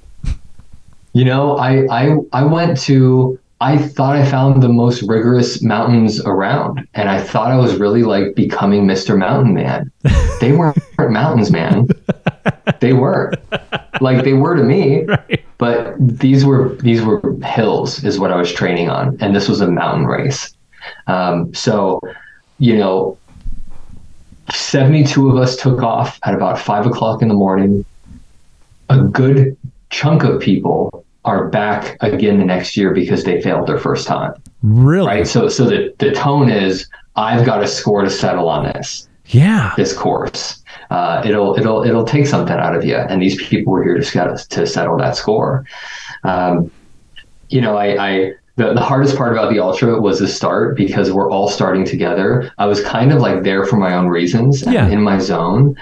You 1.14 1.26
know, 1.26 1.58
I 1.58 1.86
I 1.92 2.18
I 2.32 2.44
went 2.44 2.80
to 2.82 3.40
I 3.64 3.78
thought 3.78 4.18
I 4.18 4.30
found 4.30 4.62
the 4.62 4.68
most 4.68 5.04
rigorous 5.04 5.62
mountains 5.62 6.20
around 6.20 6.86
and 6.96 7.08
I 7.08 7.22
thought 7.22 7.50
I 7.50 7.56
was 7.56 7.78
really 7.78 8.04
like 8.04 8.36
becoming 8.36 8.86
Mr. 8.86 9.18
Mountain 9.18 9.54
Man. 9.54 9.90
They 10.42 10.52
weren't 10.52 10.78
mountains, 11.00 11.50
man. 11.50 11.88
They 12.82 12.92
were. 12.92 13.32
Like 14.02 14.26
they 14.26 14.34
were 14.34 14.58
to 14.58 14.64
me. 14.64 15.06
Right. 15.08 15.46
But 15.58 15.96
these 15.98 16.44
were 16.44 16.76
these 16.82 17.02
were 17.02 17.22
hills 17.46 18.04
is 18.04 18.20
what 18.20 18.32
I 18.32 18.36
was 18.36 18.52
training 18.52 18.90
on 18.90 19.18
and 19.22 19.34
this 19.34 19.48
was 19.48 19.62
a 19.62 19.72
mountain 19.72 20.08
race. 20.08 20.54
Um, 21.08 21.54
so, 21.54 22.02
you 22.60 22.78
know, 22.78 23.18
72 24.52 25.30
of 25.30 25.38
us 25.38 25.56
took 25.56 25.82
off 25.82 26.20
at 26.24 26.34
about 26.34 26.60
five 26.60 26.86
o'clock 26.86 27.22
in 27.22 27.30
the 27.30 27.34
morning. 27.34 27.86
A 28.90 29.00
good 29.00 29.56
chunk 29.90 30.26
of 30.26 30.42
people 30.42 31.06
are 31.26 31.48
back 31.48 31.98
again 32.02 32.38
the 32.38 32.46
next 32.46 32.76
year 32.76 32.94
because 32.94 33.24
they 33.24 33.42
failed 33.42 33.68
their 33.68 33.78
first 33.80 34.08
time. 34.08 34.34
Really? 34.62 35.08
Right. 35.08 35.28
So 35.28 35.48
so 35.48 35.66
the, 35.66 35.94
the 36.00 36.12
tone 36.12 36.50
is 36.50 36.88
I've 37.16 37.46
got 37.46 37.64
a 37.64 37.68
score 37.68 38.02
to 38.02 38.10
settle 38.10 38.50
on 38.50 38.66
this. 38.66 39.08
Yeah. 39.28 39.74
this 39.78 39.94
course. 39.98 40.62
Uh, 40.90 41.22
it'll 41.26 41.58
it'll 41.58 41.84
it'll 41.84 42.04
take 42.04 42.28
something 42.28 42.56
out 42.56 42.76
of 42.76 42.84
you, 42.86 42.96
and 42.98 43.22
these 43.22 43.42
people 43.48 43.74
were 43.74 43.84
here 43.84 43.96
to 43.96 44.04
settle 44.04 44.38
to 44.38 44.68
settle 44.68 44.98
that 44.98 45.16
score. 45.16 45.66
Um, 46.24 46.70
you 47.50 47.62
know, 47.62 47.78
I, 47.78 48.06
I 48.06 48.32
the, 48.58 48.74
the 48.74 48.82
hardest 48.82 49.16
part 49.18 49.32
about 49.32 49.52
the 49.52 49.60
ultra 49.60 50.00
was 50.00 50.20
the 50.20 50.28
start 50.28 50.76
because 50.76 51.12
we're 51.12 51.32
all 51.32 51.50
starting 51.50 51.86
together. 51.86 52.52
I 52.58 52.66
was 52.68 52.84
kind 52.84 53.12
of 53.12 53.20
like 53.22 53.44
there 53.44 53.66
for 53.66 53.78
my 53.78 53.96
own 53.96 54.08
reasons, 54.08 54.64
Yeah. 54.68 54.88
in 54.90 55.02
my 55.02 55.18
zone, 55.20 55.76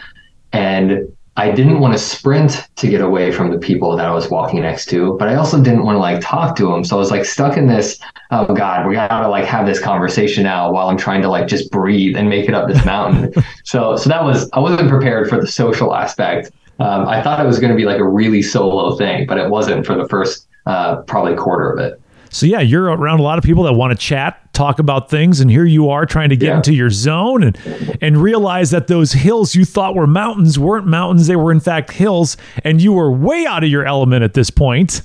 and 0.53 1.11
I 1.37 1.49
didn't 1.49 1.79
want 1.79 1.93
to 1.93 1.99
sprint 1.99 2.67
to 2.75 2.87
get 2.87 2.99
away 2.99 3.31
from 3.31 3.51
the 3.51 3.57
people 3.57 3.95
that 3.95 4.05
I 4.05 4.11
was 4.11 4.29
walking 4.29 4.61
next 4.61 4.87
to, 4.87 5.15
but 5.17 5.29
I 5.29 5.35
also 5.35 5.63
didn't 5.63 5.83
want 5.83 5.95
to 5.95 5.99
like 5.99 6.19
talk 6.21 6.57
to 6.57 6.69
them. 6.69 6.83
So 6.83 6.97
I 6.97 6.99
was 6.99 7.09
like 7.09 7.23
stuck 7.23 7.55
in 7.55 7.67
this. 7.67 7.99
Oh 8.31 8.53
God, 8.53 8.85
we 8.85 8.95
gotta 8.95 9.29
like 9.29 9.45
have 9.45 9.65
this 9.65 9.79
conversation 9.79 10.43
now 10.43 10.71
while 10.71 10.89
I'm 10.89 10.97
trying 10.97 11.21
to 11.21 11.29
like 11.29 11.47
just 11.47 11.71
breathe 11.71 12.17
and 12.17 12.29
make 12.29 12.49
it 12.49 12.53
up 12.53 12.67
this 12.67 12.83
mountain. 12.85 13.33
so 13.63 13.95
so 13.95 14.09
that 14.09 14.23
was 14.23 14.49
I 14.51 14.59
wasn't 14.59 14.89
prepared 14.89 15.29
for 15.29 15.39
the 15.39 15.47
social 15.47 15.95
aspect. 15.95 16.51
Um, 16.79 17.07
I 17.07 17.21
thought 17.21 17.39
it 17.39 17.47
was 17.47 17.59
going 17.59 17.71
to 17.71 17.77
be 17.77 17.85
like 17.85 17.99
a 17.99 18.07
really 18.07 18.41
solo 18.41 18.95
thing, 18.97 19.25
but 19.25 19.37
it 19.37 19.49
wasn't 19.49 19.85
for 19.85 19.95
the 19.95 20.07
first 20.09 20.47
uh, 20.65 20.97
probably 21.03 21.35
quarter 21.35 21.71
of 21.71 21.79
it. 21.79 22.00
So 22.33 22.45
yeah, 22.45 22.61
you're 22.61 22.85
around 22.85 23.19
a 23.19 23.23
lot 23.23 23.37
of 23.37 23.43
people 23.43 23.63
that 23.65 23.73
want 23.73 23.91
to 23.91 23.97
chat, 23.97 24.53
talk 24.53 24.79
about 24.79 25.09
things, 25.09 25.41
and 25.41 25.51
here 25.51 25.65
you 25.65 25.89
are 25.89 26.05
trying 26.05 26.29
to 26.29 26.37
get 26.37 26.47
Yeah. 26.47 26.55
into 26.57 26.73
your 26.73 26.89
zone 26.89 27.43
and 27.43 27.57
and 28.01 28.17
realize 28.17 28.71
that 28.71 28.87
those 28.87 29.11
hills 29.11 29.53
you 29.53 29.65
thought 29.65 29.95
were 29.95 30.07
mountains 30.07 30.57
weren't 30.57 30.87
mountains; 30.87 31.27
they 31.27 31.35
were 31.35 31.51
in 31.51 31.59
fact 31.59 31.91
hills, 31.91 32.37
and 32.63 32.81
you 32.81 32.93
were 32.93 33.11
way 33.11 33.45
out 33.45 33.63
of 33.65 33.69
your 33.69 33.85
element 33.85 34.23
at 34.23 34.33
this 34.33 34.49
point. 34.49 35.01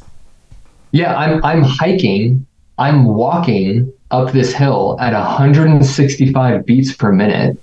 Yeah, 0.93 1.17
I'm 1.17 1.45
I'm 1.45 1.63
hiking. 1.63 2.47
I'm 2.79 3.07
walking 3.07 3.93
up 4.13 4.31
this 4.33 4.53
hill 4.53 4.97
at 5.01 5.13
165 5.13 6.65
beats 6.65 6.93
per 6.95 7.11
minute. 7.11 7.59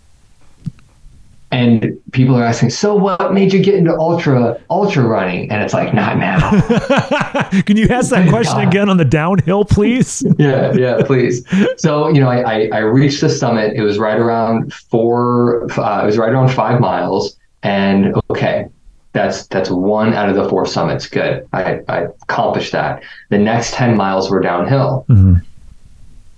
And 1.54 2.01
people 2.12 2.36
are 2.36 2.43
asking, 2.43 2.72
"So 2.72 2.95
what 2.95 3.32
made 3.32 3.54
you 3.54 3.62
get 3.62 3.76
into 3.76 3.95
ultra 3.95 4.60
ultra 4.72 5.04
running?" 5.04 5.51
And 5.51 5.62
it's 5.62 5.74
like, 5.74 5.93
"Not 5.93 6.18
now." 6.18 6.39
Can 7.66 7.78
you 7.78 7.88
ask 7.89 8.10
that 8.10 8.28
question 8.28 8.60
again 8.68 8.89
on 8.89 8.97
the 8.97 9.06
downhill, 9.06 9.64
please? 9.64 10.26
yeah, 10.39 10.74
yeah, 10.74 11.04
please. 11.06 11.45
So 11.78 12.08
you 12.08 12.20
know, 12.20 12.28
I, 12.28 12.41
I 12.41 12.70
I 12.74 12.80
reached 12.80 13.22
the 13.22 13.30
summit. 13.30 13.74
It 13.76 13.82
was 13.82 13.99
right 13.99 14.18
around 14.18 14.74
four. 14.74 15.72
Uh, 15.80 16.01
it 16.01 16.06
was 16.08 16.18
right 16.18 16.32
around 16.32 16.49
five 16.49 16.80
miles. 16.80 17.38
And 17.62 18.16
okay, 18.32 18.66
that's 19.12 19.45
that's 19.47 19.70
one 19.70 20.16
out 20.16 20.30
of 20.30 20.36
the 20.36 20.49
four 20.49 20.66
summits. 20.66 21.08
Good, 21.08 21.47
I 21.54 21.82
I 21.88 22.08
accomplished 22.24 22.72
that. 22.72 23.04
The 23.30 23.38
next 23.38 23.76
ten 23.76 23.95
miles 23.95 24.32
were 24.32 24.41
downhill. 24.41 25.06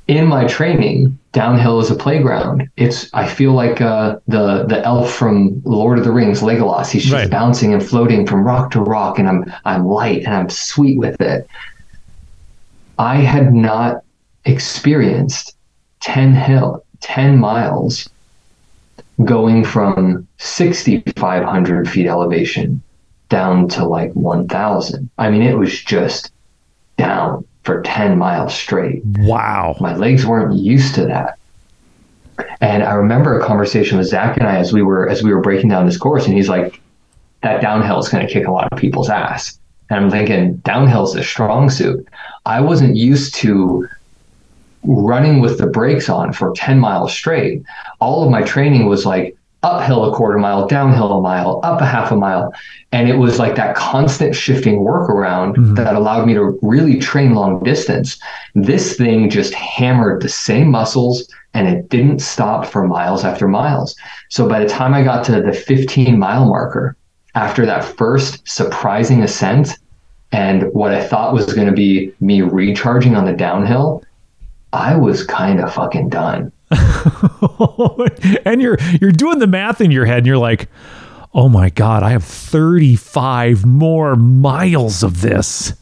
In 0.08 0.28
my 0.28 0.46
training, 0.46 1.18
downhill 1.34 1.80
is 1.80 1.90
a 1.90 1.96
playground. 1.96 2.70
It's 2.78 3.10
I 3.14 3.28
feel 3.28 3.54
like 3.54 3.82
uh, 3.82 4.18
the 4.28 4.66
the 4.66 4.86
elf 4.86 5.12
from 5.12 5.62
Lord 5.66 5.98
of 5.98 6.06
the 6.06 6.12
Rings, 6.12 6.42
Legolas. 6.42 6.92
He's 6.92 7.04
just 7.04 7.14
Right. 7.14 7.30
bouncing 7.30 7.74
and 7.74 7.84
floating 7.84 8.28
from 8.28 8.44
rock 8.44 8.72
to 8.72 8.82
rock, 8.82 9.18
and 9.18 9.28
I'm 9.28 9.52
I'm 9.66 9.88
light 9.88 10.24
and 10.26 10.34
I'm 10.34 10.50
sweet 10.50 11.00
with 11.00 11.20
it. 11.22 11.48
I 13.00 13.16
had 13.18 13.54
not 13.54 13.98
experienced 14.46 15.56
10 16.02 16.34
hill 16.34 16.86
10 17.02 17.38
miles 17.40 18.08
going 19.24 19.64
from 19.64 20.28
6500 20.38 21.90
feet 21.90 22.08
elevation 22.08 22.82
down 23.30 23.68
to 23.70 23.86
like 23.86 24.12
1000 24.14 25.10
i 25.18 25.30
mean 25.30 25.42
it 25.42 25.58
was 25.58 25.84
just 25.84 26.32
down 26.98 27.46
for 27.66 27.82
10 27.82 28.18
miles 28.18 28.54
straight. 28.54 29.04
Wow. 29.06 29.76
my 29.82 29.96
legs 29.96 30.26
weren't 30.26 30.58
used 30.58 30.96
to 30.96 31.06
that. 31.08 31.38
And 32.62 32.84
i 32.84 32.94
remember 32.94 33.40
a 33.40 33.46
conversation 33.46 33.98
with 33.98 34.08
zach 34.08 34.38
and 34.38 34.48
i 34.48 34.58
as 34.58 34.74
we 34.74 34.82
were 34.82 35.08
as 35.10 35.24
we 35.24 35.34
were 35.34 35.42
breaking 35.42 35.70
down 35.70 35.86
this 35.86 35.98
course 35.98 36.26
and 36.26 36.36
he's 36.36 36.50
like 36.50 36.82
that 37.44 37.62
downhill 37.62 38.00
is 38.00 38.10
going 38.10 38.26
to 38.26 38.32
kick 38.32 38.46
a 38.46 38.52
lot 38.52 38.72
of 38.72 38.78
people's 38.78 39.10
ass. 39.10 39.58
And 39.90 40.00
i'm 40.00 40.12
thinking 40.12 40.58
downhill's 40.58 41.16
a 41.16 41.24
strong 41.24 41.70
suit. 41.70 42.08
I 42.46 42.62
wasn't 42.62 42.96
used 42.96 43.36
to 43.36 43.88
running 44.84 45.40
with 45.40 45.58
the 45.58 45.68
brakes 45.68 46.10
on 46.10 46.32
for 46.34 46.54
10 46.56 46.80
miles 46.80 47.12
straight. 47.12 47.64
All 48.00 48.24
of 48.24 48.30
my 48.30 48.44
training 48.44 48.86
was 48.88 49.06
like 49.06 49.36
uphill 49.66 50.06
a 50.06 50.16
quarter 50.16 50.38
mile 50.38 50.68
downhill 50.68 51.12
a 51.18 51.22
mile 51.22 51.60
up 51.64 51.82
a 51.82 51.86
half 51.86 52.12
a 52.12 52.16
mile. 52.16 52.54
And 52.92 53.10
it 53.10 53.18
was 53.18 53.40
like 53.40 53.56
that 53.56 53.76
constant 53.76 54.36
shifting 54.36 54.80
workaround 54.80 55.56
mm-hmm. 55.56 55.74
that 55.74 55.96
allowed 55.96 56.28
me 56.28 56.34
to 56.36 56.58
really 56.62 57.00
train 57.00 57.34
long 57.34 57.64
distance. 57.64 58.20
This 58.54 58.96
thing 58.96 59.30
just 59.30 59.54
hammered 59.54 60.22
the 60.22 60.30
same 60.30 60.70
muscles 60.70 61.28
and 61.54 61.68
it 61.68 61.90
didn't 61.90 62.20
stop 62.20 62.66
for 62.66 62.86
miles 62.86 63.24
after 63.24 63.48
miles. 63.48 63.96
So 64.30 64.48
by 64.48 64.60
the 64.60 64.70
time 64.70 64.94
i 64.94 65.02
got 65.04 65.26
to 65.26 65.42
the 65.42 65.54
15 65.54 66.18
mile 66.20 66.46
marker 66.46 66.96
after 67.34 67.66
that 67.66 67.84
first 67.84 68.48
surprising 68.48 69.22
ascent 69.22 69.78
and 70.32 70.64
what 70.74 70.94
i 70.94 71.06
thought 71.06 71.34
was 71.34 71.54
going 71.54 71.68
to 71.68 71.74
be 71.74 72.14
me 72.20 72.42
recharging 72.42 73.16
on 73.16 73.26
the 73.26 73.34
downhill 73.34 74.04
i 74.74 74.96
was 74.96 75.26
kind 75.26 75.60
of 75.60 75.74
fucking 75.74 76.10
done 76.10 76.52
and 78.46 78.62
you're 78.62 78.78
you're 79.02 79.12
doing 79.12 79.40
the 79.40 79.48
math 79.48 79.82
in 79.82 79.92
your 79.92 80.06
head 80.06 80.20
and 80.20 80.28
you're 80.28 80.38
like, 80.38 80.70
"Oh 81.34 81.50
my 81.50 81.70
god, 81.70 82.04
I 82.04 82.10
have 82.10 82.24
35 82.24 83.66
more 83.66 84.16
miles 84.16 85.04
of 85.04 85.22
this." 85.22 85.74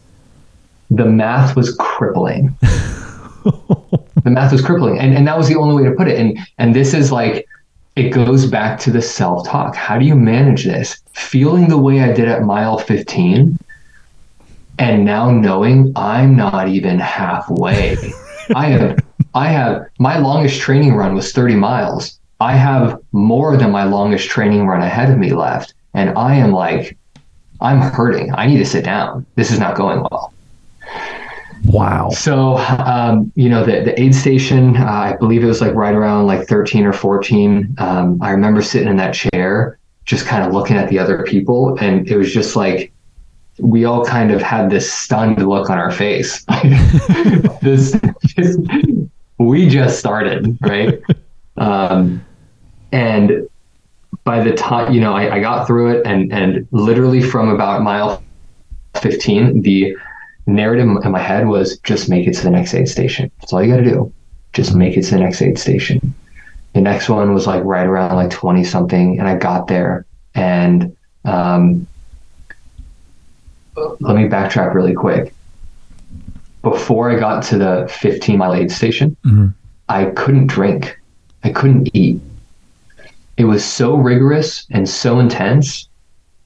the 0.96 1.06
math 1.06 1.56
was 1.56 1.76
crippling. 1.80 2.56
the 2.62 4.06
math 4.26 4.52
was 4.52 4.62
crippling. 4.62 5.00
And 5.00 5.14
and 5.16 5.28
that 5.28 5.38
was 5.38 5.48
the 5.48 5.56
only 5.56 5.82
way 5.82 5.90
to 5.90 5.96
put 5.96 6.08
it. 6.08 6.20
And 6.20 6.38
and 6.58 6.76
this 6.76 6.94
is 6.94 7.12
like 7.12 7.48
it 7.96 8.10
goes 8.10 8.46
back 8.46 8.80
to 8.82 8.92
the 8.92 9.02
self-talk. 9.02 9.76
How 9.76 9.98
do 9.98 10.06
you 10.06 10.16
manage 10.16 10.66
this? 10.66 11.00
Feeling 11.14 11.68
the 11.68 11.78
way 11.78 12.02
I 12.02 12.12
did 12.12 12.28
at 12.28 12.42
mile 12.42 12.80
15 12.80 13.58
and 14.80 15.06
now 15.06 15.30
knowing 15.30 15.94
I'm 15.96 16.36
not 16.36 16.68
even 16.70 17.00
halfway. 17.00 17.98
I 18.56 18.68
have 18.68 19.00
I 19.36 19.48
have 19.48 19.88
my 20.00 20.18
longest 20.18 20.60
training 20.60 20.96
run 20.96 21.16
was 21.16 21.32
30 21.32 21.56
miles. 21.56 22.20
I 22.40 22.54
have 22.56 23.00
more 23.12 23.58
than 23.58 23.72
my 23.72 23.84
longest 23.84 24.30
training 24.30 24.68
run 24.68 24.82
ahead 24.82 25.10
of 25.10 25.18
me 25.18 25.34
left. 25.34 25.74
And 25.94 26.18
I 26.18 26.36
am 26.36 26.52
like, 26.52 26.98
I'm 27.62 27.80
hurting. 27.80 28.34
I 28.36 28.46
need 28.48 28.58
to 28.58 28.66
sit 28.66 28.84
down. 28.84 29.26
This 29.36 29.52
is 29.52 29.60
not 29.60 29.76
going 29.76 30.02
well. 30.02 30.34
Wow. 31.66 32.10
So, 32.10 32.58
um, 32.58 33.32
you 33.36 33.48
know, 33.48 33.64
the, 33.64 33.82
the 33.82 34.00
aid 34.00 34.14
station, 34.14 34.76
uh, 34.76 34.86
I 34.86 35.16
believe 35.18 35.44
it 35.44 35.48
was 35.48 35.62
like 35.62 35.74
right 35.74 35.96
around 35.96 36.28
like 36.28 36.48
13 36.48 36.86
or 36.86 36.94
14. 36.94 37.76
Um, 37.78 38.22
I 38.22 38.32
remember 38.32 38.62
sitting 38.62 38.90
in 38.90 38.98
that 38.98 39.14
chair, 39.14 39.80
just 40.06 40.26
kind 40.26 40.46
of 40.46 40.54
looking 40.54 40.76
at 40.76 40.90
the 40.90 41.00
other 41.00 41.24
people. 41.24 41.78
And 41.80 42.08
it 42.10 42.18
was 42.18 42.34
just 42.34 42.56
like, 42.58 42.92
we 43.60 43.86
all 43.86 44.04
kind 44.04 44.32
of 44.32 44.42
had 44.42 44.70
this 44.70 44.92
stunned 44.92 45.38
look 45.48 45.70
on 45.70 45.78
our 45.78 45.92
face. 45.92 46.44
this, 47.62 47.98
this, 48.36 48.58
we 49.38 49.68
just 49.70 50.00
started, 50.00 50.58
right? 50.62 51.02
Um, 51.56 52.26
and 52.92 53.48
by 54.24 54.44
the 54.44 54.54
time, 54.54 54.92
you 54.92 55.00
know, 55.00 55.14
I, 55.14 55.36
I 55.36 55.40
got 55.40 55.68
through 55.68 55.98
it 55.98 56.06
and, 56.06 56.34
and 56.34 56.68
literally 56.72 57.22
from 57.22 57.50
about 57.50 57.84
mile 57.84 58.24
15, 58.96 59.62
the 59.62 59.96
narrative 60.46 60.88
in 60.88 61.12
my 61.12 61.20
head 61.20 61.48
was 61.48 61.78
just 61.80 62.10
make 62.10 62.28
it 62.28 62.34
to 62.34 62.44
the 62.44 62.50
next 62.50 62.74
aid 62.74 62.90
station. 62.90 63.32
That's 63.40 63.54
all 63.54 63.64
you 63.64 63.72
got 63.72 63.78
to 63.78 63.84
do. 63.84 64.14
Just 64.54 64.76
make 64.76 64.98
it 64.98 65.04
to 65.04 65.12
the 65.12 65.20
next 65.20 65.42
aid 65.42 65.58
station. 65.58 66.14
The 66.74 66.82
next 66.82 67.10
one 67.10 67.34
was 67.34 67.46
like 67.46 67.64
right 67.64 67.86
around 67.86 68.16
like 68.16 68.32
20 68.32 68.64
something. 68.64 69.20
And 69.20 69.28
I 69.28 69.36
got 69.36 69.68
there 69.68 70.06
and, 70.36 70.96
um, 71.26 71.88
let 73.76 74.16
me 74.16 74.28
backtrack 74.28 74.74
really 74.74 74.94
quick. 74.94 75.34
Before 76.64 77.12
I 77.12 77.20
got 77.20 77.44
to 77.44 77.58
the 77.58 77.88
15 78.00 78.38
mile 78.38 78.56
aid 78.56 78.72
station, 78.72 79.16
mm-hmm. 79.26 79.48
I 79.90 80.06
couldn't 80.06 80.48
drink. 80.48 81.00
I 81.44 81.52
couldn't 81.52 81.90
eat. 81.94 82.20
It 83.38 83.46
was 83.46 83.64
so 83.64 83.96
rigorous 83.96 84.66
and 84.72 84.88
so 84.88 85.20
intense 85.20 85.88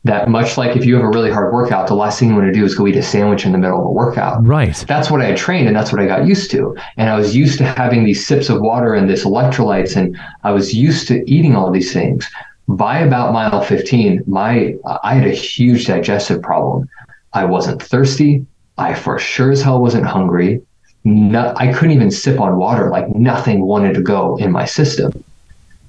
that 0.08 0.30
much 0.30 0.58
like 0.58 0.76
if 0.76 0.86
you 0.86 0.96
have 0.96 1.04
a 1.04 1.10
really 1.10 1.30
hard 1.30 1.54
workout, 1.54 1.88
the 1.88 1.94
last 1.94 2.20
thing 2.20 2.30
you 2.30 2.36
want 2.36 2.48
to 2.48 2.54
do 2.54 2.66
is 2.66 2.76
go 2.76 2.88
eat 2.88 2.96
a 2.96 3.04
sandwich 3.04 3.46
in 3.46 3.52
the 3.52 3.58
middle 3.58 3.80
of 3.80 3.86
a 3.86 3.92
workout. 3.92 4.46
Right. 4.46 4.76
That's 4.88 5.12
what 5.12 5.22
I 5.22 5.26
had 5.26 5.38
trained 5.38 5.68
and 5.68 5.76
that's 5.76 5.92
what 5.92 6.02
I 6.02 6.08
got 6.08 6.26
used 6.26 6.50
to. 6.52 6.76
And 6.98 7.10
I 7.10 7.18
was 7.18 7.36
used 7.36 7.58
to 7.60 7.66
having 7.66 8.04
these 8.04 8.26
sips 8.26 8.50
of 8.50 8.62
water 8.62 8.94
and 8.94 9.10
this 9.10 9.26
electrolytes 9.26 9.96
and 9.96 10.18
I 10.44 10.52
was 10.52 10.74
used 10.74 11.08
to 11.10 11.30
eating 11.30 11.56
all 11.56 11.72
these 11.72 11.94
things. 11.94 12.28
By 12.68 13.00
about 13.00 13.34
mile 13.34 13.62
15, 13.62 14.24
my 14.28 14.76
I 15.04 15.16
had 15.16 15.28
a 15.28 15.32
huge 15.32 15.88
digestive 15.88 16.42
problem. 16.42 16.90
I 17.34 17.46
wasn't 17.46 17.82
thirsty. 17.82 18.46
I 18.78 18.94
for 18.94 19.18
sure 19.18 19.52
as 19.52 19.62
hell 19.62 19.82
wasn't 19.82 20.06
hungry. 20.06 20.62
No, 21.04 21.54
I 21.58 21.72
couldn't 21.72 21.92
even 21.92 22.12
sip 22.12 22.40
on 22.40 22.58
water. 22.58 22.90
Like 22.90 23.14
nothing 23.16 23.62
wanted 23.62 23.94
to 23.96 24.02
go 24.02 24.38
in 24.38 24.52
my 24.52 24.66
system. 24.66 25.24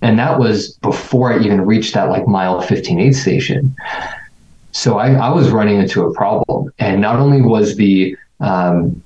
And 0.01 0.19
that 0.19 0.39
was 0.39 0.73
before 0.75 1.33
I 1.33 1.41
even 1.41 1.67
reached 1.67 1.95
that 1.95 2.09
like 2.09 2.29
mile 2.29 2.61
15 2.61 3.01
aid 3.01 3.17
station. 3.17 3.75
So 4.73 4.99
I, 4.99 5.13
I 5.15 5.31
was 5.31 5.51
running 5.51 5.81
into 5.81 6.05
a 6.07 6.15
problem. 6.15 6.73
And 6.79 7.01
not 7.01 7.19
only 7.19 7.43
was 7.43 7.77
the 7.77 8.17
um, 8.39 9.03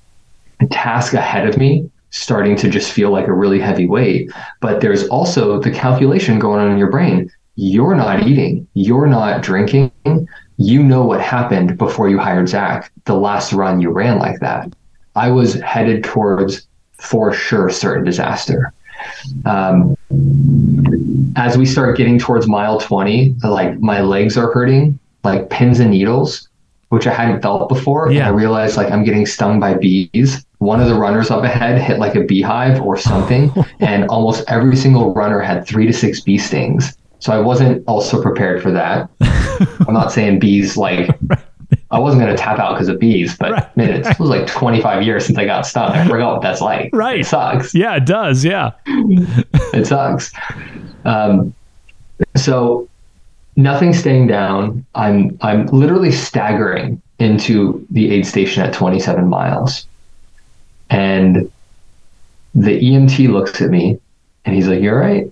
task 0.70 1.14
ahead 1.14 1.49
of 1.49 1.57
me 1.57 1.91
starting 2.11 2.57
to 2.57 2.68
just 2.68 2.93
feel 2.93 3.11
like 3.11 3.26
a 3.26 3.33
really 3.33 3.59
heavy 3.59 3.87
weight. 3.87 4.30
But 4.61 4.80
there's 4.80 5.09
also 5.09 5.59
the 5.59 5.70
calculation 5.70 6.39
going 6.39 6.61
on 6.61 6.70
in 6.70 6.78
your 6.78 6.91
brain. 6.91 7.30
You're 7.57 7.95
not 7.95 8.26
eating, 8.26 8.66
you're 8.74 9.07
not 9.07 9.43
drinking. 9.43 9.91
You 10.57 10.82
know 10.82 11.05
what 11.05 11.20
happened 11.20 11.78
before 11.78 12.09
you 12.09 12.18
hired 12.18 12.48
Zach, 12.48 12.92
the 13.05 13.14
last 13.14 13.53
run 13.53 13.80
you 13.80 13.90
ran 13.90 14.18
like 14.18 14.40
that. 14.40 14.72
I 15.14 15.30
was 15.30 15.55
headed 15.55 16.05
towards, 16.05 16.66
for 16.98 17.32
sure, 17.32 17.68
certain 17.70 18.05
disaster. 18.05 18.72
Um, 19.44 19.96
as 21.36 21.59
we 21.59 21.66
start 21.66 21.96
getting 21.96 22.18
towards 22.18 22.46
mile 22.46 22.78
20, 22.78 23.36
like 23.42 23.80
my 23.80 24.00
legs 24.00 24.36
are 24.36 24.53
hurting, 24.53 24.98
like 25.24 25.50
pins 25.50 25.80
and 25.80 25.90
needles, 25.90 26.48
which 26.90 27.07
I 27.07 27.12
hadn't 27.14 27.42
felt 27.42 27.68
before. 27.68 28.11
Yeah. 28.11 28.18
And 28.18 28.26
I 28.28 28.30
realized 28.30 28.76
like 28.76 28.90
I'm 28.90 29.05
getting 29.05 29.26
stung 29.26 29.59
by 29.59 29.74
bees. 29.74 30.44
One 30.59 30.80
of 30.80 30.88
the 30.88 30.94
runners 30.94 31.30
up 31.30 31.42
ahead 31.42 31.80
hit 31.80 31.98
like 31.98 32.14
a 32.14 32.20
beehive 32.20 32.80
or 32.80 32.96
something, 32.96 33.53
and 33.80 34.05
almost 34.09 34.44
every 34.48 34.76
single 34.76 35.12
runner 35.14 35.40
had 35.40 35.66
three 35.66 35.86
to 35.86 35.92
six 35.92 36.20
bee 36.20 36.38
stings. 36.38 36.96
So 37.18 37.32
I 37.32 37.38
wasn't 37.38 37.84
also 37.86 38.20
prepared 38.20 38.62
for 38.62 38.70
that. 38.72 39.09
I'm 39.88 39.94
not 39.94 40.12
saying 40.12 40.38
bees 40.38 40.76
like 40.76 41.18
I 41.90 41.98
wasn't 41.98 42.22
going 42.22 42.34
to 42.34 42.40
tap 42.40 42.58
out 42.58 42.74
because 42.74 42.88
of 42.88 42.98
bees, 42.98 43.36
but 43.36 43.50
Right, 43.50 43.76
man, 43.76 43.90
it 43.90 44.18
was 44.18 44.28
like 44.28 44.46
25 44.46 45.02
years 45.02 45.24
since 45.24 45.38
I 45.38 45.44
got 45.44 45.66
stung. 45.66 45.90
I 45.92 46.06
forgot 46.06 46.34
what 46.34 46.42
that's 46.42 46.60
like. 46.60 46.90
Right. 46.92 47.20
It 47.20 47.26
sucks 47.26 47.74
Yeah, 47.74 47.96
it 47.96 48.06
does. 48.06 48.44
Yeah. 48.44 48.72
it 48.86 49.86
sucks. 49.86 50.32
Um, 51.04 51.54
so 52.36 52.88
nothing 53.56 53.92
staying 53.92 54.26
down. 54.26 54.84
I'm 54.94 55.38
I'm 55.42 55.66
literally 55.66 56.12
staggering 56.12 57.00
into 57.18 57.86
the 57.90 58.10
aid 58.10 58.26
station 58.26 58.62
at 58.62 58.72
27 58.72 59.28
miles, 59.28 59.86
and 60.90 61.50
the 62.54 62.80
EMT 62.80 63.30
looks 63.30 63.60
at 63.60 63.70
me, 63.70 63.98
and 64.44 64.54
he's 64.54 64.68
like, 64.68 64.82
"You're 64.82 64.98
right," 64.98 65.30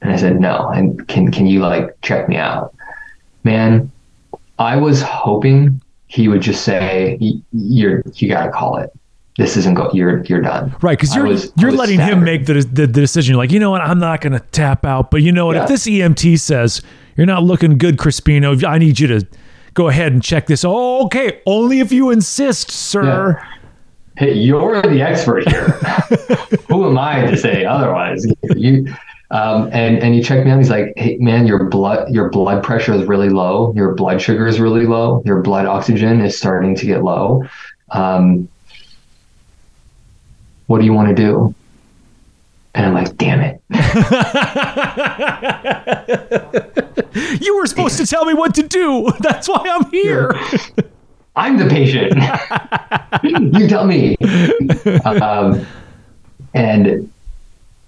and 0.00 0.12
I 0.12 0.16
said, 0.16 0.40
"No." 0.40 0.68
And 0.68 1.06
can 1.08 1.30
can 1.30 1.46
you 1.46 1.60
like 1.60 2.00
check 2.02 2.28
me 2.28 2.36
out, 2.36 2.74
man? 3.44 3.90
I 4.58 4.76
was 4.76 5.02
hoping 5.02 5.80
he 6.06 6.28
would 6.28 6.42
just 6.42 6.64
say, 6.64 7.18
"You're 7.52 8.02
you 8.14 8.28
got 8.28 8.44
to 8.46 8.50
call 8.52 8.76
it. 8.76 8.90
This 9.38 9.56
isn't 9.56 9.74
go. 9.74 9.90
You're 9.92 10.22
you're 10.24 10.42
done." 10.42 10.74
Right, 10.82 10.98
because 10.98 11.14
you're 11.16 11.26
was- 11.26 11.52
you're 11.56 11.72
letting 11.72 11.98
him 12.00 12.22
make 12.22 12.46
the, 12.46 12.54
the 12.54 12.86
the 12.86 12.86
decision. 12.86 13.32
You're 13.32 13.42
like, 13.42 13.50
you 13.50 13.58
know 13.58 13.70
what, 13.70 13.80
I'm 13.80 13.98
not 13.98 14.20
going 14.20 14.34
to 14.34 14.40
tap 14.40 14.84
out, 14.84 15.10
but 15.10 15.22
you 15.22 15.32
know 15.32 15.46
what? 15.46 15.56
If 15.56 15.68
this 15.68 15.86
EMT 15.86 16.38
says 16.38 16.82
you're 17.16 17.26
not 17.26 17.42
looking 17.42 17.78
good, 17.78 17.96
Crispino, 17.96 18.62
I 18.64 18.78
need 18.78 19.00
you 19.00 19.06
to 19.08 19.26
go 19.74 19.88
ahead 19.88 20.12
and 20.12 20.22
check 20.22 20.46
this. 20.46 20.64
Oh, 20.66 21.04
okay, 21.06 21.40
only 21.46 21.80
if 21.80 21.90
you 21.92 22.10
insist, 22.10 22.70
sir. 22.70 23.42
hey, 24.18 24.34
you're 24.34 24.82
the 24.82 25.00
expert 25.00 25.48
here. 25.48 25.68
Who 26.68 26.86
am 26.86 26.98
I 26.98 27.22
to 27.30 27.36
say 27.36 27.64
otherwise? 27.64 28.26
You, 28.54 28.86
um, 29.32 29.68
and 29.72 29.98
and 29.98 30.14
he 30.14 30.22
checked 30.22 30.44
me 30.44 30.52
out. 30.52 30.58
He's 30.58 30.70
like, 30.70 30.92
hey 30.96 31.16
man, 31.18 31.46
your 31.46 31.64
blood 31.64 32.12
your 32.12 32.30
blood 32.30 32.62
pressure 32.62 32.92
is 32.94 33.04
really 33.06 33.30
low. 33.30 33.72
Your 33.74 33.94
blood 33.94 34.20
sugar 34.22 34.46
is 34.46 34.60
really 34.60 34.86
low. 34.86 35.22
Your 35.24 35.40
blood 35.42 35.66
oxygen 35.66 36.20
is 36.20 36.38
starting 36.38 36.76
to 36.76 36.86
get 36.86 37.02
low. 37.02 37.44
Um, 37.90 38.48
what 40.66 40.78
do 40.78 40.84
you 40.84 40.92
want 40.92 41.08
to 41.08 41.14
do? 41.14 41.54
And 42.74 42.86
I'm 42.86 42.94
like, 42.94 43.16
damn 43.16 43.40
it. 43.40 43.60
You 47.40 47.56
were 47.56 47.66
supposed 47.66 47.98
to 47.98 48.06
tell 48.06 48.24
me 48.24 48.34
what 48.34 48.54
to 48.54 48.62
do. 48.62 49.10
That's 49.20 49.48
why 49.48 49.64
I'm 49.66 49.90
here. 49.90 50.32
I'm 51.36 51.56
the 51.56 51.66
patient. 51.66 52.12
you 53.58 53.68
tell 53.68 53.86
me. 53.86 54.16
Um, 55.04 55.66
and 56.54 57.11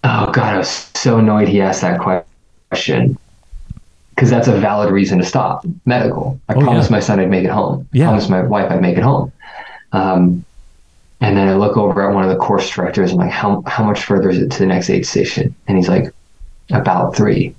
oh 0.04 0.30
god, 0.32 0.54
I 0.54 0.58
was 0.58 0.68
so 0.94 1.18
annoyed 1.18 1.48
he 1.48 1.60
asked 1.60 1.80
that 1.82 1.98
question 2.00 3.18
because 4.14 4.30
that's 4.30 4.48
a 4.48 4.56
valid 4.58 4.90
reason 4.92 5.18
to 5.18 5.24
stop 5.24 5.64
medical. 5.86 6.40
I 6.48 6.54
Oh, 6.54 6.60
promised 6.60 6.90
yeah. 6.90 6.96
my 6.96 7.00
son 7.00 7.20
I'd 7.20 7.30
make 7.30 7.44
it 7.44 7.50
home. 7.50 7.88
Yeah. 7.92 8.04
I 8.04 8.06
promised 8.08 8.30
my 8.30 8.42
wife 8.42 8.70
I'd 8.70 8.80
make 8.82 8.96
it 8.96 9.02
home. 9.02 9.32
Um, 9.92 10.44
and 11.20 11.36
then 11.36 11.48
I 11.48 11.54
look 11.54 11.76
over 11.76 12.06
at 12.08 12.14
one 12.14 12.22
of 12.24 12.30
the 12.30 12.36
course 12.36 12.68
directors. 12.70 13.10
And 13.12 13.20
I'm 13.20 13.26
like, 13.28 13.34
how 13.34 13.62
how 13.66 13.84
much 13.84 14.04
further 14.04 14.28
is 14.30 14.38
it 14.38 14.50
to 14.52 14.58
the 14.58 14.66
next 14.66 14.90
aid 14.90 15.06
station? 15.06 15.54
And 15.66 15.76
he's 15.78 15.88
like, 15.88 16.12
about 16.70 17.16
three. 17.16 17.54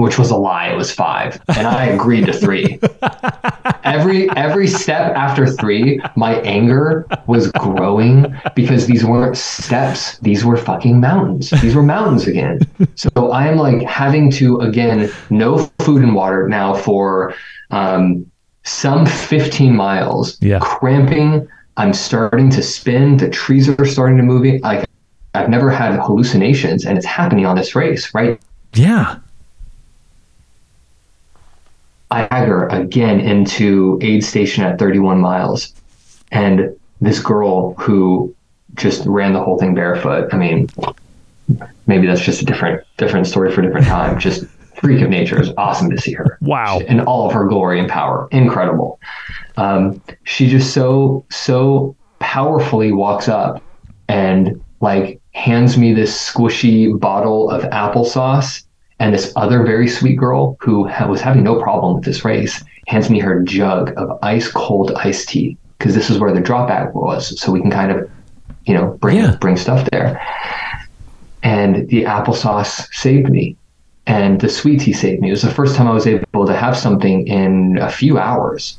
Which 0.00 0.18
was 0.18 0.30
a 0.30 0.36
lie. 0.36 0.68
It 0.68 0.76
was 0.76 0.90
five, 0.92 1.40
and 1.48 1.66
I 1.66 1.86
agreed 1.86 2.26
to 2.26 2.32
three 2.32 2.78
every 3.84 4.30
every 4.30 4.66
step 4.66 5.14
after 5.16 5.46
three, 5.46 6.00
my 6.16 6.40
anger 6.40 7.06
was 7.26 7.50
growing 7.52 8.34
because 8.54 8.86
these 8.86 9.04
weren't 9.04 9.36
steps; 9.36 10.18
these 10.18 10.44
were 10.44 10.56
fucking 10.56 11.00
mountains. 11.00 11.50
These 11.50 11.74
were 11.74 11.82
mountains 11.82 12.26
again. 12.26 12.60
So 12.94 13.30
I 13.30 13.46
am 13.46 13.56
like 13.56 13.82
having 13.82 14.30
to 14.32 14.60
again 14.60 15.10
no 15.30 15.70
food 15.80 16.02
and 16.02 16.14
water 16.14 16.48
now 16.48 16.74
for 16.74 17.34
um, 17.70 18.30
some 18.64 19.06
15 19.06 19.74
miles. 19.74 20.40
Yeah. 20.40 20.58
cramping. 20.60 21.48
I'm 21.76 21.94
starting 21.94 22.50
to 22.50 22.62
spin. 22.62 23.16
The 23.16 23.30
trees 23.30 23.68
are 23.68 23.86
starting 23.86 24.16
to 24.18 24.22
move. 24.22 24.60
Like 24.62 24.86
I've 25.34 25.48
never 25.48 25.70
had 25.70 25.98
hallucinations, 25.98 26.84
and 26.84 26.98
it's 26.98 27.06
happening 27.06 27.46
on 27.46 27.56
this 27.56 27.74
race, 27.74 28.12
right? 28.14 28.40
yeah. 28.74 29.18
I 32.10 32.26
again 32.68 33.20
into 33.20 33.98
aid 34.02 34.24
station 34.24 34.64
at 34.64 34.78
31 34.78 35.20
miles. 35.20 35.72
And 36.32 36.76
this 37.00 37.20
girl 37.20 37.74
who 37.74 38.34
just 38.74 39.04
ran 39.06 39.32
the 39.32 39.42
whole 39.42 39.58
thing 39.58 39.74
barefoot. 39.74 40.32
I 40.32 40.36
mean, 40.36 40.68
maybe 41.86 42.06
that's 42.06 42.20
just 42.20 42.42
a 42.42 42.44
different 42.44 42.84
different 42.96 43.26
story 43.26 43.52
for 43.52 43.60
a 43.60 43.64
different 43.64 43.86
time. 43.86 44.18
Just 44.18 44.44
freak 44.76 45.02
of 45.02 45.10
nature. 45.10 45.36
It 45.36 45.40
was 45.40 45.52
awesome 45.56 45.90
to 45.90 46.00
see 46.00 46.12
her. 46.12 46.38
Wow. 46.40 46.80
In 46.80 47.00
all 47.00 47.26
of 47.26 47.32
her 47.32 47.46
glory 47.46 47.78
and 47.78 47.88
power. 47.88 48.28
Incredible. 48.30 49.00
Um, 49.56 50.00
she 50.24 50.48
just 50.48 50.72
so 50.72 51.24
so 51.30 51.96
powerfully 52.18 52.92
walks 52.92 53.28
up 53.28 53.62
and 54.08 54.62
like 54.80 55.20
hands 55.32 55.76
me 55.76 55.92
this 55.92 56.30
squishy 56.30 56.98
bottle 56.98 57.50
of 57.50 57.62
applesauce 57.64 58.64
and 59.00 59.14
this 59.14 59.32
other 59.34 59.64
very 59.64 59.88
sweet 59.88 60.16
girl 60.16 60.56
who 60.60 60.86
ha- 60.86 61.08
was 61.08 61.20
having 61.22 61.42
no 61.42 61.60
problem 61.60 61.96
with 61.96 62.04
this 62.04 62.22
race 62.24 62.62
hands 62.86 63.08
me 63.08 63.18
her 63.18 63.40
jug 63.42 63.92
of 63.96 64.18
ice 64.22 64.48
cold 64.50 64.92
iced 64.94 65.28
tea 65.30 65.56
because 65.78 65.94
this 65.94 66.10
is 66.10 66.18
where 66.18 66.32
the 66.32 66.40
drop 66.40 66.68
bag 66.68 66.94
was. 66.94 67.40
So 67.40 67.50
we 67.50 67.60
can 67.60 67.70
kind 67.70 67.90
of 67.90 68.08
you 68.66 68.74
know 68.74 68.98
bring 69.00 69.16
Yeah. 69.16 69.36
bring 69.40 69.56
stuff 69.56 69.88
there. 69.90 70.20
And 71.42 71.88
the 71.88 72.02
applesauce 72.04 72.86
saved 72.92 73.30
me. 73.30 73.56
And 74.06 74.40
the 74.40 74.48
sweet 74.50 74.80
tea 74.82 74.92
saved 74.92 75.22
me. 75.22 75.28
It 75.28 75.32
was 75.32 75.42
the 75.42 75.50
first 75.50 75.76
time 75.76 75.88
i 75.88 75.92
was 75.92 76.06
able 76.06 76.46
to 76.46 76.54
have 76.56 76.76
something 76.76 77.26
in 77.26 77.78
a 77.78 77.90
few 77.90 78.18
hours. 78.18 78.76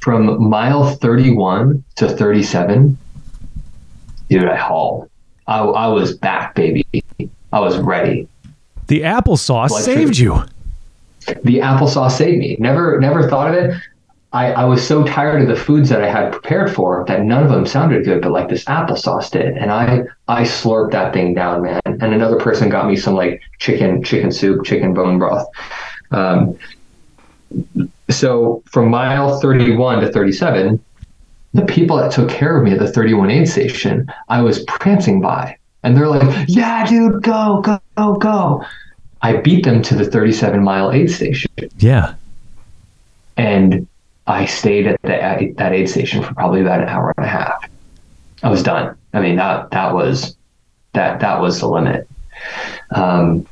From 0.00 0.48
mile 0.48 0.90
31 0.96 1.84
to 1.96 2.08
37 2.08 2.98
dude 4.28 4.44
i 4.44 4.56
hauled. 4.56 5.08
I, 5.46 5.58
I 5.60 5.86
was 5.88 6.16
back 6.16 6.54
baby 6.54 6.84
i 7.52 7.60
was 7.60 7.78
ready 7.78 8.28
The 8.88 9.02
applesauce 9.02 9.70
saved 9.70 10.16
you. 10.18 10.44
the 11.42 11.58
applesauce 11.58 12.12
saved 12.12 12.38
me. 12.38 12.56
Never, 12.58 12.98
never 13.00 13.28
thought 13.28 13.48
of 13.50 13.54
it. 13.62 13.76
I, 14.32 14.52
I 14.52 14.64
was 14.64 14.86
so 14.86 15.04
tired 15.04 15.42
of 15.42 15.48
the 15.48 15.56
foods 15.56 15.88
that 15.90 16.02
I 16.02 16.08
had 16.10 16.32
prepared 16.32 16.74
for 16.74 17.04
that 17.06 17.22
none 17.22 17.42
of 17.42 17.50
them 17.50 17.66
sounded 17.66 18.04
good, 18.06 18.22
but 18.22 18.30
like 18.32 18.48
this 18.48 18.64
applesauce 18.64 19.30
did, 19.30 19.56
and 19.56 19.70
I 19.70 20.04
I 20.28 20.42
slurped 20.44 20.92
that 20.92 21.12
thing 21.12 21.34
down, 21.34 21.62
man. 21.62 21.80
And 21.84 22.14
another 22.14 22.38
person 22.38 22.70
got 22.70 22.86
me 22.86 22.96
some 22.96 23.14
like 23.14 23.42
chicken 23.58 24.02
chicken 24.02 24.32
soup, 24.32 24.64
chicken 24.64 24.94
bone 24.94 25.18
broth. 25.18 25.46
Um, 26.12 26.58
so 28.10 28.62
from 28.66 28.88
mile 28.90 29.38
31 29.40 30.00
to 30.00 30.12
37, 30.12 30.82
the 31.52 31.64
people 31.66 31.96
that 31.98 32.10
took 32.10 32.30
care 32.30 32.56
of 32.56 32.64
me 32.64 32.72
at 32.72 32.78
the 32.78 32.90
31 32.90 33.30
aid 33.30 33.48
station, 33.48 34.10
I 34.30 34.40
was 34.42 34.64
prancing 34.64 35.20
by, 35.20 35.56
and 35.82 35.96
they're 35.96 36.08
like, 36.08 36.46
"Yeah, 36.48 36.86
dude, 36.86 37.22
go, 37.22 37.60
go, 37.62 37.80
go, 37.96 38.14
go." 38.16 38.64
I 39.22 39.36
beat 39.38 39.64
them 39.64 39.82
to 39.82 39.96
the 39.96 40.04
37 40.04 40.62
mile 40.62 40.92
aid 40.92 41.10
station 41.10 41.50
Yeah. 41.78 42.14
and 43.36 43.86
I 44.28 44.44
stayed 44.46 44.86
at 44.86 45.00
the, 45.02 45.54
that 45.56 45.72
aid 45.72 45.88
station 45.88 46.22
for 46.22 46.32
probably 46.34 46.60
about 46.60 46.82
an 46.82 46.88
hour 46.88 47.12
and 47.16 47.26
a 47.26 47.28
half. 47.28 47.68
I 48.42 48.50
was 48.50 48.62
done. 48.62 48.96
I 49.12 49.20
mean 49.20 49.36
that 49.36 49.70
that 49.72 49.92
was 49.94 50.36
that 50.92 51.20
that 51.20 51.40
was 51.40 51.60
the 51.60 51.66
limit. 51.68 52.08
Um, 52.94 53.46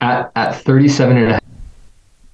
at 0.00 0.30
at 0.36 0.54
37 0.56 1.16
and 1.16 1.40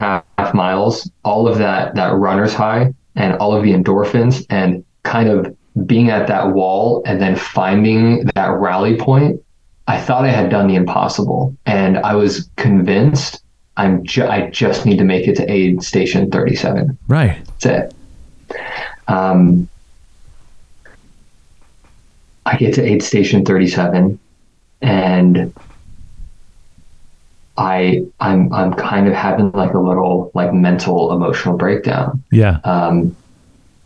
a 0.00 0.22
half 0.38 0.54
miles, 0.54 1.11
all 1.24 1.48
of 1.48 1.58
that 1.58 1.94
that 1.94 2.14
runner's 2.14 2.54
high 2.54 2.94
and 3.16 3.34
all 3.34 3.54
of 3.54 3.62
the 3.64 3.72
endorphins 3.72 4.46
and 4.50 4.84
kind 5.02 5.28
of 5.28 5.56
being 5.87 6.11
at 6.11 6.27
that 6.29 6.53
wall 6.53 7.03
and 7.07 7.21
then 7.21 7.37
finding 7.37 8.25
that 8.35 8.49
rally 8.49 8.97
point, 8.97 9.43
I 9.87 10.01
thought 10.01 10.25
I 10.25 10.29
had 10.29 10.51
done 10.51 10.68
the 10.68 10.77
impossible, 10.77 11.57
and 11.66 11.99
I 11.99 12.14
was 12.14 12.49
convinced 12.57 13.43
I'm 13.77 14.05
ju- 14.05 14.27
I 14.27 14.51
just 14.51 14.85
need 14.85 14.99
to 14.99 15.05
make 15.05 15.27
it 15.27 15.37
to 15.37 15.51
aid 15.51 15.83
station 15.83 16.31
37. 16.31 16.99
Right. 17.09 17.43
That's 17.47 17.66
it. 17.66 17.95
Um, 19.09 19.68
I 22.45 22.57
get 22.57 22.75
to 22.75 22.83
aid 22.83 23.03
station 23.03 23.45
37 23.45 24.18
and 24.83 25.55
I 27.57 28.03
I'm 28.21 28.53
I'm 28.53 28.73
kind 28.75 29.07
of 29.07 29.14
having 29.14 29.53
like 29.53 29.75
a 29.75 29.79
little 29.79 30.31
like 30.35 30.53
mental 30.53 31.12
emotional 31.12 31.57
breakdown. 31.57 32.23
Yeah. 32.31 32.59
Um, 32.64 33.16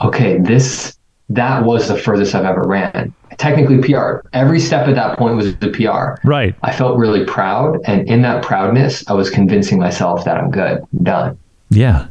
okay, 0.01 0.39
this 0.39 0.97
that 1.31 1.65
was 1.65 1.89
the 1.89 1.97
furthest 1.97 2.35
I've 2.35 2.45
ever 2.45 2.63
ran. 2.63 3.13
Technically 3.39 3.79
PR. 3.79 4.21
Every 4.33 4.61
step 4.61 4.87
at 4.87 4.95
that 4.95 5.19
point 5.19 5.37
was 5.37 5.57
the 5.57 5.69
PR. 5.69 6.27
Right. 6.27 6.55
I 6.63 6.73
felt 6.73 6.99
really 6.99 7.25
proud, 7.25 7.81
and 7.85 8.07
in 8.09 8.23
that 8.23 8.45
proudness, 8.45 9.09
I 9.09 9.15
was 9.15 9.31
convincing 9.31 9.79
myself 9.79 10.25
that 10.25 10.37
I'm 10.37 10.51
good, 10.51 10.79
I'm 10.79 11.05
done. 11.05 11.39
Yeah. 11.71 12.07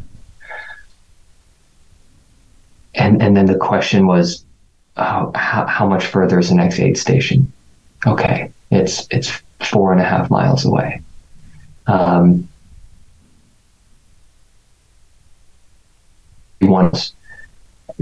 And 2.96 3.22
and 3.22 3.38
then 3.38 3.46
the 3.46 3.56
question 3.56 4.06
was, 4.06 4.44
oh, 4.98 5.32
how 5.36 5.66
how 5.68 5.88
much 5.88 6.06
further 6.06 6.40
is 6.40 6.50
the 6.50 6.56
next 6.56 6.80
aid 6.80 6.98
station? 6.98 7.52
Okay, 8.06 8.52
it's 8.72 9.08
it's 9.10 9.42
four 9.62 9.92
and 9.92 10.02
a 10.02 10.04
half 10.04 10.30
miles 10.30 10.66
away. 10.66 11.02
Um, 11.88 12.48
once, 16.62 17.14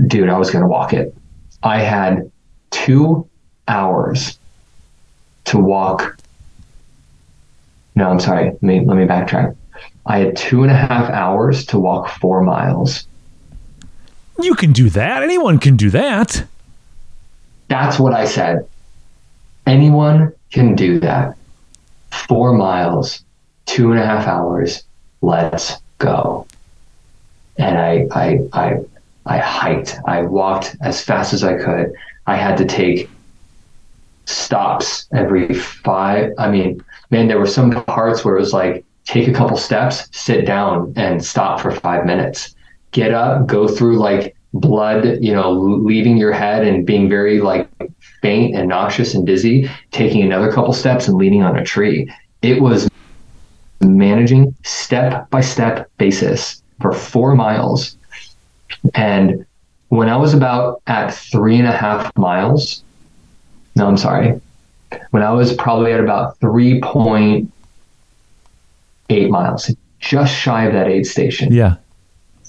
dude, 0.07 0.29
I 0.29 0.37
was 0.37 0.51
gonna 0.51 0.67
walk 0.67 0.93
it. 0.93 1.15
I 1.63 1.79
had 1.79 2.31
two 2.71 3.27
hours 3.67 4.39
to 5.45 5.59
walk. 5.59 6.17
No, 7.95 8.09
I'm 8.09 8.19
sorry. 8.19 8.45
Let 8.45 8.63
me 8.63 8.85
let 8.85 8.97
me 8.97 9.05
backtrack. 9.05 9.55
I 10.05 10.19
had 10.19 10.35
two 10.35 10.63
and 10.63 10.71
a 10.71 10.75
half 10.75 11.09
hours 11.09 11.65
to 11.67 11.79
walk 11.79 12.09
four 12.09 12.41
miles. 12.41 13.05
You 14.39 14.55
can 14.55 14.71
do 14.71 14.89
that. 14.89 15.23
Anyone 15.23 15.59
can 15.59 15.75
do 15.75 15.89
that. 15.91 16.43
That's 17.67 17.99
what 17.99 18.13
I 18.13 18.25
said. 18.25 18.67
Anyone 19.67 20.33
can 20.51 20.75
do 20.75 20.99
that. 21.01 21.37
Four 22.27 22.53
miles, 22.53 23.23
two 23.65 23.91
and 23.91 23.99
a 23.99 24.05
half 24.05 24.27
hours. 24.27 24.83
Let's 25.21 25.77
go. 25.99 26.47
And 27.57 27.77
I, 27.77 28.07
I, 28.11 28.39
I, 28.53 28.79
I 29.25 29.37
hiked. 29.37 29.99
I 30.05 30.23
walked 30.23 30.75
as 30.81 31.03
fast 31.03 31.33
as 31.33 31.43
I 31.43 31.55
could. 31.55 31.93
I 32.27 32.35
had 32.35 32.57
to 32.57 32.65
take 32.65 33.09
stops 34.25 35.07
every 35.13 35.53
five. 35.53 36.31
I 36.37 36.49
mean, 36.49 36.83
man, 37.09 37.27
there 37.27 37.39
were 37.39 37.47
some 37.47 37.71
parts 37.85 38.23
where 38.23 38.35
it 38.35 38.39
was 38.39 38.53
like 38.53 38.83
take 39.05 39.27
a 39.27 39.33
couple 39.33 39.57
steps, 39.57 40.07
sit 40.11 40.45
down, 40.45 40.93
and 40.95 41.23
stop 41.23 41.59
for 41.59 41.71
five 41.71 42.05
minutes. 42.05 42.55
Get 42.91 43.13
up, 43.13 43.47
go 43.47 43.67
through 43.67 43.97
like 43.97 44.35
blood, 44.53 45.17
you 45.21 45.33
know, 45.33 45.51
leaving 45.51 46.17
your 46.17 46.33
head 46.33 46.65
and 46.65 46.85
being 46.85 47.09
very 47.09 47.39
like 47.39 47.69
faint 48.21 48.55
and 48.55 48.67
nauseous 48.67 49.13
and 49.13 49.25
dizzy, 49.25 49.69
taking 49.91 50.21
another 50.21 50.51
couple 50.51 50.73
steps 50.73 51.07
and 51.07 51.17
leaning 51.17 51.41
on 51.41 51.57
a 51.57 51.63
tree. 51.63 52.11
It 52.41 52.61
was 52.61 52.89
managing 53.81 54.55
step 54.63 55.29
by 55.29 55.41
step 55.41 55.89
basis 55.97 56.61
for 56.81 56.91
four 56.91 57.35
miles. 57.35 57.97
And 58.93 59.45
when 59.89 60.09
I 60.09 60.17
was 60.17 60.33
about 60.33 60.81
at 60.87 61.13
three 61.13 61.57
and 61.57 61.67
a 61.67 61.71
half 61.71 62.15
miles, 62.17 62.83
no, 63.75 63.87
I'm 63.87 63.97
sorry, 63.97 64.39
when 65.11 65.23
I 65.23 65.31
was 65.31 65.53
probably 65.53 65.93
at 65.93 65.99
about 65.99 66.39
3.8 66.39 69.29
miles, 69.29 69.73
just 69.99 70.33
shy 70.33 70.65
of 70.65 70.73
that 70.73 70.87
aid 70.87 71.05
station. 71.05 71.53
Yeah. 71.53 71.75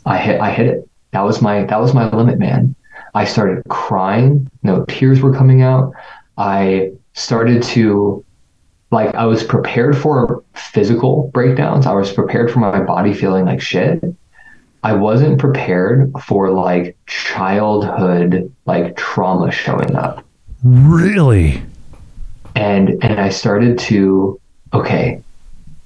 I 0.04 0.18
hit 0.18 0.40
I 0.40 0.50
hit 0.50 0.66
it. 0.66 0.88
That 1.12 1.20
was 1.20 1.40
my 1.40 1.64
that 1.64 1.80
was 1.80 1.94
my 1.94 2.10
limit, 2.10 2.38
man. 2.38 2.74
I 3.14 3.24
started 3.24 3.64
crying. 3.68 4.50
No 4.62 4.84
tears 4.86 5.20
were 5.20 5.34
coming 5.34 5.62
out. 5.62 5.92
I 6.38 6.92
started 7.12 7.62
to 7.64 8.24
like 8.90 9.14
I 9.14 9.26
was 9.26 9.44
prepared 9.44 9.96
for 9.96 10.42
physical 10.54 11.30
breakdowns. 11.32 11.86
I 11.86 11.92
was 11.92 12.12
prepared 12.12 12.50
for 12.50 12.58
my 12.58 12.80
body 12.80 13.14
feeling 13.14 13.44
like 13.44 13.60
shit. 13.60 14.02
I 14.82 14.94
wasn't 14.94 15.38
prepared 15.38 16.12
for 16.24 16.50
like 16.50 16.96
childhood 17.06 18.52
like 18.66 18.96
trauma 18.96 19.50
showing 19.52 19.94
up. 19.94 20.24
Really? 20.64 21.62
And 22.54 23.02
and 23.02 23.20
I 23.20 23.28
started 23.28 23.78
to 23.80 24.40
okay, 24.72 25.22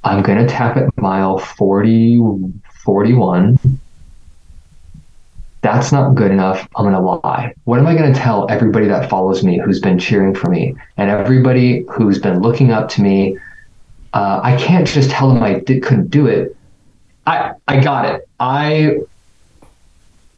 I'm 0.05 0.23
going 0.23 0.39
to 0.39 0.47
tap 0.47 0.77
at 0.77 0.97
mile 0.99 1.39
40 1.39 2.21
41 2.85 3.59
that's 5.67 5.91
not 5.91 6.15
good 6.15 6.31
enough. 6.31 6.69
I'm 6.77 6.85
going 6.85 6.95
to 6.95 7.01
lie. 7.01 7.53
What 7.65 7.81
am 7.81 7.89
I 7.89 7.97
going 7.97 8.13
to 8.13 8.19
tell 8.19 8.49
everybody 8.49 8.87
that 8.87 9.11
follows 9.11 9.43
me 9.43 9.59
who's 9.59 9.81
been 9.81 9.99
cheering 9.99 10.33
for 10.33 10.49
me 10.49 10.77
and 10.97 11.11
everybody 11.11 11.85
who's 11.91 12.21
been 12.21 12.41
looking 12.41 12.71
up 12.71 12.89
to 12.91 13.03
me? 13.03 13.37
Uh, 14.15 14.41
I 14.45 14.57
can't 14.57 14.87
just 14.87 15.11
tell 15.11 15.29
them 15.29 15.43
I 15.43 15.59
did, 15.59 15.83
couldn't 15.83 16.09
do 16.09 16.27
it. 16.29 16.57
I, 17.27 17.53
I 17.67 17.81
got 17.81 18.05
it. 18.07 18.29
I, 18.39 19.01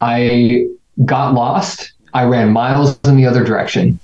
I 0.01 0.67
got 1.05 1.33
lost. 1.33 1.91
I 2.13 2.23
ran 2.23 2.51
miles 2.51 2.99
in 3.05 3.15
the 3.15 3.25
other 3.25 3.43
direction. 3.43 3.99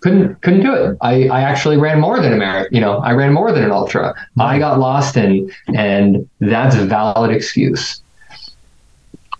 Couldn't 0.00 0.42
couldn't 0.42 0.60
do 0.60 0.74
it. 0.74 0.98
I, 1.00 1.28
I 1.28 1.40
actually 1.42 1.78
ran 1.78 1.98
more 1.98 2.20
than 2.20 2.32
a 2.32 2.36
marathon. 2.36 2.74
You 2.74 2.80
know, 2.82 2.98
I 2.98 3.12
ran 3.12 3.32
more 3.32 3.52
than 3.52 3.64
an 3.64 3.70
ultra. 3.70 4.14
I 4.38 4.58
got 4.58 4.78
lost 4.78 5.16
and 5.16 5.50
and 5.68 6.28
that's 6.40 6.76
a 6.76 6.84
valid 6.84 7.30
excuse 7.30 8.02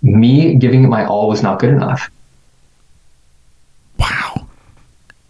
me 0.05 0.55
giving 0.55 0.85
it 0.85 0.89
my 0.89 1.05
all 1.05 1.29
was 1.29 1.43
not 1.43 1.59
good 1.59 1.71
enough. 1.71 2.11
Wow. 3.99 4.47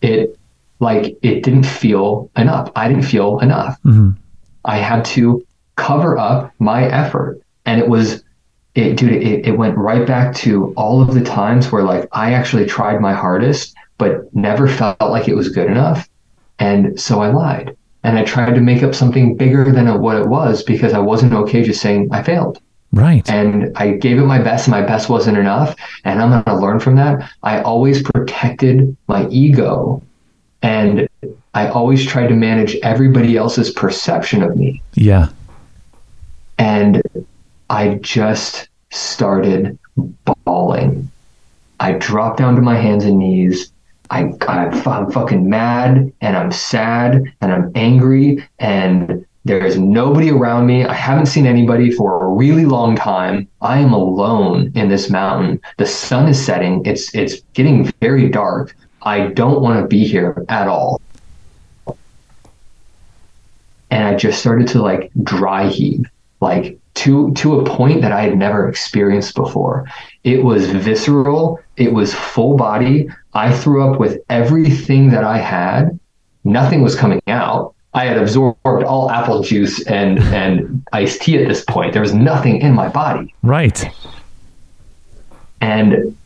It 0.03 0.37
like 0.81 1.17
it 1.23 1.43
didn't 1.43 1.65
feel 1.65 2.29
enough. 2.37 2.71
I 2.75 2.89
didn't 2.89 3.05
feel 3.05 3.39
enough. 3.39 3.81
Mm-hmm. 3.83 4.11
I 4.65 4.79
had 4.79 5.05
to 5.07 5.47
cover 5.77 6.19
up 6.19 6.53
my 6.59 6.85
effort. 6.85 7.41
And 7.67 7.81
it 7.81 7.89
was 7.89 8.23
it 8.75 8.97
dude, 8.97 9.13
it, 9.13 9.47
it 9.47 9.59
went 9.59 9.77
right 9.79 10.07
back 10.07 10.35
to 10.37 10.73
all 10.75 11.01
of 11.01 11.15
the 11.15 11.23
times 11.23 11.71
where 11.71 11.83
like 11.83 12.09
I 12.13 12.33
actually 12.33 12.67
tried 12.67 13.01
my 13.01 13.13
hardest, 13.13 13.75
but 13.99 14.35
never 14.35 14.67
felt 14.67 15.01
like 15.01 15.29
it 15.29 15.37
was 15.37 15.49
good 15.49 15.69
enough. 15.69 16.09
And 16.59 16.99
so 16.99 17.21
I 17.21 17.29
lied. 17.29 17.77
And 18.03 18.19
I 18.19 18.25
tried 18.25 18.55
to 18.55 18.61
make 18.61 18.83
up 18.83 18.95
something 18.95 19.37
bigger 19.37 19.71
than 19.71 20.01
what 20.01 20.17
it 20.17 20.29
was 20.29 20.63
because 20.63 20.93
I 20.93 20.99
wasn't 20.99 21.33
okay 21.33 21.63
just 21.63 21.81
saying 21.81 22.11
I 22.13 22.23
failed. 22.23 22.61
Right. 22.93 23.29
And 23.29 23.77
I 23.77 23.93
gave 23.93 24.19
it 24.19 24.27
my 24.27 24.39
best, 24.39 24.67
and 24.67 24.73
my 24.73 24.83
best 24.83 25.09
wasn't 25.09 25.37
enough. 25.37 25.75
And 26.05 26.23
I'm 26.23 26.31
going 26.31 26.45
to 26.45 26.57
learn 26.57 26.79
from 26.79 26.97
that. 26.97 27.29
I 27.43 27.61
always 27.63 28.03
protected 28.03 28.97
my 29.09 29.27
ego, 29.29 30.03
and 30.63 31.09
I 31.55 31.69
always 31.69 32.07
tried 32.07 32.29
to 32.29 32.35
manage 32.35 32.77
everybody 32.77 33.37
else's 33.37 33.71
perception 33.71 34.43
of 34.43 34.57
me. 34.57 34.81
Yeah. 34.95 35.29
And 36.59 37.03
I 37.71 37.95
just 37.97 38.69
started 38.91 39.79
bawling. 40.45 41.11
I 41.81 41.93
dropped 41.93 42.39
down 42.39 42.57
to 42.57 42.63
my 42.63 42.77
hands 42.77 43.05
and 43.05 43.19
knees. 43.19 43.73
I, 44.11 44.33
I'm 44.49 45.11
fucking 45.11 45.49
mad 45.49 46.13
and 46.21 46.37
I'm 46.37 46.53
sad 46.53 47.23
and 47.41 47.53
I'm 47.53 47.73
angry 47.75 48.47
and 48.59 49.27
there 49.47 49.65
is 49.65 49.79
nobody 49.79 50.31
around 50.31 50.67
me. 50.67 50.85
I 50.85 50.95
haven't 50.95 51.27
seen 51.27 51.47
anybody 51.47 51.91
for 51.91 52.25
a 52.25 52.29
really 52.29 52.65
long 52.65 52.97
time. 52.97 53.47
I 53.61 53.79
am 53.79 53.93
alone 53.93 54.73
in 54.75 54.89
this 54.89 55.11
mountain. 55.11 55.61
The 55.77 55.87
sun 55.87 56.29
is 56.29 56.43
setting. 56.43 56.85
It's 56.87 57.15
it's 57.15 57.43
getting 57.53 57.93
very 58.01 58.31
dark. 58.31 58.75
I 59.03 59.27
don't 59.29 59.61
want 59.61 59.81
to 59.81 59.87
be 59.87 60.07
here 60.07 60.45
at 60.49 60.67
all. 60.67 61.01
And 63.91 64.05
I 64.05 64.15
just 64.15 64.41
started 64.41 64.67
to 64.69 64.83
like 64.83 65.11
dry 65.23 65.69
heave, 65.69 66.07
like 66.51 66.79
to 66.95 67.33
to 67.35 67.59
a 67.59 67.65
point 67.65 68.03
that 68.03 68.13
I 68.13 68.23
had 68.23 68.37
never 68.39 68.69
experienced 68.69 69.35
before. 69.35 69.91
It 70.23 70.45
was 70.45 70.71
visceral, 70.71 71.61
it 71.77 71.93
was 71.93 72.15
full 72.15 72.57
body. 72.57 73.09
I 73.35 73.53
threw 73.53 73.89
up 73.89 73.99
with 73.99 74.21
everything 74.31 75.11
that 75.11 75.25
I 75.25 75.39
had. 75.39 75.99
Nothing 76.45 76.83
was 76.83 76.95
coming 76.95 77.21
out 77.27 77.75
I 77.95 78.07
had 78.07 78.19
absorbed 78.19 78.85
all 78.85 79.11
apple 79.11 79.43
juice 79.43 79.87
and 79.87 80.19
and 80.19 80.85
iced 80.93 81.23
tea 81.23 81.41
at 81.41 81.49
this 81.49 81.65
point. 81.65 81.93
There 81.93 82.03
was 82.03 82.13
nothing 82.13 82.61
in 82.61 82.75
my 82.75 82.89
body. 82.89 83.33
Right. 83.43 83.85
And 85.61 86.17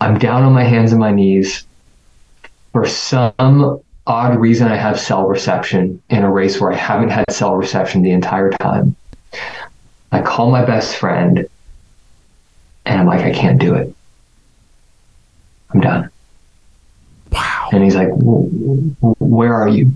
I'm 0.00 0.18
down 0.18 0.42
on 0.42 0.52
my 0.52 0.64
hands 0.64 0.90
and 0.90 1.00
my 1.00 1.12
knees. 1.12 1.64
For 2.72 2.84
some 2.86 3.80
odd 4.06 4.38
reason, 4.38 4.68
I 4.68 4.76
have 4.76 4.98
cell 4.98 5.26
reception 5.26 6.02
in 6.10 6.24
a 6.24 6.30
race 6.30 6.60
where 6.60 6.72
I 6.72 6.76
haven't 6.76 7.10
had 7.10 7.30
cell 7.30 7.54
reception 7.54 8.02
the 8.02 8.10
entire 8.10 8.50
time. 8.50 8.96
I 10.12 10.22
call 10.22 10.50
my 10.50 10.64
best 10.64 10.96
friend 10.96 11.46
and 12.86 13.00
I'm 13.00 13.06
like, 13.06 13.20
I 13.20 13.32
can't 13.32 13.58
do 13.60 13.74
it. 13.74 13.94
I'm 15.70 15.80
done. 15.80 16.10
Wow. 17.30 17.68
And 17.72 17.84
he's 17.84 17.94
like, 17.94 18.08
Where 19.18 19.54
are 19.54 19.68
you? 19.68 19.92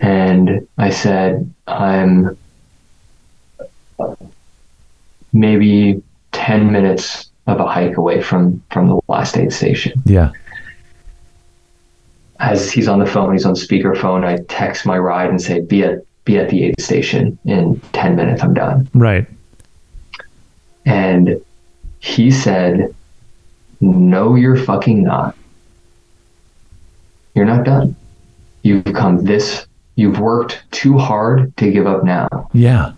And 0.00 0.66
I 0.78 0.90
said, 0.90 1.52
I'm 1.66 2.36
maybe 5.32 6.02
10 6.32 6.72
minutes 6.72 7.30
of 7.46 7.60
a 7.60 7.66
hike 7.66 7.96
away 7.96 8.22
from, 8.22 8.62
from 8.70 8.88
the 8.88 9.00
last 9.08 9.36
aid 9.36 9.52
station. 9.52 10.02
Yeah. 10.06 10.32
as 12.40 12.72
he's 12.72 12.88
on 12.88 12.98
the 12.98 13.06
phone, 13.06 13.32
he's 13.32 13.44
on 13.46 13.54
speakerphone. 13.54 14.24
I 14.24 14.38
text 14.48 14.84
my 14.84 14.98
ride 14.98 15.30
and 15.30 15.40
say, 15.40 15.60
"Be 15.60 15.84
at 15.84 15.98
be 16.24 16.38
at 16.38 16.48
the 16.48 16.64
aid 16.64 16.80
station 16.80 17.38
in 17.44 17.80
ten 17.92 18.16
minutes. 18.16 18.42
I'm 18.42 18.54
done." 18.54 18.88
Right. 18.94 19.26
And 20.84 21.40
he 22.00 22.30
said, 22.30 22.94
"No, 23.80 24.34
you're 24.34 24.56
fucking 24.56 25.02
not. 25.02 25.36
You're 27.34 27.46
not 27.46 27.64
done. 27.64 27.96
You've 28.62 28.84
come 28.84 29.24
this. 29.24 29.66
You've 29.94 30.18
worked 30.18 30.62
too 30.70 30.98
hard 30.98 31.56
to 31.58 31.70
give 31.70 31.86
up 31.86 32.04
now. 32.04 32.48
Yeah. 32.52 32.92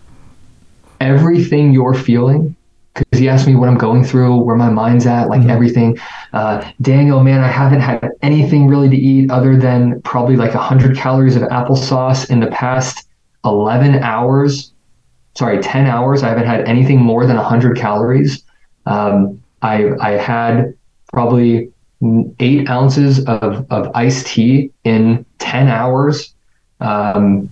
Everything 0.99 1.71
you're 1.71 1.93
feeling." 1.93 2.55
Because 2.93 3.19
he 3.19 3.27
asked 3.27 3.45
me 3.45 3.55
what 3.55 3.67
I'm 3.67 3.77
going 3.77 4.05
through, 4.05 4.37
where 4.37 4.55
my 4.55 4.69
mind's 4.69 5.05
at, 5.05 5.27
like 5.27 5.45
everything. 5.49 5.97
Uh, 6.31 6.65
Daniel, 6.81 7.21
man, 7.21 7.41
I 7.41 7.47
haven't 7.47 7.81
had 7.81 8.09
anything 8.21 8.67
really 8.67 8.87
to 8.87 8.95
eat 8.95 9.29
other 9.29 9.57
than 9.57 10.01
probably 10.03 10.37
like 10.37 10.53
100 10.53 10.95
calories 10.95 11.35
of 11.35 11.41
applesauce 11.43 12.29
in 12.29 12.39
the 12.39 12.47
past 12.47 13.04
11 13.45 13.95
hours. 14.03 14.71
Sorry, 15.35 15.61
10 15.61 15.87
hours. 15.87 16.23
I 16.23 16.29
haven't 16.29 16.47
had 16.47 16.67
anything 16.67 16.99
more 16.99 17.25
than 17.25 17.35
100 17.37 17.77
calories. 17.77 18.43
Um, 18.85 19.41
I, 19.61 19.91
I 19.99 20.11
had 20.11 20.75
probably 21.11 21.71
eight 22.39 22.69
ounces 22.69 23.25
of, 23.25 23.65
of 23.71 23.91
iced 23.95 24.27
tea 24.27 24.71
in 24.83 25.25
10 25.39 25.67
hours. 25.67 26.33
Um, 26.79 27.51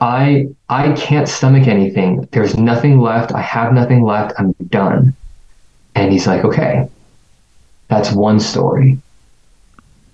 I 0.00 0.48
I 0.68 0.92
can't 0.92 1.28
stomach 1.28 1.66
anything. 1.66 2.28
There's 2.32 2.58
nothing 2.58 3.00
left. 3.00 3.32
I 3.32 3.40
have 3.40 3.72
nothing 3.72 4.02
left. 4.02 4.34
I'm 4.38 4.52
done. 4.68 5.14
And 5.94 6.12
he's 6.12 6.26
like, 6.26 6.44
okay, 6.44 6.88
that's 7.88 8.12
one 8.12 8.40
story. 8.40 8.98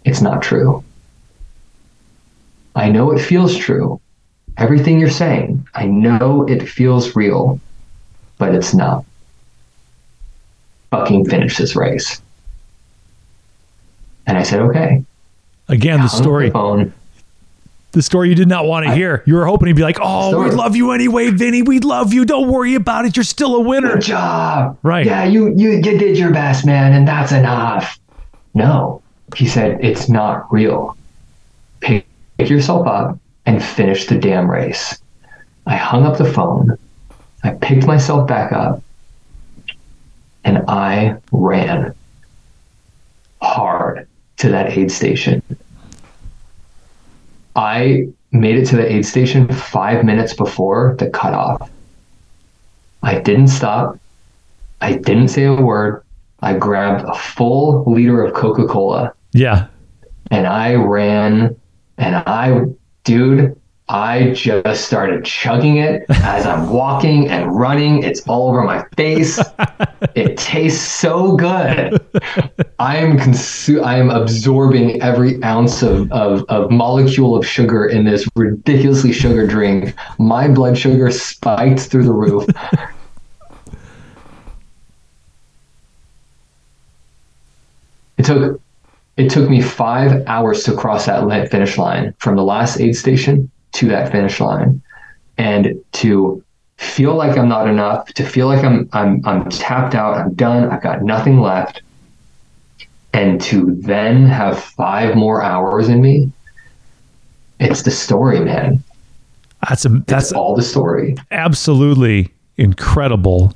It's 0.04 0.20
not 0.20 0.42
true. 0.42 0.84
I 2.76 2.88
know 2.88 3.10
it 3.10 3.20
feels 3.20 3.56
true. 3.56 4.00
Everything 4.60 5.00
you're 5.00 5.10
saying, 5.10 5.66
I 5.74 5.86
know 5.86 6.46
it 6.46 6.68
feels 6.68 7.16
real, 7.16 7.58
but 8.36 8.54
it's 8.54 8.74
not. 8.74 9.04
Fucking 10.90 11.24
finish 11.30 11.56
this 11.56 11.74
race. 11.74 12.20
And 14.26 14.36
I 14.36 14.42
said, 14.42 14.60
okay. 14.60 15.02
Again, 15.68 16.00
the 16.00 16.08
story. 16.08 16.48
The 16.48 16.52
phone. 16.52 16.92
the 17.92 18.02
story 18.02 18.28
you 18.28 18.34
did 18.34 18.48
not 18.48 18.66
want 18.66 18.84
to 18.86 18.94
hear. 18.94 19.22
You 19.24 19.34
were 19.34 19.46
hoping 19.46 19.68
he'd 19.68 19.76
be 19.76 19.82
like, 19.82 19.98
"Oh, 20.00 20.26
we 20.28 20.32
Story. 20.32 20.50
love 20.50 20.76
you 20.76 20.90
anyway, 20.90 21.30
Vinnie. 21.30 21.62
We 21.62 21.78
love 21.78 22.12
you. 22.12 22.24
Don't 22.24 22.48
worry 22.48 22.74
about 22.74 23.04
it. 23.04 23.16
You're 23.16 23.24
still 23.24 23.54
a 23.54 23.60
winner." 23.60 23.94
Good 23.94 24.02
job. 24.02 24.76
Right. 24.82 25.06
Yeah, 25.06 25.24
you, 25.24 25.54
you 25.56 25.70
you 25.70 25.80
did 25.80 26.18
your 26.18 26.32
best, 26.32 26.66
man, 26.66 26.92
and 26.92 27.06
that's 27.06 27.30
enough. 27.30 28.00
No, 28.52 29.00
he 29.36 29.46
said 29.46 29.78
it's 29.80 30.08
not 30.08 30.52
real. 30.52 30.96
Pick, 31.80 32.04
pick 32.36 32.50
yourself 32.50 32.86
up 32.88 33.16
and 33.50 33.60
finish 33.64 34.06
the 34.06 34.16
damn 34.16 34.48
race. 34.48 34.96
I 35.66 35.74
hung 35.74 36.06
up 36.06 36.18
the 36.18 36.32
phone. 36.32 36.78
I 37.42 37.50
picked 37.50 37.84
myself 37.84 38.28
back 38.28 38.52
up, 38.52 38.80
and 40.44 40.58
I 40.68 41.16
ran 41.32 41.92
hard 43.42 44.06
to 44.36 44.50
that 44.50 44.78
aid 44.78 44.92
station. 44.92 45.42
I 47.56 48.06
made 48.30 48.56
it 48.56 48.66
to 48.66 48.76
the 48.76 48.90
aid 48.90 49.04
station 49.04 49.48
five 49.48 50.04
minutes 50.04 50.32
before 50.32 50.94
the 51.00 51.10
cutoff. 51.10 51.68
I 53.02 53.18
didn't 53.18 53.48
stop. 53.48 53.98
I 54.80 54.92
didn't 54.94 55.28
say 55.28 55.44
a 55.44 55.54
word. 55.54 56.04
I 56.40 56.54
grabbed 56.56 57.04
a 57.04 57.14
full 57.14 57.82
liter 57.92 58.22
of 58.22 58.32
Coca 58.34 58.66
Cola 58.66 59.12
Yeah. 59.32 59.66
and 60.30 60.46
I 60.46 60.74
ran 60.74 61.56
and 61.98 62.14
I, 62.16 62.64
dude, 63.10 63.60
I 63.88 64.30
just 64.30 64.84
started 64.84 65.24
chugging 65.24 65.78
it 65.78 66.04
as 66.10 66.46
I'm 66.46 66.70
walking 66.70 67.28
and 67.28 67.52
running. 67.52 68.04
It's 68.04 68.20
all 68.28 68.48
over 68.48 68.62
my 68.62 68.84
face. 68.96 69.40
it 70.14 70.38
tastes 70.38 70.80
so 70.80 71.34
good. 71.34 72.00
I 72.78 72.98
am 72.98 73.18
consu- 73.18 73.82
I 73.82 73.98
am 73.98 74.10
absorbing 74.10 75.02
every 75.02 75.42
ounce 75.42 75.82
of, 75.82 76.12
of, 76.12 76.44
of 76.48 76.70
molecule 76.70 77.34
of 77.34 77.44
sugar 77.44 77.84
in 77.84 78.04
this 78.04 78.28
ridiculously 78.36 79.10
sugar 79.10 79.44
drink. 79.44 79.96
My 80.20 80.46
blood 80.46 80.78
sugar 80.78 81.10
spiked 81.10 81.80
through 81.80 82.04
the 82.04 82.12
roof. 82.12 82.46
It 88.18 88.26
took 88.26 88.60
it 89.20 89.30
took 89.30 89.50
me 89.50 89.60
five 89.60 90.26
hours 90.26 90.64
to 90.64 90.74
cross 90.74 91.04
that 91.04 91.50
finish 91.50 91.76
line 91.76 92.14
from 92.18 92.36
the 92.36 92.42
last 92.42 92.80
aid 92.80 92.96
station 92.96 93.50
to 93.72 93.86
that 93.88 94.10
finish 94.10 94.40
line, 94.40 94.80
and 95.36 95.78
to 95.92 96.42
feel 96.78 97.14
like 97.14 97.36
I'm 97.36 97.48
not 97.48 97.68
enough, 97.68 98.06
to 98.14 98.24
feel 98.24 98.46
like 98.46 98.64
I'm 98.64 98.88
I'm 98.94 99.20
I'm 99.26 99.50
tapped 99.50 99.94
out, 99.94 100.16
I'm 100.16 100.32
done, 100.32 100.70
I've 100.70 100.82
got 100.82 101.02
nothing 101.02 101.40
left, 101.40 101.82
and 103.12 103.38
to 103.42 103.74
then 103.82 104.24
have 104.24 104.58
five 104.58 105.14
more 105.14 105.42
hours 105.42 105.90
in 105.90 106.00
me. 106.00 106.32
It's 107.58 107.82
the 107.82 107.90
story, 107.90 108.40
man. 108.40 108.82
That's 109.68 109.84
a 109.84 109.90
That's 109.90 110.06
that's 110.06 110.32
all 110.32 110.56
the 110.56 110.62
story. 110.62 111.16
absolutely 111.30 112.32
incredible. 112.56 113.54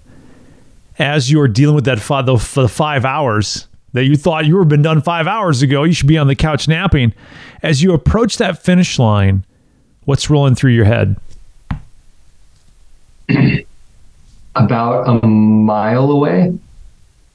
As 0.98 1.32
you're 1.32 1.48
dealing 1.48 1.74
with 1.74 1.86
that 1.86 1.98
five, 2.00 2.26
the, 2.26 2.36
the 2.54 2.68
five 2.68 3.06
hours 3.06 3.66
that 3.94 4.04
you 4.04 4.16
thought 4.16 4.44
you 4.44 4.56
were 4.56 4.64
been 4.64 4.82
done 4.82 5.00
five 5.00 5.26
hours 5.26 5.62
ago, 5.62 5.84
you 5.84 5.94
should 5.94 6.08
be 6.08 6.18
on 6.18 6.26
the 6.26 6.36
couch 6.36 6.68
napping. 6.68 7.14
As 7.62 7.82
you 7.82 7.94
approach 7.94 8.36
that 8.36 8.62
finish 8.62 8.98
line, 8.98 9.44
what's 10.04 10.28
rolling 10.28 10.54
through 10.54 10.72
your 10.72 10.84
head? 10.84 11.16
about 14.56 15.08
a 15.08 15.26
mile 15.26 16.10
away. 16.10 16.56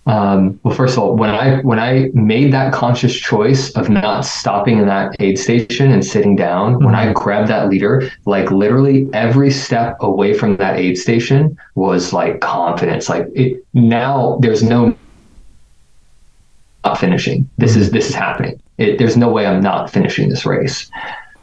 Um, 0.06 0.60
well, 0.64 0.74
first 0.74 0.98
of 0.98 1.04
all, 1.04 1.16
when 1.16 1.30
I 1.30 1.62
when 1.62 1.78
I 1.78 2.10
made 2.14 2.52
that 2.52 2.74
conscious 2.74 3.16
choice 3.16 3.72
of 3.76 3.90
not 3.90 4.26
stopping 4.26 4.80
in 4.80 4.88
that 4.88 5.16
aid 5.20 5.38
station 5.38 5.92
and 5.92 6.04
sitting 6.04 6.36
down, 6.36 6.84
when 6.84 6.96
I 6.96 7.14
grabbed 7.14 7.50
that 7.50 7.70
leader, 7.70 8.10
like 8.26 8.50
literally 8.50 9.08
every 9.14 9.52
step 9.52 9.98
away 10.00 10.34
from 10.34 10.58
that 10.58 10.78
aid 10.78 10.98
station 10.98 11.56
was 11.76 12.12
like 12.12 12.42
confidence. 12.42 13.08
Like 13.08 13.28
it 13.36 13.64
now, 13.74 14.40
there's 14.42 14.64
no 14.64 14.96
not 16.84 17.00
finishing. 17.00 17.50
This 17.58 17.76
is 17.76 17.92
this 17.92 18.10
is 18.10 18.16
happening. 18.16 18.62
It, 18.78 18.98
there's 18.98 19.18
no 19.18 19.30
way 19.30 19.46
I'm 19.46 19.62
not 19.62 19.90
finishing 19.90 20.30
this 20.30 20.46
race. 20.46 20.90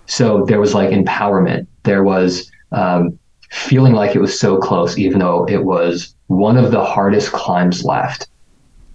So 0.06 0.44
there 0.46 0.60
was 0.60 0.74
like 0.74 0.90
empowerment. 0.90 1.66
There 1.82 2.02
was 2.02 2.50
um, 2.72 3.18
feeling 3.50 3.92
like 3.92 4.14
it 4.14 4.20
was 4.20 4.38
so 4.38 4.58
close, 4.58 4.96
even 4.98 5.18
though 5.18 5.44
it 5.46 5.64
was 5.64 6.14
one 6.28 6.56
of 6.56 6.70
the 6.70 6.84
hardest 6.84 7.32
climbs 7.32 7.84
left. 7.84 8.28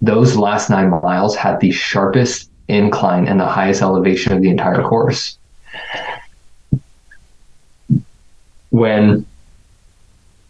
Those 0.00 0.36
last 0.36 0.68
nine 0.68 0.90
miles 0.90 1.36
had 1.36 1.60
the 1.60 1.70
sharpest 1.70 2.50
incline 2.68 3.28
and 3.28 3.38
the 3.38 3.46
highest 3.46 3.82
elevation 3.82 4.32
of 4.32 4.42
the 4.42 4.50
entire 4.50 4.82
course. 4.82 5.38
When 8.70 9.26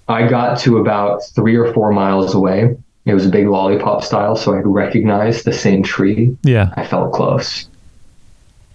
I 0.09 0.29
got 0.29 0.59
to 0.61 0.79
about 0.79 1.25
three 1.35 1.57
or 1.57 1.73
four 1.73 1.93
miles 1.93 2.35
away, 2.35 2.77
it 3.05 3.15
was 3.15 3.27
a 3.27 3.31
big 3.31 3.49
lollipop 3.49 4.05
style, 4.05 4.37
so 4.37 4.55
I 4.55 4.59
recognized 4.59 5.45
the 5.45 5.53
same 5.53 5.83
tree. 5.83 6.37
Yeah. 6.45 6.73
I 6.77 6.87
felt 6.87 7.13
close. 7.13 7.69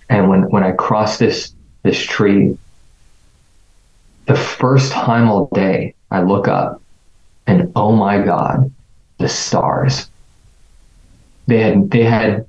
And 0.09 0.29
when, 0.29 0.43
when 0.49 0.63
I 0.63 0.71
crossed 0.71 1.19
this 1.19 1.53
this 1.83 2.01
tree, 2.01 2.57
the 4.25 4.35
first 4.35 4.91
time 4.91 5.29
all 5.29 5.49
day, 5.53 5.93
I 6.11 6.21
look 6.21 6.47
up 6.47 6.81
and 7.45 7.71
oh 7.75 7.93
my 7.93 8.21
God, 8.21 8.71
the 9.19 9.29
stars. 9.29 10.09
They 11.47 11.59
had 11.61 11.89
they 11.91 12.03
had 12.03 12.45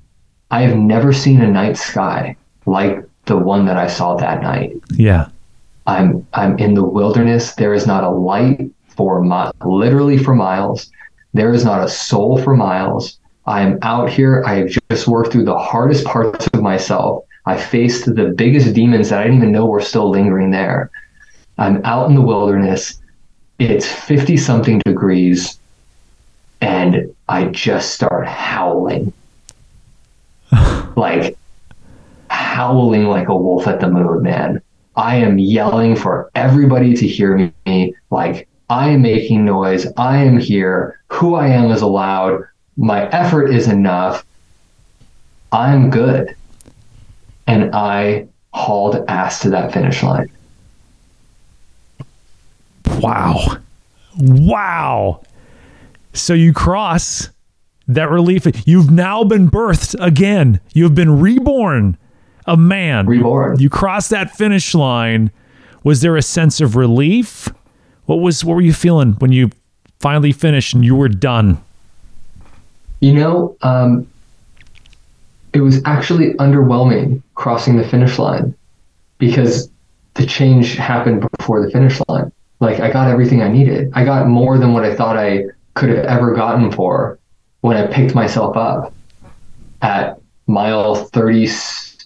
I 0.51 0.61
have 0.61 0.75
never 0.77 1.13
seen 1.13 1.41
a 1.41 1.49
night 1.49 1.77
sky 1.77 2.35
like 2.65 3.03
the 3.25 3.37
one 3.37 3.65
that 3.67 3.77
I 3.77 3.87
saw 3.87 4.15
that 4.15 4.41
night. 4.41 4.73
Yeah. 4.91 5.29
I'm 5.87 6.27
I'm 6.33 6.57
in 6.59 6.73
the 6.73 6.83
wilderness. 6.83 7.55
There 7.55 7.73
is 7.73 7.87
not 7.87 8.03
a 8.03 8.09
light 8.09 8.69
for 8.89 9.23
mi- 9.23 9.51
literally 9.63 10.17
for 10.17 10.35
miles. 10.35 10.91
There 11.33 11.53
is 11.53 11.63
not 11.63 11.83
a 11.83 11.89
soul 11.89 12.41
for 12.41 12.55
miles. 12.55 13.19
I 13.45 13.61
am 13.61 13.79
out 13.81 14.09
here. 14.09 14.43
I 14.45 14.55
have 14.55 14.69
just 14.91 15.07
worked 15.07 15.31
through 15.31 15.45
the 15.45 15.57
hardest 15.57 16.05
parts 16.05 16.47
of 16.47 16.61
myself. 16.61 17.23
I 17.45 17.57
faced 17.57 18.05
the 18.05 18.33
biggest 18.35 18.73
demons 18.73 19.09
that 19.09 19.19
I 19.19 19.23
didn't 19.23 19.37
even 19.37 19.51
know 19.51 19.65
were 19.65 19.81
still 19.81 20.09
lingering 20.09 20.51
there. 20.51 20.91
I'm 21.57 21.83
out 21.83 22.09
in 22.09 22.15
the 22.15 22.21
wilderness. 22.21 22.99
It's 23.57 23.85
50 23.85 24.37
something 24.37 24.81
degrees 24.85 25.59
and 26.61 27.13
I 27.27 27.45
just 27.45 27.93
start 27.93 28.27
howling. 28.27 29.13
like 30.95 31.37
howling 32.29 33.05
like 33.05 33.27
a 33.27 33.35
wolf 33.35 33.67
at 33.67 33.79
the 33.79 33.89
moon, 33.89 34.23
man. 34.23 34.61
I 34.95 35.15
am 35.17 35.39
yelling 35.39 35.95
for 35.95 36.29
everybody 36.35 36.93
to 36.95 37.07
hear 37.07 37.51
me. 37.65 37.95
Like, 38.09 38.47
I 38.69 38.89
am 38.89 39.01
making 39.01 39.45
noise. 39.45 39.87
I 39.97 40.17
am 40.17 40.37
here. 40.39 40.99
Who 41.11 41.35
I 41.35 41.47
am 41.47 41.71
is 41.71 41.81
allowed. 41.81 42.43
My 42.77 43.09
effort 43.09 43.47
is 43.47 43.67
enough. 43.67 44.25
I'm 45.51 45.89
good. 45.89 46.35
and 47.47 47.73
I 47.75 48.27
hauled 48.53 49.03
ass 49.07 49.39
to 49.41 49.49
that 49.49 49.73
finish 49.73 50.03
line. 50.03 50.29
Wow. 52.99 53.57
Wow. 54.17 55.21
So 56.13 56.33
you 56.33 56.53
cross 56.53 57.29
that 57.87 58.09
relief. 58.11 58.45
You've 58.67 58.91
now 58.91 59.23
been 59.23 59.49
birthed 59.49 59.95
again. 59.99 60.59
You've 60.73 60.93
been 60.95 61.19
reborn, 61.19 61.97
a 62.45 62.55
man. 62.57 63.07
Reborn. 63.07 63.59
You 63.59 63.69
crossed 63.69 64.11
that 64.11 64.35
finish 64.35 64.75
line. 64.75 65.31
Was 65.83 66.01
there 66.01 66.17
a 66.17 66.21
sense 66.21 66.61
of 66.61 66.75
relief? 66.75 67.47
What 68.09 68.21
was 68.21 68.43
what 68.43 68.55
were 68.55 68.61
you 68.61 68.73
feeling 68.73 69.11
when 69.19 69.31
you 69.31 69.51
finally 69.99 70.31
finished 70.31 70.73
and 70.73 70.83
you 70.83 70.95
were 70.95 71.09
done? 71.09 71.63
You 73.01 73.13
know, 73.13 73.55
um, 73.61 74.07
it 75.53 75.61
was 75.61 75.79
actually 75.85 76.33
underwhelming 76.33 77.21
crossing 77.35 77.77
the 77.77 77.87
finish 77.87 78.17
line 78.17 78.55
because 79.19 79.69
the 80.15 80.25
change 80.25 80.73
happened 80.73 81.23
before 81.37 81.63
the 81.63 81.69
finish 81.69 82.01
line. 82.07 82.31
Like 82.59 82.79
I 82.79 82.89
got 82.89 83.11
everything 83.11 83.43
I 83.43 83.47
needed. 83.47 83.91
I 83.93 84.05
got 84.05 84.27
more 84.27 84.57
than 84.57 84.73
what 84.73 84.83
I 84.83 84.95
thought 84.95 85.15
I 85.15 85.43
could 85.75 85.89
have 85.89 86.05
ever 86.05 86.33
gotten 86.33 86.71
for 86.71 87.19
when 87.61 87.77
I 87.77 87.85
picked 87.85 88.15
myself 88.15 88.57
up 88.57 88.91
at 89.83 90.19
mile 90.47 90.95
30. 90.95 91.47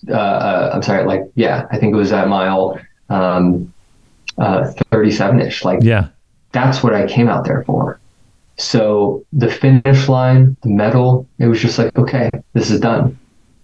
Uh, 0.10 0.14
uh, 0.14 0.72
I'm 0.74 0.82
sorry, 0.82 1.06
like, 1.06 1.22
yeah, 1.36 1.66
I 1.72 1.78
think 1.78 1.94
it 1.94 1.98
was 1.98 2.12
at 2.12 2.28
mile 2.28 2.78
um, 3.08 3.73
uh, 4.38 4.72
37 4.92 5.42
ish. 5.42 5.64
Like, 5.66 5.80
Yeah. 5.82 6.08
that's 6.52 6.84
what 6.84 6.94
I 6.94 7.06
came 7.08 7.30
out 7.30 7.46
there 7.46 7.64
for. 7.64 8.00
So 8.58 9.26
the 9.34 9.50
finish 9.50 10.08
line, 10.08 10.56
the 10.62 10.70
medal, 10.70 11.28
it 11.40 11.48
was 11.48 11.60
just 11.60 11.78
like, 11.80 11.98
okay, 11.98 12.30
this 12.54 12.70
is 12.70 12.80
done. 12.80 13.18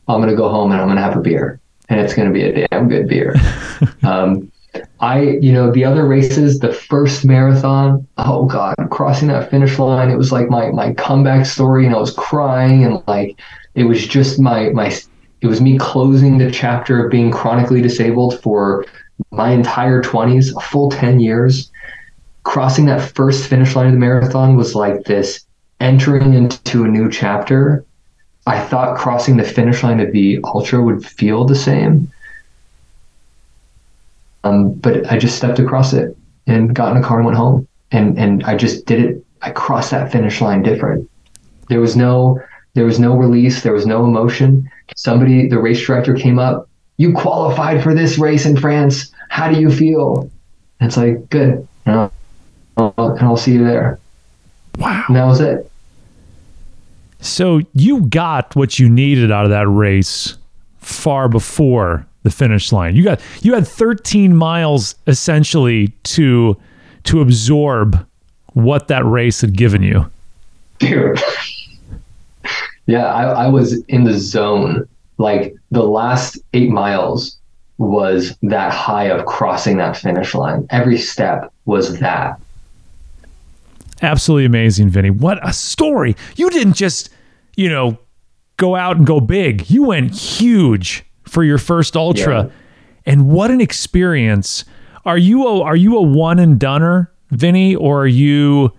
I'm 0.07 0.19
gonna 0.19 0.35
go 0.35 0.49
home 0.49 0.71
and 0.71 0.81
I'm 0.81 0.87
gonna 0.87 1.01
have 1.01 1.15
a 1.15 1.21
beer, 1.21 1.59
and 1.89 1.99
it's 1.99 2.15
gonna 2.15 2.31
be 2.31 2.43
a 2.43 2.67
damn 2.67 2.89
good 2.89 3.07
beer. 3.07 3.35
um, 4.03 4.51
I, 4.99 5.21
you 5.21 5.51
know, 5.53 5.71
the 5.71 5.85
other 5.85 6.07
races, 6.07 6.59
the 6.59 6.73
first 6.73 7.25
marathon, 7.25 8.07
oh 8.17 8.45
god, 8.45 8.75
crossing 8.89 9.27
that 9.27 9.51
finish 9.51 9.77
line, 9.77 10.09
it 10.09 10.17
was 10.17 10.31
like 10.31 10.49
my 10.49 10.71
my 10.71 10.93
comeback 10.93 11.45
story, 11.45 11.85
and 11.85 11.93
I 11.95 11.99
was 11.99 12.11
crying, 12.13 12.83
and 12.83 13.03
like 13.07 13.39
it 13.75 13.83
was 13.83 14.07
just 14.07 14.39
my 14.39 14.69
my, 14.69 14.87
it 15.41 15.47
was 15.47 15.61
me 15.61 15.77
closing 15.77 16.39
the 16.39 16.49
chapter 16.49 17.05
of 17.05 17.11
being 17.11 17.29
chronically 17.31 17.81
disabled 17.81 18.41
for 18.41 18.85
my 19.31 19.51
entire 19.51 20.01
20s, 20.01 20.55
a 20.55 20.61
full 20.61 20.89
10 20.89 21.19
years 21.19 21.71
crossing 22.43 22.85
that 22.85 23.01
first 23.15 23.47
finish 23.47 23.75
line 23.75 23.87
of 23.87 23.93
the 23.93 23.99
marathon 23.99 24.55
was 24.55 24.75
like 24.75 25.03
this 25.03 25.45
entering 25.79 26.33
into 26.33 26.83
a 26.83 26.87
new 26.87 27.09
chapter. 27.09 27.85
I 28.47 28.59
thought 28.59 28.97
crossing 28.97 29.37
the 29.37 29.43
finish 29.43 29.83
line 29.83 29.99
of 29.99 30.11
the 30.11 30.39
ultra 30.43 30.81
would 30.81 31.05
feel 31.05 31.45
the 31.45 31.55
same. 31.55 32.11
Um, 34.43 34.73
but 34.73 35.11
I 35.11 35.17
just 35.17 35.37
stepped 35.37 35.59
across 35.59 35.93
it 35.93 36.15
and 36.47 36.73
got 36.73 36.95
in 36.95 37.03
a 37.03 37.05
car 37.05 37.17
and 37.17 37.25
went 37.25 37.37
home. 37.37 37.67
And 37.91 38.17
and 38.17 38.43
I 38.43 38.55
just 38.55 38.85
did 38.85 38.99
it. 39.03 39.25
I 39.41 39.51
crossed 39.51 39.91
that 39.91 40.11
finish 40.11 40.41
line 40.41 40.63
different. 40.63 41.09
There 41.67 41.81
was 41.81 41.95
no 41.95 42.39
there 42.73 42.85
was 42.85 42.99
no 42.99 43.15
release. 43.15 43.63
There 43.63 43.73
was 43.73 43.85
no 43.85 44.05
emotion. 44.05 44.69
Somebody, 44.95 45.47
the 45.47 45.59
race 45.59 45.85
director 45.85 46.13
came 46.13 46.39
up. 46.39 46.68
You 46.99 47.13
qualified 47.13 47.81
for 47.81 47.95
this 47.95 48.17
race 48.19 48.45
in 48.45 48.57
France. 48.57 49.11
How 49.29 49.49
do 49.51 49.59
you 49.59 49.71
feel? 49.71 50.29
And 50.79 50.89
it's 50.89 50.97
like 50.97 51.29
good. 51.29 51.65
And 51.85 51.95
I'll, 51.95 52.13
I'll- 52.97 53.11
and 53.15 53.21
I'll 53.21 53.37
see 53.37 53.53
you 53.53 53.63
there. 53.63 53.97
Wow. 54.77 55.05
And 55.07 55.15
that 55.15 55.23
was 55.25 55.39
it. 55.39 55.71
So 57.21 57.61
you 57.73 58.01
got 58.07 58.53
what 58.55 58.79
you 58.79 58.89
needed 58.89 59.31
out 59.31 59.45
of 59.45 59.49
that 59.51 59.67
race 59.67 60.37
far 60.79 61.29
before 61.29 62.05
the 62.23 62.29
finish 62.31 62.71
line. 62.73 62.95
You 62.97 63.03
got 63.03 63.21
you 63.41 63.53
had 63.53 63.65
13 63.67 64.35
miles 64.35 64.95
essentially 65.07 65.87
to 66.03 66.57
to 67.05 67.21
absorb 67.21 68.05
what 68.53 68.89
that 68.89 69.05
race 69.05 69.39
had 69.39 69.55
given 69.55 69.83
you. 69.83 70.09
dude. 70.79 71.17
yeah, 72.87 73.05
I, 73.05 73.45
I 73.45 73.47
was 73.47 73.81
in 73.85 74.03
the 74.03 74.17
zone. 74.17 74.87
Like 75.19 75.55
the 75.69 75.83
last 75.83 76.39
eight 76.53 76.71
miles 76.71 77.37
was 77.77 78.35
that 78.41 78.73
high 78.73 79.05
of 79.05 79.25
crossing 79.25 79.77
that 79.77 79.95
finish 79.95 80.33
line. 80.33 80.65
Every 80.69 80.97
step 80.97 81.53
was 81.65 81.99
that. 81.99 82.39
Absolutely 84.01 84.45
amazing, 84.45 84.89
Vinnie. 84.89 85.11
What 85.11 85.39
a 85.47 85.53
story. 85.53 86.15
You 86.35 86.49
didn't 86.49 86.73
just, 86.73 87.09
you 87.55 87.69
know, 87.69 87.99
go 88.57 88.75
out 88.75 88.97
and 88.97 89.05
go 89.05 89.19
big. 89.19 89.69
You 89.69 89.83
went 89.83 90.15
huge 90.15 91.05
for 91.23 91.43
your 91.43 91.57
first 91.57 91.95
ultra. 91.95 92.45
Yeah. 92.45 92.51
And 93.05 93.29
what 93.29 93.51
an 93.51 93.61
experience. 93.61 94.65
Are 95.05 95.17
you 95.17 95.47
a 95.47 95.61
are 95.61 95.75
you 95.75 95.97
a 95.97 96.01
one 96.01 96.39
and 96.39 96.59
doneer, 96.59 97.07
Vinnie, 97.31 97.75
or 97.75 98.03
are 98.03 98.07
you 98.07 98.73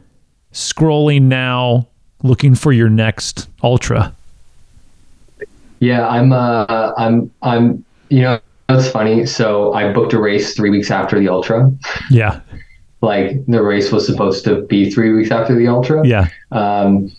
scrolling 0.52 1.22
now 1.22 1.88
looking 2.22 2.54
for 2.54 2.72
your 2.72 2.88
next 2.88 3.48
ultra? 3.62 4.14
Yeah, 5.80 6.06
I'm. 6.06 6.32
Uh, 6.32 6.92
I'm. 6.96 7.30
I'm. 7.42 7.84
You 8.08 8.22
know, 8.22 8.40
it's 8.68 8.88
funny. 8.88 9.26
So 9.26 9.72
I 9.72 9.92
booked 9.92 10.12
a 10.12 10.20
race 10.20 10.54
three 10.54 10.70
weeks 10.70 10.90
after 10.90 11.18
the 11.18 11.28
ultra. 11.28 11.72
Yeah. 12.10 12.40
Like 13.02 13.44
the 13.46 13.62
race 13.62 13.90
was 13.90 14.06
supposed 14.06 14.44
to 14.44 14.62
be 14.62 14.90
three 14.90 15.12
weeks 15.12 15.30
after 15.30 15.54
the 15.54 15.68
ultra. 15.68 16.06
Yeah. 16.06 16.28
Um, 16.52 17.10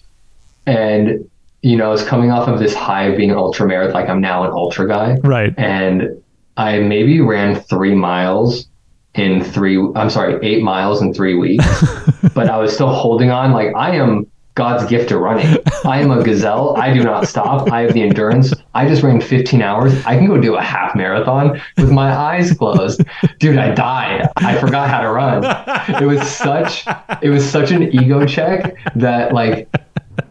and 0.66 1.30
you 1.62 1.78
know, 1.78 1.88
I 1.88 1.90
was 1.90 2.04
coming 2.04 2.32
off 2.32 2.48
of 2.48 2.60
this 2.60 2.74
high 2.74 3.06
of 3.06 3.18
being 3.18 3.32
ultra 3.32 3.68
marathon. 3.68 3.94
Like 3.94 4.10
I'm 4.10 4.22
now 4.22 4.44
an 4.44 4.52
ultra 4.52 4.88
guy. 4.88 5.16
Right. 5.24 5.54
and 5.58 6.22
I 6.58 6.80
maybe 6.80 7.22
ran 7.22 7.60
three 7.62 7.96
miles 7.96 8.68
in 9.16 9.44
three. 9.44 9.78
I'm 9.96 10.10
sorry, 10.10 10.38
eight 10.46 10.64
miles 10.64 11.02
in 11.02 11.14
three 11.14 11.36
weeks. 11.36 11.66
but 12.34 12.50
I 12.50 12.58
was 12.58 12.74
still 12.74 12.94
holding 12.94 13.32
on. 13.32 13.52
Like 13.52 13.74
I 13.76 13.96
am 13.96 14.31
God's 14.56 14.86
gift 14.90 15.10
to 15.10 15.18
running. 15.18 15.58
I 15.86 16.02
am 16.02 16.12
a 16.12 16.24
gazelle. 16.24 16.76
I 16.78 16.94
do 16.94 17.04
not 17.04 17.28
stop. 17.28 17.72
I 17.72 17.82
have 17.82 17.94
the 17.94 18.04
endurance. 18.04 18.54
I 18.74 18.88
just 18.88 19.02
ran 19.02 19.22
15 19.22 19.62
hours. 19.62 19.94
I 20.06 20.18
can 20.18 20.28
go 20.28 20.40
do 20.40 20.56
a 20.56 20.62
half 20.62 20.96
marathon 20.96 21.62
with 21.78 21.92
my 21.92 22.12
eyes 22.12 22.54
closed. 22.54 23.02
Dude, 23.40 23.58
I 23.58 23.74
died. 23.74 24.30
I 24.38 24.58
forgot 24.60 24.90
how 24.90 25.02
to 25.02 25.12
run. 25.12 25.44
It 26.02 26.06
was 26.06 26.22
such. 26.30 26.86
It 27.22 27.30
was 27.30 27.50
such 27.50 27.72
an 27.72 27.94
ego 27.94 28.26
check 28.26 28.78
that 28.96 29.34
like 29.34 29.70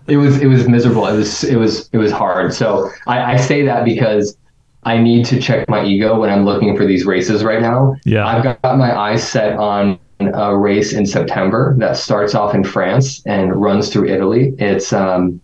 it 0.07 0.17
was 0.17 0.41
it 0.41 0.47
was 0.47 0.69
miserable. 0.69 1.07
It 1.07 1.17
was 1.17 1.45
it 1.45 1.57
was 1.57 1.89
it 1.93 1.99
was 1.99 2.13
hard. 2.13 2.53
So 2.53 2.91
I, 3.07 3.35
I 3.35 3.37
say 3.37 3.65
that 3.65 3.85
because 3.85 4.37
I 4.85 4.99
need 4.99 5.27
to 5.27 5.41
check 5.41 5.69
my 5.69 5.85
ego 5.85 6.19
when 6.19 6.31
I'm 6.31 6.45
looking 6.45 6.77
for 6.77 6.87
these 6.87 7.05
races 7.05 7.45
right 7.45 7.61
now. 7.61 7.97
Yeah. 8.05 8.27
I've 8.27 8.43
got 8.43 8.79
my 8.79 8.97
eyes 8.97 9.27
set 9.27 9.57
on 9.57 9.99
a 10.29 10.57
race 10.57 10.93
in 10.93 11.07
September 11.07 11.75
that 11.79 11.97
starts 11.97 12.35
off 12.35 12.55
in 12.55 12.65
France 12.65 13.23
and 13.27 13.55
runs 13.61 13.93
through 13.93 14.09
Italy. 14.09 14.55
It's 14.59 14.93
um, 14.93 15.41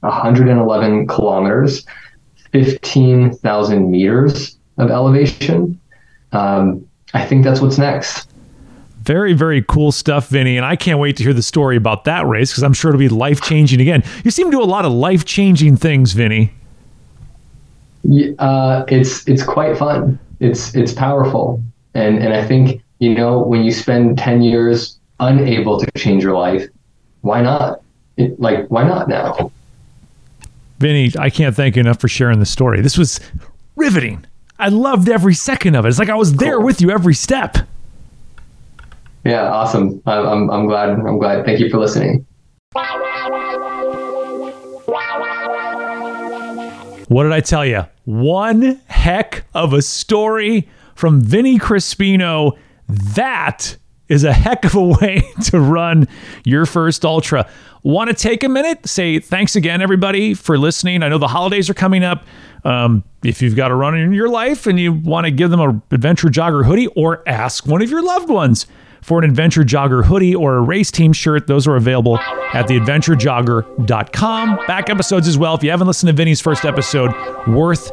111 0.00 1.06
kilometers, 1.06 1.84
15,000 2.52 3.90
meters 3.90 4.56
of 4.76 4.90
elevation. 4.90 5.80
Um, 6.32 6.86
I 7.14 7.24
think 7.24 7.44
that's 7.44 7.60
what's 7.60 7.78
next. 7.78 8.28
Very, 9.02 9.32
very 9.32 9.62
cool 9.62 9.90
stuff, 9.90 10.28
Vinnie. 10.28 10.56
And 10.56 10.66
I 10.66 10.76
can't 10.76 10.98
wait 10.98 11.16
to 11.16 11.22
hear 11.22 11.32
the 11.32 11.42
story 11.42 11.76
about 11.76 12.04
that 12.04 12.26
race 12.26 12.50
because 12.50 12.62
I'm 12.62 12.74
sure 12.74 12.90
it'll 12.90 12.98
be 12.98 13.08
life 13.08 13.40
changing 13.40 13.80
again. 13.80 14.02
You 14.24 14.30
seem 14.30 14.50
to 14.50 14.56
do 14.56 14.62
a 14.62 14.64
lot 14.64 14.84
of 14.84 14.92
life 14.92 15.24
changing 15.24 15.76
things, 15.76 16.12
Vinnie. 16.12 16.52
Uh, 18.38 18.84
it's 18.88 19.26
it's 19.26 19.42
quite 19.42 19.76
fun. 19.76 20.18
It's 20.40 20.74
it's 20.74 20.92
powerful, 20.92 21.62
and 21.94 22.18
and 22.18 22.32
I 22.32 22.46
think 22.46 22.82
you 22.98 23.14
know 23.14 23.38
when 23.42 23.62
you 23.64 23.72
spend 23.72 24.18
ten 24.18 24.42
years 24.42 24.98
unable 25.20 25.78
to 25.80 25.86
change 25.96 26.22
your 26.22 26.36
life, 26.36 26.66
why 27.22 27.42
not? 27.42 27.80
It, 28.16 28.38
like 28.40 28.66
why 28.68 28.82
not 28.84 29.08
now? 29.08 29.50
Vinnie, 30.78 31.12
I 31.18 31.30
can't 31.30 31.54
thank 31.56 31.76
you 31.76 31.80
enough 31.80 32.00
for 32.00 32.08
sharing 32.08 32.38
the 32.38 32.46
story. 32.46 32.80
This 32.80 32.96
was 32.98 33.20
riveting. 33.76 34.24
I 34.60 34.68
loved 34.68 35.08
every 35.08 35.34
second 35.34 35.74
of 35.76 35.84
it. 35.84 35.88
It's 35.88 35.98
like 35.98 36.08
I 36.08 36.14
was 36.14 36.34
there 36.34 36.56
Cool. 36.56 36.64
with 36.64 36.80
you 36.80 36.90
every 36.90 37.14
step. 37.14 37.58
Yeah, 39.24 39.48
awesome. 39.50 40.00
I'm 40.06 40.26
I'm, 40.26 40.50
I'm 40.50 40.66
glad. 40.66 40.90
I'm 40.90 41.18
glad. 41.18 41.44
Thank 41.44 41.60
you 41.60 41.68
for 41.70 41.78
listening. 41.78 42.24
What 47.08 47.22
did 47.22 47.32
I 47.32 47.40
tell 47.40 47.64
you? 47.64 47.84
One 48.04 48.80
heck 48.86 49.44
of 49.54 49.72
a 49.72 49.80
story 49.80 50.68
from 50.94 51.20
Vinnie 51.22 51.58
Crispino. 51.58 52.56
That 52.88 53.76
is 54.08 54.24
a 54.24 54.32
heck 54.32 54.64
of 54.64 54.74
a 54.74 54.82
way 55.00 55.22
to 55.44 55.60
run 55.60 56.08
your 56.44 56.66
first 56.66 57.04
ultra. 57.04 57.48
Want 57.82 58.08
to 58.08 58.14
take 58.14 58.42
a 58.42 58.48
minute? 58.48 58.88
Say 58.88 59.20
thanks 59.20 59.54
again, 59.56 59.80
everybody, 59.80 60.34
for 60.34 60.58
listening. 60.58 61.02
I 61.02 61.08
know 61.08 61.18
the 61.18 61.28
holidays 61.28 61.70
are 61.70 61.74
coming 61.74 62.02
up. 62.02 62.24
Um, 62.64 63.04
if 63.22 63.40
you've 63.40 63.54
got 63.54 63.70
a 63.70 63.74
runner 63.74 63.98
in 63.98 64.12
your 64.12 64.28
life 64.28 64.66
and 64.66 64.80
you 64.80 64.92
want 64.92 65.26
to 65.26 65.30
give 65.30 65.50
them 65.50 65.60
an 65.60 65.82
adventure 65.90 66.28
jogger 66.28 66.64
hoodie, 66.64 66.88
or 66.88 67.22
ask 67.28 67.66
one 67.66 67.82
of 67.82 67.90
your 67.90 68.02
loved 68.02 68.28
ones 68.28 68.66
for 69.00 69.18
an 69.20 69.24
adventure 69.24 69.62
jogger 69.62 70.04
hoodie 70.04 70.34
or 70.34 70.56
a 70.56 70.60
race 70.60 70.90
team 70.90 71.12
shirt, 71.12 71.46
those 71.46 71.68
are 71.68 71.76
available 71.76 72.18
at 72.18 72.66
theadventurejogger.com. 72.66 74.58
Back 74.66 74.90
episodes 74.90 75.28
as 75.28 75.38
well. 75.38 75.54
If 75.54 75.62
you 75.62 75.70
haven't 75.70 75.86
listened 75.86 76.08
to 76.08 76.12
Vinnie's 76.14 76.40
first 76.40 76.64
episode, 76.64 77.12
worth 77.46 77.92